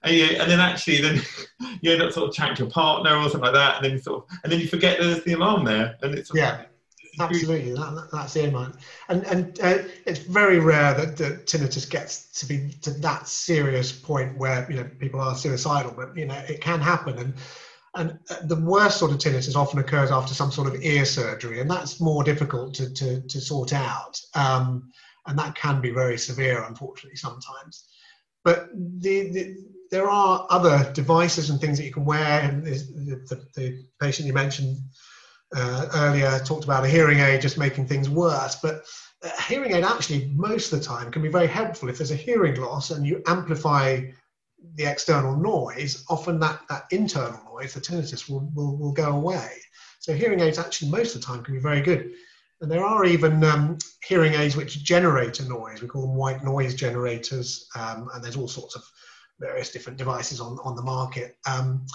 and, 0.03 0.15
you, 0.15 0.25
and 0.25 0.49
then 0.49 0.59
actually 0.59 1.01
then 1.01 1.21
you 1.81 1.91
end 1.91 2.01
up 2.01 2.11
sort 2.11 2.29
of 2.29 2.35
chatting 2.35 2.55
to 2.55 2.63
your 2.63 2.71
partner 2.71 3.15
or 3.15 3.23
something 3.23 3.41
like 3.41 3.53
that 3.53 3.77
and 3.77 3.85
then 3.85 3.91
you 3.93 3.99
sort 3.99 4.23
of 4.23 4.37
and 4.43 4.51
then 4.51 4.59
you 4.59 4.67
forget 4.67 4.99
there's 4.99 5.23
the 5.23 5.33
alarm 5.33 5.63
there 5.63 5.97
and 6.01 6.15
it's 6.15 6.31
yeah 6.33 6.63
Absolutely, 7.19 7.73
that, 7.73 8.09
that's 8.11 8.33
the 8.33 8.41
aim. 8.41 8.73
And 9.09 9.23
and 9.25 9.59
uh, 9.61 9.79
it's 10.05 10.19
very 10.19 10.59
rare 10.59 10.93
that, 10.93 11.17
that 11.17 11.45
tinnitus 11.45 11.89
gets 11.89 12.31
to 12.39 12.45
be 12.45 12.73
to 12.81 12.91
that 12.91 13.27
serious 13.27 13.91
point 13.91 14.37
where 14.37 14.69
you 14.69 14.77
know 14.77 14.89
people 14.99 15.21
are 15.21 15.35
suicidal, 15.35 15.93
but 15.95 16.15
you 16.17 16.25
know 16.25 16.35
it 16.49 16.61
can 16.61 16.81
happen. 16.81 17.17
And 17.17 17.33
and 17.95 18.19
uh, 18.29 18.35
the 18.43 18.57
worst 18.57 18.97
sort 18.97 19.11
of 19.11 19.17
tinnitus 19.17 19.55
often 19.55 19.79
occurs 19.79 20.11
after 20.11 20.33
some 20.33 20.51
sort 20.51 20.67
of 20.67 20.81
ear 20.81 21.05
surgery, 21.05 21.61
and 21.61 21.69
that's 21.69 21.99
more 21.99 22.23
difficult 22.23 22.73
to 22.75 22.93
to, 22.93 23.21
to 23.21 23.41
sort 23.41 23.73
out. 23.73 24.19
Um, 24.33 24.91
and 25.27 25.39
that 25.39 25.55
can 25.55 25.81
be 25.81 25.89
very 25.89 26.17
severe, 26.17 26.63
unfortunately, 26.63 27.17
sometimes. 27.17 27.87
But 28.43 28.69
the, 28.73 29.31
the 29.31 29.55
there 29.91 30.09
are 30.09 30.45
other 30.49 30.91
devices 30.93 31.49
and 31.49 31.59
things 31.59 31.77
that 31.77 31.85
you 31.85 31.93
can 31.93 32.05
wear. 32.05 32.41
And 32.41 32.65
the, 32.65 33.15
the, 33.29 33.47
the 33.55 33.85
patient 34.01 34.27
you 34.27 34.33
mentioned 34.33 34.77
uh, 35.55 35.87
earlier 35.95 36.39
talked 36.39 36.65
about 36.65 36.85
a 36.85 36.87
hearing 36.87 37.19
aid 37.19 37.41
just 37.41 37.57
making 37.57 37.87
things 37.87 38.09
worse, 38.09 38.55
but 38.55 38.83
a 39.23 39.41
hearing 39.41 39.73
aid 39.73 39.83
actually 39.83 40.31
most 40.35 40.71
of 40.71 40.79
the 40.79 40.85
time 40.85 41.11
can 41.11 41.21
be 41.21 41.29
very 41.29 41.47
helpful 41.47 41.89
if 41.89 41.97
there's 41.97 42.11
a 42.11 42.15
hearing 42.15 42.55
loss 42.55 42.91
and 42.91 43.07
you 43.07 43.23
amplify 43.25 44.01
the 44.75 44.85
external 44.85 45.35
noise, 45.35 46.03
often 46.09 46.39
that, 46.39 46.61
that 46.69 46.85
internal 46.91 47.39
noise, 47.45 47.73
the 47.73 47.79
tinnitus, 47.79 48.29
will, 48.29 48.51
will, 48.53 48.77
will 48.77 48.91
go 48.91 49.11
away. 49.13 49.51
So 49.99 50.13
hearing 50.13 50.39
aids 50.39 50.59
actually 50.59 50.91
most 50.91 51.15
of 51.15 51.21
the 51.21 51.27
time 51.27 51.43
can 51.43 51.53
be 51.53 51.61
very 51.61 51.81
good. 51.81 52.11
And 52.61 52.71
there 52.71 52.83
are 52.83 53.05
even 53.05 53.43
um, 53.43 53.77
hearing 54.03 54.33
aids 54.33 54.55
which 54.55 54.83
generate 54.83 55.39
a 55.39 55.47
noise. 55.47 55.81
We 55.81 55.87
call 55.87 56.01
them 56.01 56.15
white 56.15 56.43
noise 56.43 56.73
generators. 56.73 57.67
Um, 57.75 58.09
and 58.13 58.23
there's 58.23 58.37
all 58.37 58.47
sorts 58.47 58.75
of 58.75 58.83
various 59.39 59.71
different 59.71 59.97
devices 59.97 60.39
on, 60.39 60.57
on 60.63 60.75
the 60.75 60.81
market, 60.81 61.37
um, 61.49 61.85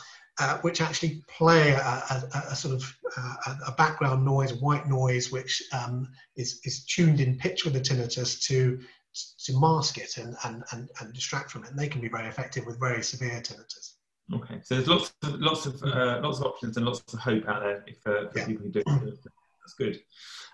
uh, 0.40 0.58
which 0.62 0.80
actually 0.80 1.22
play 1.28 1.70
a, 1.70 1.78
a, 1.78 2.42
a 2.50 2.56
sort 2.56 2.74
of 2.74 2.96
uh, 3.16 3.54
a 3.68 3.72
background 3.72 4.24
noise, 4.24 4.54
white 4.54 4.88
noise, 4.88 5.30
which 5.30 5.62
um, 5.72 6.08
is, 6.36 6.60
is 6.64 6.84
tuned 6.86 7.20
in 7.20 7.36
pitch 7.36 7.64
with 7.64 7.74
the 7.74 7.80
tinnitus 7.80 8.42
to 8.46 8.80
to 9.44 9.58
mask 9.58 9.98
it 9.98 10.18
and, 10.18 10.36
and, 10.44 10.62
and, 10.70 10.88
and 11.00 11.12
distract 11.12 11.50
from 11.50 11.64
it. 11.64 11.70
And 11.70 11.78
they 11.78 11.88
can 11.88 12.00
be 12.00 12.08
very 12.08 12.28
effective 12.28 12.64
with 12.64 12.78
very 12.78 13.02
severe 13.02 13.40
tinnitus. 13.40 13.94
Okay, 14.32 14.60
so 14.62 14.76
there's 14.76 14.86
lots 14.86 15.12
of 15.24 15.40
lots 15.40 15.66
of 15.66 15.82
uh, 15.82 16.20
lots 16.22 16.38
of 16.38 16.46
options 16.46 16.76
and 16.76 16.86
lots 16.86 17.02
of 17.12 17.18
hope 17.18 17.46
out 17.48 17.62
there 17.62 17.84
if, 17.86 17.98
uh, 18.06 18.30
for 18.30 18.38
yeah. 18.38 18.46
people 18.46 18.66
who 18.66 18.72
do. 18.72 18.82
That's 18.86 19.74
good. 19.76 20.00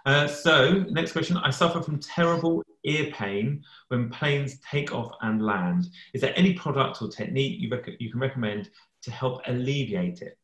Uh, 0.06 0.26
so 0.26 0.84
next 0.90 1.12
question: 1.12 1.36
I 1.36 1.50
suffer 1.50 1.82
from 1.82 1.98
terrible 2.00 2.62
ear 2.84 3.10
pain 3.12 3.62
when 3.88 4.08
planes 4.08 4.58
take 4.60 4.92
off 4.92 5.12
and 5.20 5.44
land. 5.44 5.88
Is 6.14 6.22
there 6.22 6.32
any 6.36 6.54
product 6.54 7.02
or 7.02 7.08
technique 7.08 7.60
you, 7.60 7.68
rec- 7.70 8.00
you 8.00 8.10
can 8.10 8.20
recommend 8.20 8.70
to 9.06 9.12
help 9.12 9.40
alleviate 9.46 10.20
it? 10.20 10.36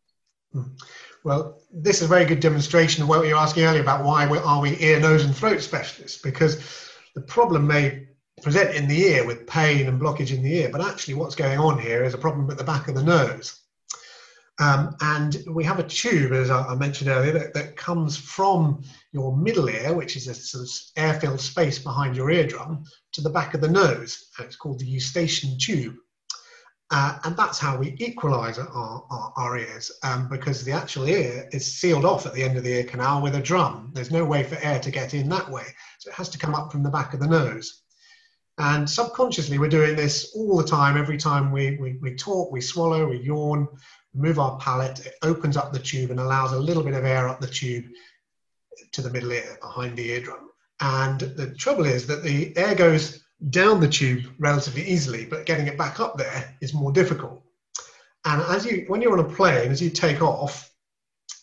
Hmm. 0.52 0.74
Well, 1.24 1.60
this 1.72 1.96
is 1.96 2.04
a 2.04 2.08
very 2.08 2.24
good 2.24 2.40
demonstration 2.40 3.02
of 3.02 3.08
what 3.08 3.26
you 3.26 3.34
were 3.34 3.40
asking 3.40 3.64
earlier 3.64 3.82
about 3.82 4.04
why 4.04 4.26
we, 4.26 4.38
are 4.38 4.60
we 4.60 4.80
ear, 4.80 5.00
nose, 5.00 5.24
and 5.24 5.36
throat 5.36 5.60
specialists? 5.60 6.20
Because 6.22 6.88
the 7.14 7.22
problem 7.22 7.66
may 7.66 8.06
present 8.40 8.74
in 8.74 8.88
the 8.88 9.02
ear 9.02 9.26
with 9.26 9.46
pain 9.46 9.88
and 9.88 10.00
blockage 10.00 10.34
in 10.34 10.42
the 10.42 10.54
ear, 10.54 10.68
but 10.70 10.80
actually 10.80 11.14
what's 11.14 11.34
going 11.34 11.58
on 11.58 11.78
here 11.78 12.04
is 12.04 12.14
a 12.14 12.18
problem 12.18 12.50
at 12.50 12.58
the 12.58 12.64
back 12.64 12.88
of 12.88 12.94
the 12.94 13.02
nose. 13.02 13.60
Um, 14.60 14.94
and 15.00 15.42
we 15.50 15.64
have 15.64 15.80
a 15.80 15.88
tube, 15.88 16.32
as 16.32 16.50
I, 16.50 16.74
mentioned 16.76 17.10
earlier, 17.10 17.32
that, 17.32 17.54
that, 17.54 17.76
comes 17.76 18.16
from 18.16 18.82
your 19.10 19.36
middle 19.36 19.68
ear, 19.68 19.92
which 19.92 20.14
is 20.14 20.28
a 20.28 20.34
sort 20.34 20.64
of 20.64 20.70
air-filled 20.96 21.40
space 21.40 21.78
behind 21.80 22.16
your 22.16 22.30
eardrum, 22.30 22.84
to 23.12 23.20
the 23.22 23.30
back 23.30 23.54
of 23.54 23.60
the 23.60 23.70
nose. 23.70 24.28
And 24.38 24.46
it's 24.46 24.56
called 24.56 24.78
the 24.78 24.86
eustachian 24.86 25.58
tube. 25.58 25.96
Uh, 26.94 27.18
and 27.24 27.34
that's 27.38 27.58
how 27.58 27.74
we 27.74 27.96
equalize 28.00 28.58
our, 28.58 28.68
our, 28.68 29.32
our 29.36 29.56
ears 29.56 29.90
um, 30.02 30.28
because 30.28 30.62
the 30.62 30.72
actual 30.72 31.08
ear 31.08 31.48
is 31.50 31.64
sealed 31.64 32.04
off 32.04 32.26
at 32.26 32.34
the 32.34 32.42
end 32.42 32.58
of 32.58 32.64
the 32.64 32.70
ear 32.70 32.84
canal 32.84 33.22
with 33.22 33.34
a 33.34 33.40
drum. 33.40 33.90
There's 33.94 34.10
no 34.10 34.26
way 34.26 34.42
for 34.42 34.56
air 34.56 34.78
to 34.78 34.90
get 34.90 35.14
in 35.14 35.26
that 35.30 35.48
way. 35.48 35.64
So 35.98 36.10
it 36.10 36.16
has 36.16 36.28
to 36.28 36.38
come 36.38 36.54
up 36.54 36.70
from 36.70 36.82
the 36.82 36.90
back 36.90 37.14
of 37.14 37.20
the 37.20 37.26
nose. 37.26 37.80
And 38.58 38.88
subconsciously, 38.88 39.58
we're 39.58 39.70
doing 39.70 39.96
this 39.96 40.32
all 40.36 40.58
the 40.58 40.68
time. 40.68 40.98
Every 40.98 41.16
time 41.16 41.50
we, 41.50 41.78
we, 41.78 41.98
we 42.02 42.14
talk, 42.14 42.52
we 42.52 42.60
swallow, 42.60 43.08
we 43.08 43.20
yawn, 43.20 43.66
move 44.12 44.38
our 44.38 44.58
palate, 44.58 45.06
it 45.06 45.14
opens 45.22 45.56
up 45.56 45.72
the 45.72 45.78
tube 45.78 46.10
and 46.10 46.20
allows 46.20 46.52
a 46.52 46.58
little 46.58 46.82
bit 46.82 46.92
of 46.92 47.06
air 47.06 47.26
up 47.26 47.40
the 47.40 47.46
tube 47.46 47.86
to 48.92 49.00
the 49.00 49.08
middle 49.08 49.32
ear 49.32 49.56
behind 49.62 49.96
the 49.96 50.10
eardrum. 50.10 50.50
And 50.82 51.20
the 51.20 51.54
trouble 51.54 51.86
is 51.86 52.06
that 52.08 52.22
the 52.22 52.54
air 52.58 52.74
goes 52.74 53.21
down 53.50 53.80
the 53.80 53.88
tube 53.88 54.24
relatively 54.38 54.82
easily, 54.82 55.24
but 55.24 55.46
getting 55.46 55.66
it 55.66 55.78
back 55.78 56.00
up 56.00 56.16
there 56.16 56.56
is 56.60 56.74
more 56.74 56.92
difficult. 56.92 57.42
And 58.24 58.40
as 58.42 58.64
you, 58.64 58.84
when 58.86 59.02
you're 59.02 59.18
on 59.18 59.24
a 59.24 59.34
plane, 59.34 59.70
as 59.70 59.82
you 59.82 59.90
take 59.90 60.22
off, 60.22 60.70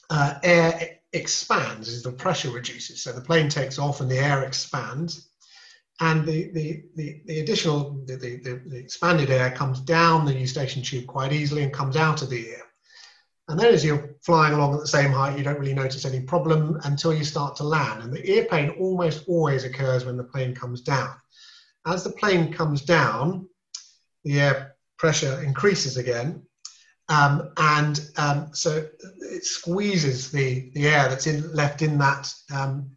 uh, 0.09 0.35
air 0.43 0.99
expands 1.13 1.89
as 1.89 2.03
the 2.03 2.12
pressure 2.12 2.51
reduces. 2.51 3.03
So 3.03 3.12
the 3.12 3.21
plane 3.21 3.49
takes 3.49 3.77
off 3.77 3.99
and 3.99 4.09
the 4.09 4.17
air 4.17 4.43
expands. 4.43 5.29
And 6.01 6.25
the, 6.25 6.49
the, 6.51 6.83
the, 6.95 7.21
the 7.25 7.39
additional, 7.41 8.01
the, 8.05 8.15
the, 8.15 8.62
the 8.65 8.77
expanded 8.77 9.29
air 9.29 9.51
comes 9.51 9.81
down 9.81 10.25
the 10.25 10.33
eustachian 10.33 10.81
tube 10.81 11.07
quite 11.07 11.33
easily 11.33 11.63
and 11.63 11.73
comes 11.73 11.97
out 11.97 12.21
of 12.21 12.29
the 12.29 12.47
ear. 12.47 12.62
And 13.49 13.59
then 13.59 13.73
as 13.73 13.83
you're 13.83 14.15
flying 14.23 14.53
along 14.53 14.75
at 14.75 14.79
the 14.79 14.88
same 14.88 15.12
height, 15.12 15.38
you 15.38 15.43
don't 15.43 15.59
really 15.59 15.73
notice 15.73 16.05
any 16.05 16.21
problem 16.21 16.79
until 16.85 17.13
you 17.13 17.25
start 17.25 17.57
to 17.57 17.63
land. 17.63 18.03
And 18.03 18.13
the 18.13 18.31
ear 18.31 18.45
pain 18.45 18.69
almost 18.79 19.27
always 19.27 19.65
occurs 19.65 20.05
when 20.05 20.15
the 20.15 20.23
plane 20.23 20.55
comes 20.55 20.81
down 20.81 21.15
as 21.85 22.03
the 22.03 22.11
plane 22.11 22.51
comes 22.51 22.81
down, 22.81 23.47
the 24.23 24.39
air 24.39 24.75
pressure 24.97 25.41
increases 25.43 25.97
again. 25.97 26.43
Um, 27.07 27.51
and 27.57 27.99
um, 28.17 28.49
so 28.53 28.85
it 29.21 29.43
squeezes 29.43 30.31
the, 30.31 30.71
the 30.75 30.87
air 30.87 31.09
that's 31.09 31.25
in, 31.25 31.51
left 31.53 31.81
in 31.81 31.97
that, 31.97 32.31
um, 32.53 32.91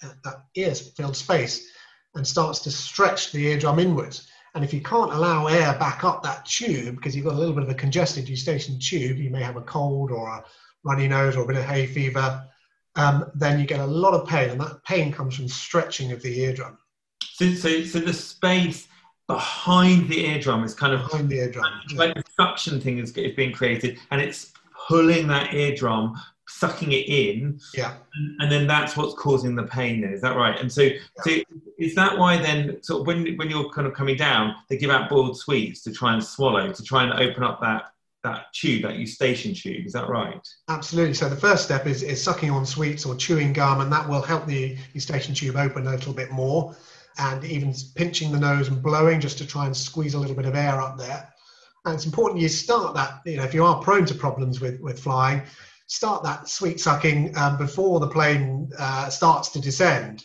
that 0.00 0.44
ear 0.54 0.74
filled 0.74 1.16
space 1.16 1.68
and 2.14 2.26
starts 2.26 2.60
to 2.60 2.70
stretch 2.70 3.32
the 3.32 3.46
eardrum 3.48 3.78
inwards. 3.78 4.28
And 4.54 4.64
if 4.64 4.72
you 4.72 4.80
can't 4.80 5.12
allow 5.12 5.48
air 5.48 5.76
back 5.78 6.04
up 6.04 6.22
that 6.22 6.46
tube 6.46 6.96
because 6.96 7.14
you've 7.14 7.26
got 7.26 7.34
a 7.34 7.38
little 7.38 7.54
bit 7.54 7.64
of 7.64 7.68
a 7.68 7.74
congested 7.74 8.28
eustachian 8.28 8.78
tube, 8.78 9.18
you 9.18 9.30
may 9.30 9.42
have 9.42 9.56
a 9.56 9.62
cold 9.62 10.10
or 10.10 10.28
a 10.28 10.44
runny 10.84 11.08
nose 11.08 11.36
or 11.36 11.42
a 11.42 11.46
bit 11.46 11.56
of 11.56 11.64
hay 11.64 11.86
fever, 11.86 12.46
um, 12.94 13.30
then 13.34 13.60
you 13.60 13.66
get 13.66 13.80
a 13.80 13.86
lot 13.86 14.14
of 14.14 14.26
pain. 14.26 14.50
And 14.50 14.60
that 14.60 14.82
pain 14.84 15.12
comes 15.12 15.36
from 15.36 15.48
stretching 15.48 16.12
of 16.12 16.22
the 16.22 16.40
eardrum. 16.40 16.78
So, 17.22 17.52
so, 17.54 17.82
so 17.84 17.98
the 17.98 18.12
space 18.12 18.88
behind 19.26 20.08
the 20.08 20.24
eardrum 20.26 20.64
is 20.64 20.74
kind 20.74 20.92
of 20.92 21.00
behind 21.00 21.28
the 21.28 21.38
eardrum, 21.38 21.66
like 21.94 22.14
the 22.14 22.22
suction 22.38 22.80
thing 22.80 22.98
is, 22.98 23.12
is 23.12 23.34
being 23.34 23.52
created, 23.52 23.98
and 24.10 24.20
it's 24.20 24.52
pulling 24.88 25.26
that 25.28 25.52
eardrum, 25.52 26.14
sucking 26.48 26.92
it 26.92 27.08
in, 27.08 27.60
yeah, 27.74 27.94
and, 28.14 28.40
and 28.40 28.52
then 28.52 28.66
that's 28.66 28.96
what's 28.96 29.14
causing 29.14 29.54
the 29.54 29.64
pain. 29.64 30.00
Then 30.00 30.12
is 30.12 30.20
that 30.22 30.36
right? 30.36 30.58
And 30.58 30.72
so, 30.72 30.82
yeah. 30.82 30.98
so 31.22 31.30
is 31.78 31.94
that 31.96 32.16
why 32.16 32.36
then, 32.38 32.82
sort 32.82 33.00
of 33.00 33.06
when 33.06 33.36
when 33.36 33.50
you're 33.50 33.68
kind 33.70 33.86
of 33.86 33.94
coming 33.94 34.16
down, 34.16 34.54
they 34.68 34.76
give 34.76 34.90
out 34.90 35.10
boiled 35.10 35.36
sweets 35.36 35.82
to 35.82 35.92
try 35.92 36.14
and 36.14 36.22
swallow, 36.22 36.72
to 36.72 36.82
try 36.82 37.02
and 37.02 37.12
open 37.14 37.42
up 37.42 37.60
that 37.60 37.90
that 38.22 38.52
tube, 38.52 38.82
that 38.82 38.96
eustachian 38.96 39.54
tube. 39.54 39.86
Is 39.86 39.92
that 39.92 40.08
right? 40.08 40.40
Absolutely. 40.68 41.14
So 41.14 41.28
the 41.28 41.36
first 41.36 41.64
step 41.64 41.86
is, 41.86 42.02
is 42.02 42.20
sucking 42.20 42.50
on 42.50 42.66
sweets 42.66 43.06
or 43.06 43.14
chewing 43.14 43.52
gum, 43.52 43.80
and 43.80 43.92
that 43.92 44.08
will 44.08 44.22
help 44.22 44.46
the 44.46 44.76
eustachian 44.94 45.34
tube 45.34 45.56
open 45.56 45.86
a 45.86 45.90
little 45.90 46.12
bit 46.12 46.30
more 46.30 46.74
and 47.18 47.44
even 47.44 47.74
pinching 47.94 48.32
the 48.32 48.38
nose 48.38 48.68
and 48.68 48.82
blowing 48.82 49.20
just 49.20 49.38
to 49.38 49.46
try 49.46 49.66
and 49.66 49.76
squeeze 49.76 50.14
a 50.14 50.18
little 50.18 50.36
bit 50.36 50.46
of 50.46 50.54
air 50.54 50.80
up 50.80 50.98
there. 50.98 51.32
And 51.84 51.94
it's 51.94 52.06
important 52.06 52.40
you 52.40 52.48
start 52.48 52.94
that, 52.94 53.20
you 53.24 53.36
know, 53.36 53.44
if 53.44 53.54
you 53.54 53.64
are 53.64 53.80
prone 53.80 54.04
to 54.06 54.14
problems 54.14 54.60
with, 54.60 54.80
with 54.80 54.98
flying, 54.98 55.42
start 55.86 56.22
that 56.24 56.48
sweet 56.48 56.80
sucking 56.80 57.36
um, 57.36 57.56
before 57.56 58.00
the 58.00 58.08
plane 58.08 58.70
uh, 58.78 59.08
starts 59.08 59.50
to 59.50 59.60
descend. 59.60 60.24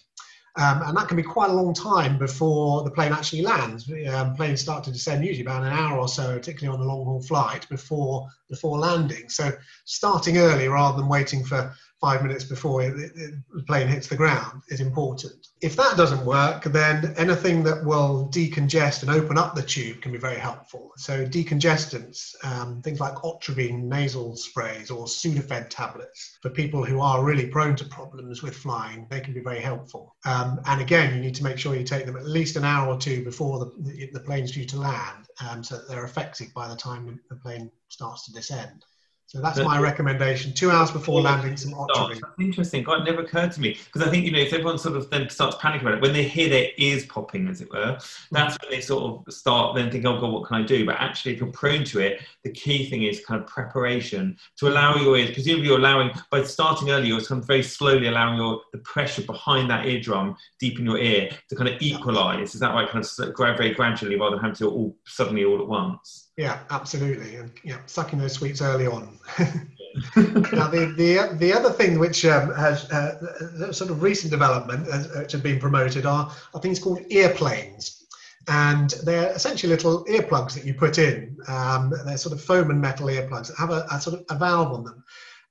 Um, 0.57 0.81
and 0.85 0.97
that 0.97 1.07
can 1.07 1.15
be 1.15 1.23
quite 1.23 1.49
a 1.49 1.53
long 1.53 1.73
time 1.73 2.17
before 2.17 2.83
the 2.83 2.91
plane 2.91 3.13
actually 3.13 3.41
lands. 3.41 3.89
Um, 4.11 4.35
planes 4.35 4.59
start 4.59 4.83
to 4.83 4.91
descend 4.91 5.23
usually 5.23 5.45
about 5.45 5.63
an 5.63 5.71
hour 5.71 5.97
or 5.97 6.09
so, 6.09 6.37
particularly 6.37 6.77
on 6.77 6.83
a 6.83 6.87
long 6.87 7.05
haul 7.05 7.21
flight, 7.21 7.69
before 7.69 8.27
before 8.49 8.77
landing. 8.77 9.29
So 9.29 9.51
starting 9.85 10.37
early 10.39 10.67
rather 10.67 10.97
than 10.97 11.07
waiting 11.07 11.45
for 11.45 11.73
five 12.01 12.23
minutes 12.23 12.43
before 12.43 12.81
the 12.81 13.63
plane 13.67 13.87
hits 13.87 14.07
the 14.07 14.15
ground 14.15 14.63
is 14.69 14.81
important. 14.81 15.47
If 15.61 15.75
that 15.75 15.95
doesn't 15.97 16.25
work, 16.25 16.63
then 16.63 17.13
anything 17.15 17.63
that 17.63 17.85
will 17.85 18.27
decongest 18.33 19.03
and 19.03 19.11
open 19.11 19.37
up 19.37 19.53
the 19.53 19.61
tube 19.61 20.01
can 20.01 20.11
be 20.11 20.17
very 20.17 20.39
helpful. 20.39 20.91
So 20.97 21.27
decongestants, 21.27 22.33
um, 22.43 22.81
things 22.81 22.99
like 22.99 23.13
Otrivine 23.17 23.83
nasal 23.83 24.35
sprays 24.35 24.89
or 24.89 25.05
Sudafed 25.05 25.69
tablets 25.69 26.39
for 26.41 26.49
people 26.49 26.83
who 26.83 26.99
are 26.99 27.23
really 27.23 27.45
prone 27.45 27.75
to 27.75 27.85
problems 27.85 28.41
with 28.41 28.55
flying, 28.55 29.05
they 29.11 29.19
can 29.19 29.35
be 29.35 29.41
very 29.41 29.61
helpful. 29.61 30.15
Um, 30.25 30.59
and 30.65 30.81
again, 30.81 31.13
you 31.13 31.21
need 31.21 31.35
to 31.35 31.43
make 31.43 31.59
sure 31.59 31.75
you 31.75 31.83
take 31.83 32.07
them 32.07 32.17
at 32.17 32.25
least 32.25 32.55
an 32.55 32.65
hour 32.65 32.91
or 32.91 32.97
two 32.97 33.23
before 33.23 33.59
the, 33.59 34.09
the, 34.11 34.21
plane's 34.21 34.51
due 34.51 34.65
to 34.65 34.79
land 34.79 35.27
um, 35.47 35.63
so 35.63 35.75
that 35.75 35.87
they're 35.87 36.05
effective 36.05 36.53
by 36.55 36.67
the 36.67 36.75
time 36.75 37.19
the 37.29 37.35
plane 37.35 37.69
starts 37.89 38.25
to 38.25 38.33
descend. 38.33 38.85
So 39.31 39.39
that's 39.39 39.59
my 39.59 39.79
recommendation. 39.79 40.51
Two 40.51 40.71
hours 40.71 40.91
before 40.91 41.21
landing 41.21 41.55
some. 41.55 41.73
That's 41.95 42.19
interesting. 42.37 42.83
God, 42.83 42.99
it 42.99 43.09
never 43.09 43.21
occurred 43.21 43.53
to 43.53 43.61
me 43.61 43.77
because 43.85 44.05
I 44.05 44.11
think 44.11 44.25
you 44.25 44.31
know 44.33 44.39
if 44.39 44.51
everyone 44.51 44.77
sort 44.77 44.97
of 44.97 45.09
then 45.09 45.29
starts 45.29 45.55
panicking 45.55 45.83
about 45.83 45.93
it 45.93 46.01
when 46.01 46.11
they 46.11 46.23
hear 46.23 46.49
their 46.49 46.67
ears 46.75 47.05
popping, 47.05 47.47
as 47.47 47.61
it 47.61 47.71
were, 47.71 47.93
hmm. 47.93 48.35
that's 48.35 48.57
when 48.61 48.71
they 48.71 48.81
sort 48.81 49.25
of 49.25 49.33
start 49.33 49.77
then 49.77 49.89
think, 49.89 50.03
oh 50.05 50.19
God, 50.19 50.33
what 50.33 50.49
can 50.49 50.61
I 50.61 50.65
do? 50.65 50.85
But 50.85 50.97
actually, 50.99 51.31
if 51.31 51.39
you're 51.39 51.49
prone 51.53 51.85
to 51.85 51.99
it, 51.99 52.21
the 52.43 52.51
key 52.51 52.89
thing 52.89 53.03
is 53.03 53.23
kind 53.25 53.41
of 53.41 53.47
preparation 53.47 54.35
to 54.57 54.67
allow 54.67 54.97
your 54.97 55.15
ears. 55.15 55.31
Presumably, 55.31 55.67
you're 55.67 55.79
allowing 55.79 56.11
by 56.29 56.43
starting 56.43 56.89
early, 56.89 57.07
you're 57.07 57.21
kind 57.21 57.39
of 57.39 57.47
very 57.47 57.63
slowly 57.63 58.07
allowing 58.07 58.37
your 58.37 58.59
the 58.73 58.79
pressure 58.79 59.21
behind 59.21 59.69
that 59.69 59.85
eardrum 59.85 60.35
deep 60.59 60.77
in 60.77 60.83
your 60.83 60.97
ear 60.97 61.29
to 61.47 61.55
kind 61.55 61.69
of 61.69 61.81
equalise. 61.81 62.53
Is 62.53 62.59
that 62.59 62.73
right? 62.73 62.89
Kind 62.89 63.05
of 63.05 63.37
very 63.37 63.73
gradually 63.73 64.17
rather 64.17 64.35
than 64.35 64.43
having 64.43 64.57
to 64.57 64.69
all 64.69 64.97
suddenly 65.05 65.45
all 65.45 65.61
at 65.61 65.67
once. 65.69 66.30
Yeah, 66.37 66.59
absolutely, 66.69 67.35
and 67.35 67.51
yeah, 67.63 67.79
sucking 67.85 68.19
those 68.19 68.33
sweets 68.33 68.61
early 68.61 68.87
on. 68.87 69.19
now, 69.37 70.67
the, 70.69 70.93
the 70.97 71.35
the 71.37 71.53
other 71.53 71.69
thing 71.71 71.99
which 71.99 72.25
um, 72.25 72.53
has 72.55 72.89
uh, 72.91 73.71
sort 73.73 73.91
of 73.91 74.01
recent 74.01 74.31
development 74.31 74.87
uh, 74.87 75.19
which 75.19 75.33
have 75.33 75.43
been 75.43 75.59
promoted 75.59 76.05
are 76.05 76.31
are 76.53 76.61
things 76.61 76.79
called 76.79 76.99
earplanes, 77.11 78.03
and 78.47 78.91
they're 79.03 79.31
essentially 79.33 79.69
little 79.69 80.05
earplugs 80.05 80.53
that 80.53 80.63
you 80.65 80.73
put 80.73 80.97
in. 80.97 81.37
Um, 81.49 81.93
they're 82.05 82.17
sort 82.17 82.33
of 82.33 82.41
foam 82.43 82.71
and 82.71 82.79
metal 82.79 83.07
earplugs 83.07 83.47
that 83.47 83.57
have 83.57 83.71
a, 83.71 83.85
a 83.91 83.99
sort 83.99 84.19
of 84.21 84.25
a 84.29 84.39
valve 84.39 84.71
on 84.73 84.83
them, 84.85 85.03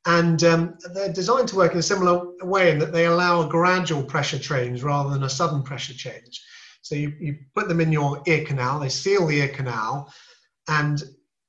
And 0.07 0.43
um, 0.45 0.79
they're 0.95 1.13
designed 1.13 1.49
to 1.49 1.57
work 1.57 1.73
in 1.73 1.79
a 1.79 1.83
similar 1.83 2.23
way 2.43 2.71
in 2.71 2.79
that 2.79 2.93
they 2.93 3.07
allow 3.07 3.43
a 3.43 3.49
gradual 3.49 4.03
pressure 4.03 4.39
change 4.39 4.83
rather 4.83 5.11
than 5.11 5.25
a 5.25 5.29
sudden 5.29 5.63
pressure 5.63 5.95
change. 5.95 6.43
So 6.83 6.95
you, 6.95 7.13
you 7.21 7.37
put 7.55 7.69
them 7.69 7.81
in 7.81 7.93
your 7.93 8.23
ear 8.27 8.45
canal, 8.45 8.81
they 8.81 8.89
seal 8.89 9.27
the 9.27 9.39
ear 9.41 9.49
canal, 9.49 10.13
and 10.71 11.03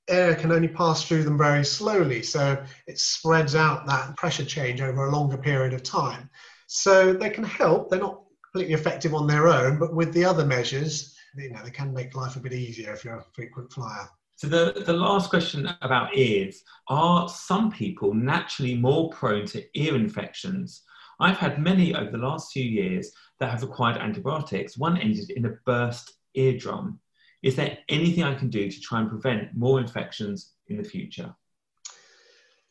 air 0.10 0.36
can 0.36 0.52
only 0.52 0.68
pass 0.68 1.08
through 1.08 1.24
them 1.24 1.38
very 1.38 1.64
slowly. 1.64 2.22
So 2.22 2.62
it 2.88 3.00
spreads 3.00 3.56
out 3.56 3.88
that 3.88 4.18
pressure 4.18 4.44
change 4.44 4.82
over 4.82 5.06
a 5.06 5.12
longer 5.12 5.38
period 5.38 5.74
of 5.74 5.84
time. 5.84 6.30
So 6.68 7.14
they 7.14 7.30
can 7.30 7.44
help. 7.44 7.90
They're 7.90 8.00
not 8.00 8.22
completely 8.52 8.74
effective 8.74 9.14
on 9.14 9.28
their 9.28 9.48
own, 9.48 9.80
but 9.80 9.96
with 9.96 10.14
the 10.14 10.26
other 10.26 10.46
measures, 10.46 11.16
you 11.38 11.52
know, 11.52 11.64
they 11.64 11.72
can 11.72 11.94
make 11.94 12.16
life 12.16 12.36
a 12.36 12.40
bit 12.40 12.54
easier 12.54 12.94
if 12.94 13.06
you're 13.06 13.18
a 13.18 13.26
frequent 13.34 13.72
flyer. 13.72 14.10
So 14.36 14.48
the, 14.48 14.84
the 14.86 14.94
last 14.94 15.30
question 15.30 15.70
about 15.82 16.18
ears, 16.18 16.64
are 16.90 17.30
some 17.30 17.72
people 17.72 18.14
naturally 18.14 18.76
more 18.76 19.12
prone 19.12 19.46
to 19.48 19.64
ear 19.76 19.96
infections? 19.96 20.82
I've 21.20 21.38
had 21.38 21.62
many 21.62 21.94
over 21.94 22.10
the 22.10 22.18
last 22.18 22.52
few 22.52 22.64
years 22.64 23.12
that 23.40 23.52
have 23.52 23.62
required 23.62 23.98
antibiotics. 23.98 24.78
One 24.78 24.98
ended 24.98 25.30
in 25.30 25.46
a 25.46 25.58
burst 25.66 26.14
eardrum. 26.34 27.00
Is 27.42 27.56
there 27.56 27.78
anything 27.90 28.24
I 28.24 28.36
can 28.36 28.50
do 28.50 28.70
to 28.70 28.80
try 28.80 29.00
and 29.00 29.10
prevent 29.10 29.56
more 29.56 29.80
infections 29.80 30.52
in 30.68 30.78
the 30.78 30.84
future? 30.84 31.34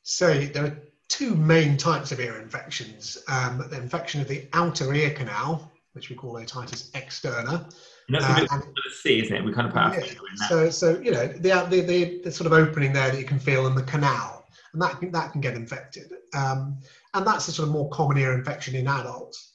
So 0.02 0.38
there 0.38 0.64
are 0.64 0.78
two 1.08 1.34
main 1.34 1.76
types 1.76 2.12
of 2.12 2.20
ear 2.20 2.40
infections. 2.40 3.18
Um, 3.28 3.66
the 3.70 3.76
infection 3.76 4.20
of 4.20 4.28
the 4.28 4.48
outer 4.52 4.94
ear 4.94 5.10
canal, 5.10 5.70
which 5.92 6.08
we 6.08 6.16
call 6.16 6.34
otitis 6.34 6.90
externa. 6.92 7.64
And 8.08 8.16
that's 8.16 8.24
a 8.24 8.40
bit 8.40 8.52
uh, 8.52 8.58
the 8.58 8.94
C, 8.94 9.20
isn't 9.20 9.36
it? 9.36 9.44
We 9.44 9.52
kind 9.52 9.66
of 9.66 9.72
put 9.72 9.82
our 9.82 9.94
yeah, 9.94 10.06
in 10.06 10.16
that. 10.38 10.48
So, 10.48 10.70
so 10.70 11.00
you 11.00 11.10
know, 11.10 11.26
the, 11.26 11.66
the, 11.68 11.80
the, 11.82 12.20
the, 12.24 12.32
sort 12.32 12.46
of 12.46 12.52
opening 12.52 12.92
there 12.92 13.10
that 13.10 13.18
you 13.18 13.26
can 13.26 13.38
feel 13.38 13.66
in 13.66 13.74
the 13.74 13.82
canal, 13.82 14.46
and 14.72 14.80
that 14.82 14.98
can, 15.00 15.10
that 15.12 15.32
can 15.32 15.40
get 15.40 15.54
infected. 15.54 16.12
Um, 16.34 16.78
and 17.14 17.26
that's 17.26 17.48
a 17.48 17.52
sort 17.52 17.68
of 17.68 17.72
more 17.72 17.88
common 17.90 18.18
ear 18.18 18.32
infection 18.32 18.74
in 18.74 18.86
adults. 18.86 19.49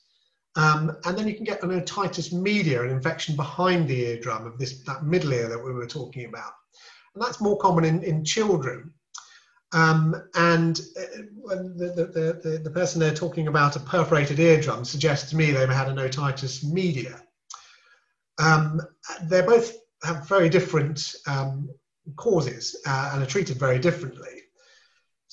Um, 0.55 0.97
and 1.03 1.17
then 1.17 1.27
you 1.27 1.35
can 1.35 1.43
get 1.43 1.63
an 1.63 1.69
otitis 1.69 2.31
media, 2.31 2.83
an 2.83 2.89
infection 2.89 3.35
behind 3.35 3.87
the 3.87 4.05
eardrum 4.05 4.45
of 4.45 4.57
this 4.57 4.83
that 4.83 5.03
middle 5.03 5.33
ear 5.33 5.49
that 5.49 5.63
we 5.63 5.73
were 5.73 5.87
talking 5.87 6.25
about. 6.25 6.53
And 7.13 7.23
that's 7.23 7.41
more 7.41 7.57
common 7.57 7.83
in, 7.83 8.03
in 8.03 8.23
children. 8.23 8.93
Um, 9.73 10.15
and 10.35 10.79
uh, 10.97 11.55
the, 11.75 11.93
the, 12.13 12.49
the, 12.49 12.57
the, 12.59 12.69
person 12.69 12.99
they're 12.99 13.13
talking 13.13 13.47
about 13.47 13.75
a 13.75 13.79
perforated 13.81 14.39
eardrum 14.39 14.85
suggests 14.85 15.29
to 15.31 15.35
me 15.35 15.51
they've 15.51 15.67
had 15.67 15.89
an 15.89 15.97
otitis 15.97 16.63
media. 16.63 17.21
Um, 18.37 18.79
they 19.23 19.41
both 19.41 19.75
have 20.03 20.27
very 20.29 20.47
different 20.47 21.15
um, 21.27 21.69
causes 22.15 22.81
uh, 22.87 23.11
and 23.13 23.23
are 23.23 23.25
treated 23.25 23.57
very 23.57 23.79
differently. 23.79 24.43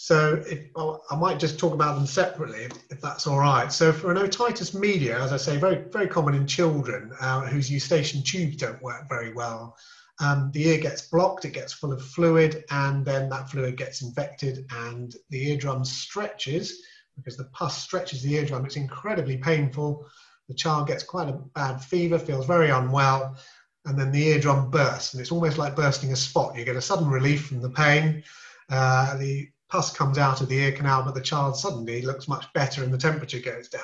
So 0.02 0.42
if, 0.48 0.58
I 0.76 1.16
might 1.16 1.38
just 1.38 1.60
talk 1.60 1.72
about 1.72 1.94
them 1.94 2.06
separately, 2.06 2.66
if 2.90 3.00
that's 3.00 3.28
all 3.28 3.38
right. 3.38 3.70
So 3.70 3.92
for 3.92 4.10
an 4.10 4.16
otitis 4.16 4.74
media, 4.74 5.22
as 5.22 5.32
I 5.32 5.36
say, 5.36 5.58
very 5.58 5.84
very 5.92 6.08
common 6.08 6.34
in 6.34 6.44
children 6.44 7.12
uh, 7.20 7.42
whose 7.42 7.70
eustachian 7.70 8.24
tubes 8.24 8.56
don't 8.56 8.82
work 8.82 9.08
very 9.08 9.32
well. 9.32 9.76
Um, 10.20 10.50
the 10.52 10.66
ear 10.66 10.78
gets 10.78 11.02
blocked, 11.02 11.44
it 11.44 11.52
gets 11.52 11.72
full 11.72 11.92
of 11.92 12.02
fluid, 12.02 12.64
and 12.72 13.04
then 13.06 13.28
that 13.28 13.48
fluid 13.48 13.76
gets 13.76 14.02
infected, 14.02 14.66
and 14.72 15.14
the 15.30 15.50
eardrum 15.50 15.84
stretches 15.84 16.82
because 17.14 17.36
the 17.36 17.50
pus 17.52 17.80
stretches 17.80 18.24
the 18.24 18.34
eardrum. 18.34 18.66
It's 18.66 18.74
incredibly 18.74 19.36
painful. 19.36 20.04
The 20.48 20.54
child 20.56 20.88
gets 20.88 21.04
quite 21.04 21.28
a 21.28 21.40
bad 21.54 21.78
fever, 21.80 22.18
feels 22.18 22.46
very 22.46 22.70
unwell, 22.70 23.36
and 23.84 23.96
then 23.96 24.10
the 24.10 24.30
eardrum 24.30 24.68
bursts, 24.68 25.14
and 25.14 25.20
it's 25.20 25.30
almost 25.30 25.58
like 25.58 25.76
bursting 25.76 26.12
a 26.12 26.16
spot. 26.16 26.56
You 26.56 26.64
get 26.64 26.74
a 26.74 26.82
sudden 26.82 27.08
relief 27.08 27.46
from 27.46 27.62
the 27.62 27.70
pain. 27.70 28.24
Uh, 28.68 29.16
the 29.16 29.48
pus 29.72 29.90
comes 29.90 30.18
out 30.18 30.42
of 30.42 30.50
the 30.50 30.58
ear 30.58 30.70
canal, 30.70 31.02
but 31.02 31.14
the 31.14 31.20
child 31.20 31.56
suddenly 31.56 32.02
looks 32.02 32.28
much 32.28 32.44
better 32.52 32.84
and 32.84 32.92
the 32.92 32.98
temperature 32.98 33.40
goes 33.40 33.68
down. 33.70 33.80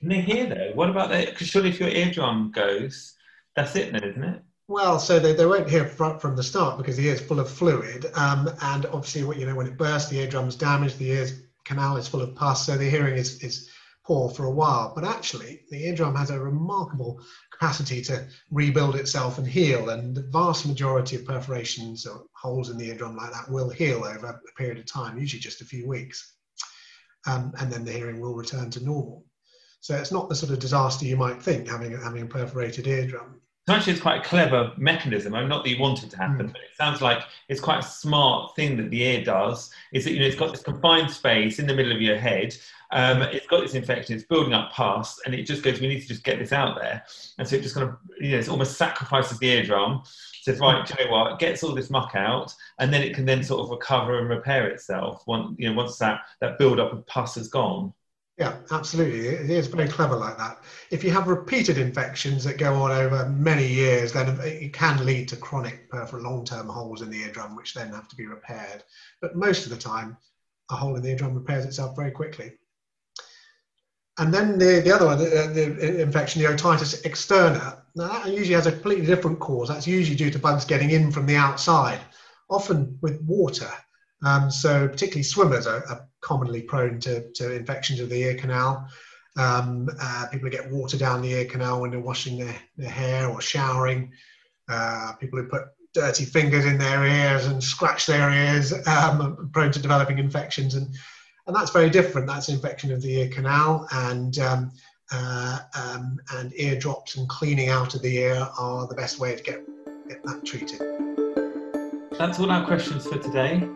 Can 0.00 0.08
they 0.08 0.20
hear 0.20 0.46
though? 0.46 0.72
What 0.74 0.90
about 0.90 1.10
that? 1.10 1.30
Because 1.30 1.46
surely 1.46 1.68
if 1.68 1.78
your 1.78 1.90
eardrum 1.90 2.50
goes, 2.50 3.14
that's 3.54 3.76
it 3.76 3.92
then, 3.92 4.02
isn't 4.02 4.24
it? 4.24 4.42
Well, 4.66 4.98
so 4.98 5.20
they, 5.20 5.32
they 5.32 5.46
won't 5.46 5.70
hear 5.70 5.84
from, 5.84 6.18
from 6.18 6.34
the 6.34 6.42
start 6.42 6.76
because 6.76 6.96
the 6.96 7.06
ear 7.06 7.14
is 7.14 7.20
full 7.20 7.38
of 7.38 7.48
fluid. 7.48 8.06
Um, 8.14 8.50
and 8.62 8.86
obviously, 8.86 9.22
what 9.22 9.38
you 9.38 9.46
know, 9.46 9.54
when 9.54 9.68
it 9.68 9.78
bursts, 9.78 10.10
the 10.10 10.18
eardrum's 10.18 10.56
damaged, 10.56 10.98
the 10.98 11.12
ear's 11.12 11.42
canal 11.64 11.96
is 11.98 12.08
full 12.08 12.22
of 12.22 12.34
pus, 12.34 12.66
so 12.66 12.76
the 12.76 12.90
hearing 12.90 13.16
is, 13.16 13.44
is 13.44 13.70
poor 14.04 14.28
for 14.28 14.46
a 14.46 14.50
while. 14.50 14.92
But 14.92 15.04
actually, 15.04 15.60
the 15.70 15.86
eardrum 15.86 16.16
has 16.16 16.30
a 16.30 16.40
remarkable 16.40 17.20
capacity 17.62 18.02
to 18.02 18.26
rebuild 18.50 18.96
itself 18.96 19.38
and 19.38 19.46
heal. 19.46 19.90
And 19.90 20.16
the 20.16 20.22
vast 20.22 20.66
majority 20.66 21.14
of 21.14 21.24
perforations 21.24 22.06
or 22.06 22.24
holes 22.32 22.70
in 22.70 22.76
the 22.76 22.88
eardrum 22.88 23.16
like 23.16 23.30
that 23.32 23.48
will 23.48 23.70
heal 23.70 24.04
over 24.04 24.26
a 24.26 24.58
period 24.58 24.78
of 24.78 24.86
time, 24.86 25.16
usually 25.16 25.38
just 25.38 25.60
a 25.60 25.64
few 25.64 25.86
weeks. 25.86 26.34
Um, 27.28 27.52
and 27.60 27.72
then 27.72 27.84
the 27.84 27.92
hearing 27.92 28.20
will 28.20 28.34
return 28.34 28.68
to 28.70 28.84
normal. 28.84 29.24
So 29.80 29.94
it's 29.96 30.10
not 30.10 30.28
the 30.28 30.34
sort 30.34 30.50
of 30.50 30.58
disaster 30.58 31.04
you 31.04 31.16
might 31.16 31.40
think 31.40 31.68
having, 31.68 31.92
having 31.92 32.22
a 32.22 32.26
perforated 32.26 32.88
eardrum. 32.88 33.40
So 33.66 33.74
actually, 33.74 33.92
it's 33.92 34.02
quite 34.02 34.20
a 34.20 34.24
clever 34.24 34.72
mechanism. 34.76 35.34
I'm 35.34 35.48
not 35.48 35.62
that 35.62 35.70
you 35.70 35.78
want 35.78 36.02
it 36.02 36.10
to 36.10 36.16
happen, 36.16 36.48
mm. 36.48 36.52
but 36.52 36.62
it 36.62 36.76
sounds 36.76 37.00
like 37.00 37.22
it's 37.48 37.60
quite 37.60 37.78
a 37.78 37.86
smart 37.86 38.56
thing 38.56 38.76
that 38.76 38.90
the 38.90 39.02
ear 39.02 39.24
does. 39.24 39.70
Is 39.92 40.04
that 40.04 40.12
you 40.12 40.18
know 40.18 40.26
it's 40.26 40.36
got 40.36 40.50
this 40.50 40.62
confined 40.62 41.10
space 41.10 41.60
in 41.60 41.68
the 41.68 41.74
middle 41.74 41.92
of 41.92 42.00
your 42.00 42.18
head. 42.18 42.56
Um, 42.90 43.22
it's 43.22 43.46
got 43.46 43.60
this 43.60 43.74
infection. 43.74 44.16
It's 44.16 44.24
building 44.24 44.52
up 44.52 44.72
pus, 44.72 45.20
and 45.24 45.34
it 45.34 45.44
just 45.44 45.62
goes. 45.62 45.80
We 45.80 45.86
need 45.86 46.00
to 46.00 46.08
just 46.08 46.24
get 46.24 46.40
this 46.40 46.52
out 46.52 46.76
there, 46.80 47.04
and 47.38 47.46
so 47.46 47.54
it 47.54 47.62
just 47.62 47.76
kind 47.76 47.88
of 47.88 47.96
you 48.18 48.32
know 48.32 48.38
it 48.38 48.48
almost 48.48 48.76
sacrifices 48.76 49.38
the 49.38 49.50
eardrum. 49.50 50.02
Says 50.42 50.58
right, 50.58 50.88
you 50.90 51.04
know 51.04 51.12
what? 51.12 51.38
Gets 51.38 51.62
all 51.62 51.72
this 51.72 51.88
muck 51.88 52.16
out, 52.16 52.52
and 52.80 52.92
then 52.92 53.02
it 53.02 53.14
can 53.14 53.24
then 53.24 53.44
sort 53.44 53.60
of 53.60 53.70
recover 53.70 54.18
and 54.18 54.28
repair 54.28 54.66
itself. 54.66 55.22
Once 55.28 55.54
you 55.56 55.70
know 55.70 55.76
once 55.76 55.98
that 55.98 56.22
that 56.40 56.58
build 56.58 56.80
up 56.80 56.92
of 56.92 57.06
pus 57.06 57.36
has 57.36 57.46
gone. 57.46 57.94
Yeah, 58.42 58.56
absolutely. 58.72 59.28
It 59.28 59.50
is 59.50 59.68
very 59.68 59.86
clever 59.86 60.16
like 60.16 60.36
that. 60.36 60.64
If 60.90 61.04
you 61.04 61.12
have 61.12 61.28
repeated 61.28 61.78
infections 61.78 62.42
that 62.42 62.58
go 62.58 62.74
on 62.74 62.90
over 62.90 63.28
many 63.28 63.64
years, 63.64 64.12
then 64.12 64.36
it 64.42 64.72
can 64.72 65.06
lead 65.06 65.28
to 65.28 65.36
chronic, 65.36 65.88
for 66.08 66.20
long-term 66.20 66.66
holes 66.66 67.02
in 67.02 67.10
the 67.10 67.22
eardrum, 67.22 67.54
which 67.54 67.72
then 67.72 67.92
have 67.92 68.08
to 68.08 68.16
be 68.16 68.26
repaired. 68.26 68.82
But 69.20 69.36
most 69.36 69.64
of 69.64 69.70
the 69.70 69.78
time, 69.78 70.16
a 70.72 70.74
hole 70.74 70.96
in 70.96 71.02
the 71.02 71.10
eardrum 71.10 71.36
repairs 71.36 71.64
itself 71.64 71.94
very 71.94 72.10
quickly. 72.10 72.54
And 74.18 74.34
then 74.34 74.58
the, 74.58 74.80
the 74.84 74.92
other 74.92 75.06
one, 75.06 75.18
the, 75.18 75.24
the 75.24 76.02
infection, 76.02 76.42
the 76.42 76.48
otitis 76.48 77.00
externa, 77.02 77.80
now 77.94 78.08
that 78.08 78.26
usually 78.26 78.56
has 78.56 78.66
a 78.66 78.72
completely 78.72 79.06
different 79.06 79.38
cause. 79.38 79.68
That's 79.68 79.86
usually 79.86 80.16
due 80.16 80.32
to 80.32 80.40
bugs 80.40 80.64
getting 80.64 80.90
in 80.90 81.12
from 81.12 81.26
the 81.26 81.36
outside, 81.36 82.00
often 82.50 82.98
with 83.02 83.22
water. 83.22 83.70
Um, 84.26 84.50
so 84.50 84.88
particularly 84.88 85.22
swimmers 85.22 85.68
are, 85.68 85.86
are, 85.86 86.08
commonly 86.22 86.62
prone 86.62 86.98
to, 87.00 87.30
to 87.32 87.54
infections 87.54 88.00
of 88.00 88.08
the 88.08 88.22
ear 88.22 88.34
canal. 88.34 88.88
Um, 89.36 89.88
uh, 90.00 90.26
people 90.30 90.48
who 90.48 90.56
get 90.56 90.70
water 90.70 90.96
down 90.96 91.22
the 91.22 91.32
ear 91.32 91.44
canal 91.44 91.80
when 91.80 91.90
they're 91.90 92.00
washing 92.00 92.38
their, 92.38 92.56
their 92.76 92.90
hair 92.90 93.28
or 93.28 93.40
showering. 93.40 94.12
Uh, 94.68 95.12
people 95.20 95.38
who 95.38 95.48
put 95.48 95.64
dirty 95.94 96.24
fingers 96.24 96.64
in 96.64 96.78
their 96.78 97.04
ears 97.04 97.46
and 97.46 97.62
scratch 97.62 98.06
their 98.06 98.30
ears 98.30 98.72
um, 98.86 99.50
prone 99.52 99.72
to 99.72 99.80
developing 99.80 100.18
infections. 100.18 100.74
And, 100.74 100.94
and 101.46 101.54
that's 101.54 101.70
very 101.70 101.90
different. 101.90 102.26
That's 102.26 102.48
infection 102.48 102.92
of 102.92 103.02
the 103.02 103.20
ear 103.20 103.28
canal 103.28 103.86
and 103.92 104.38
um, 104.38 104.72
uh, 105.12 105.58
um, 105.74 106.18
and 106.34 106.52
ear 106.56 106.78
drops 106.78 107.16
and 107.16 107.28
cleaning 107.28 107.68
out 107.68 107.94
of 107.94 108.02
the 108.02 108.16
ear 108.16 108.48
are 108.58 108.86
the 108.86 108.94
best 108.94 109.18
way 109.18 109.36
to 109.36 109.42
get, 109.42 109.60
get 110.08 110.22
that 110.24 110.44
treated. 110.44 110.80
That's 112.18 112.38
all 112.38 112.50
our 112.50 112.64
questions 112.64 113.06
for 113.06 113.18
today. 113.18 113.68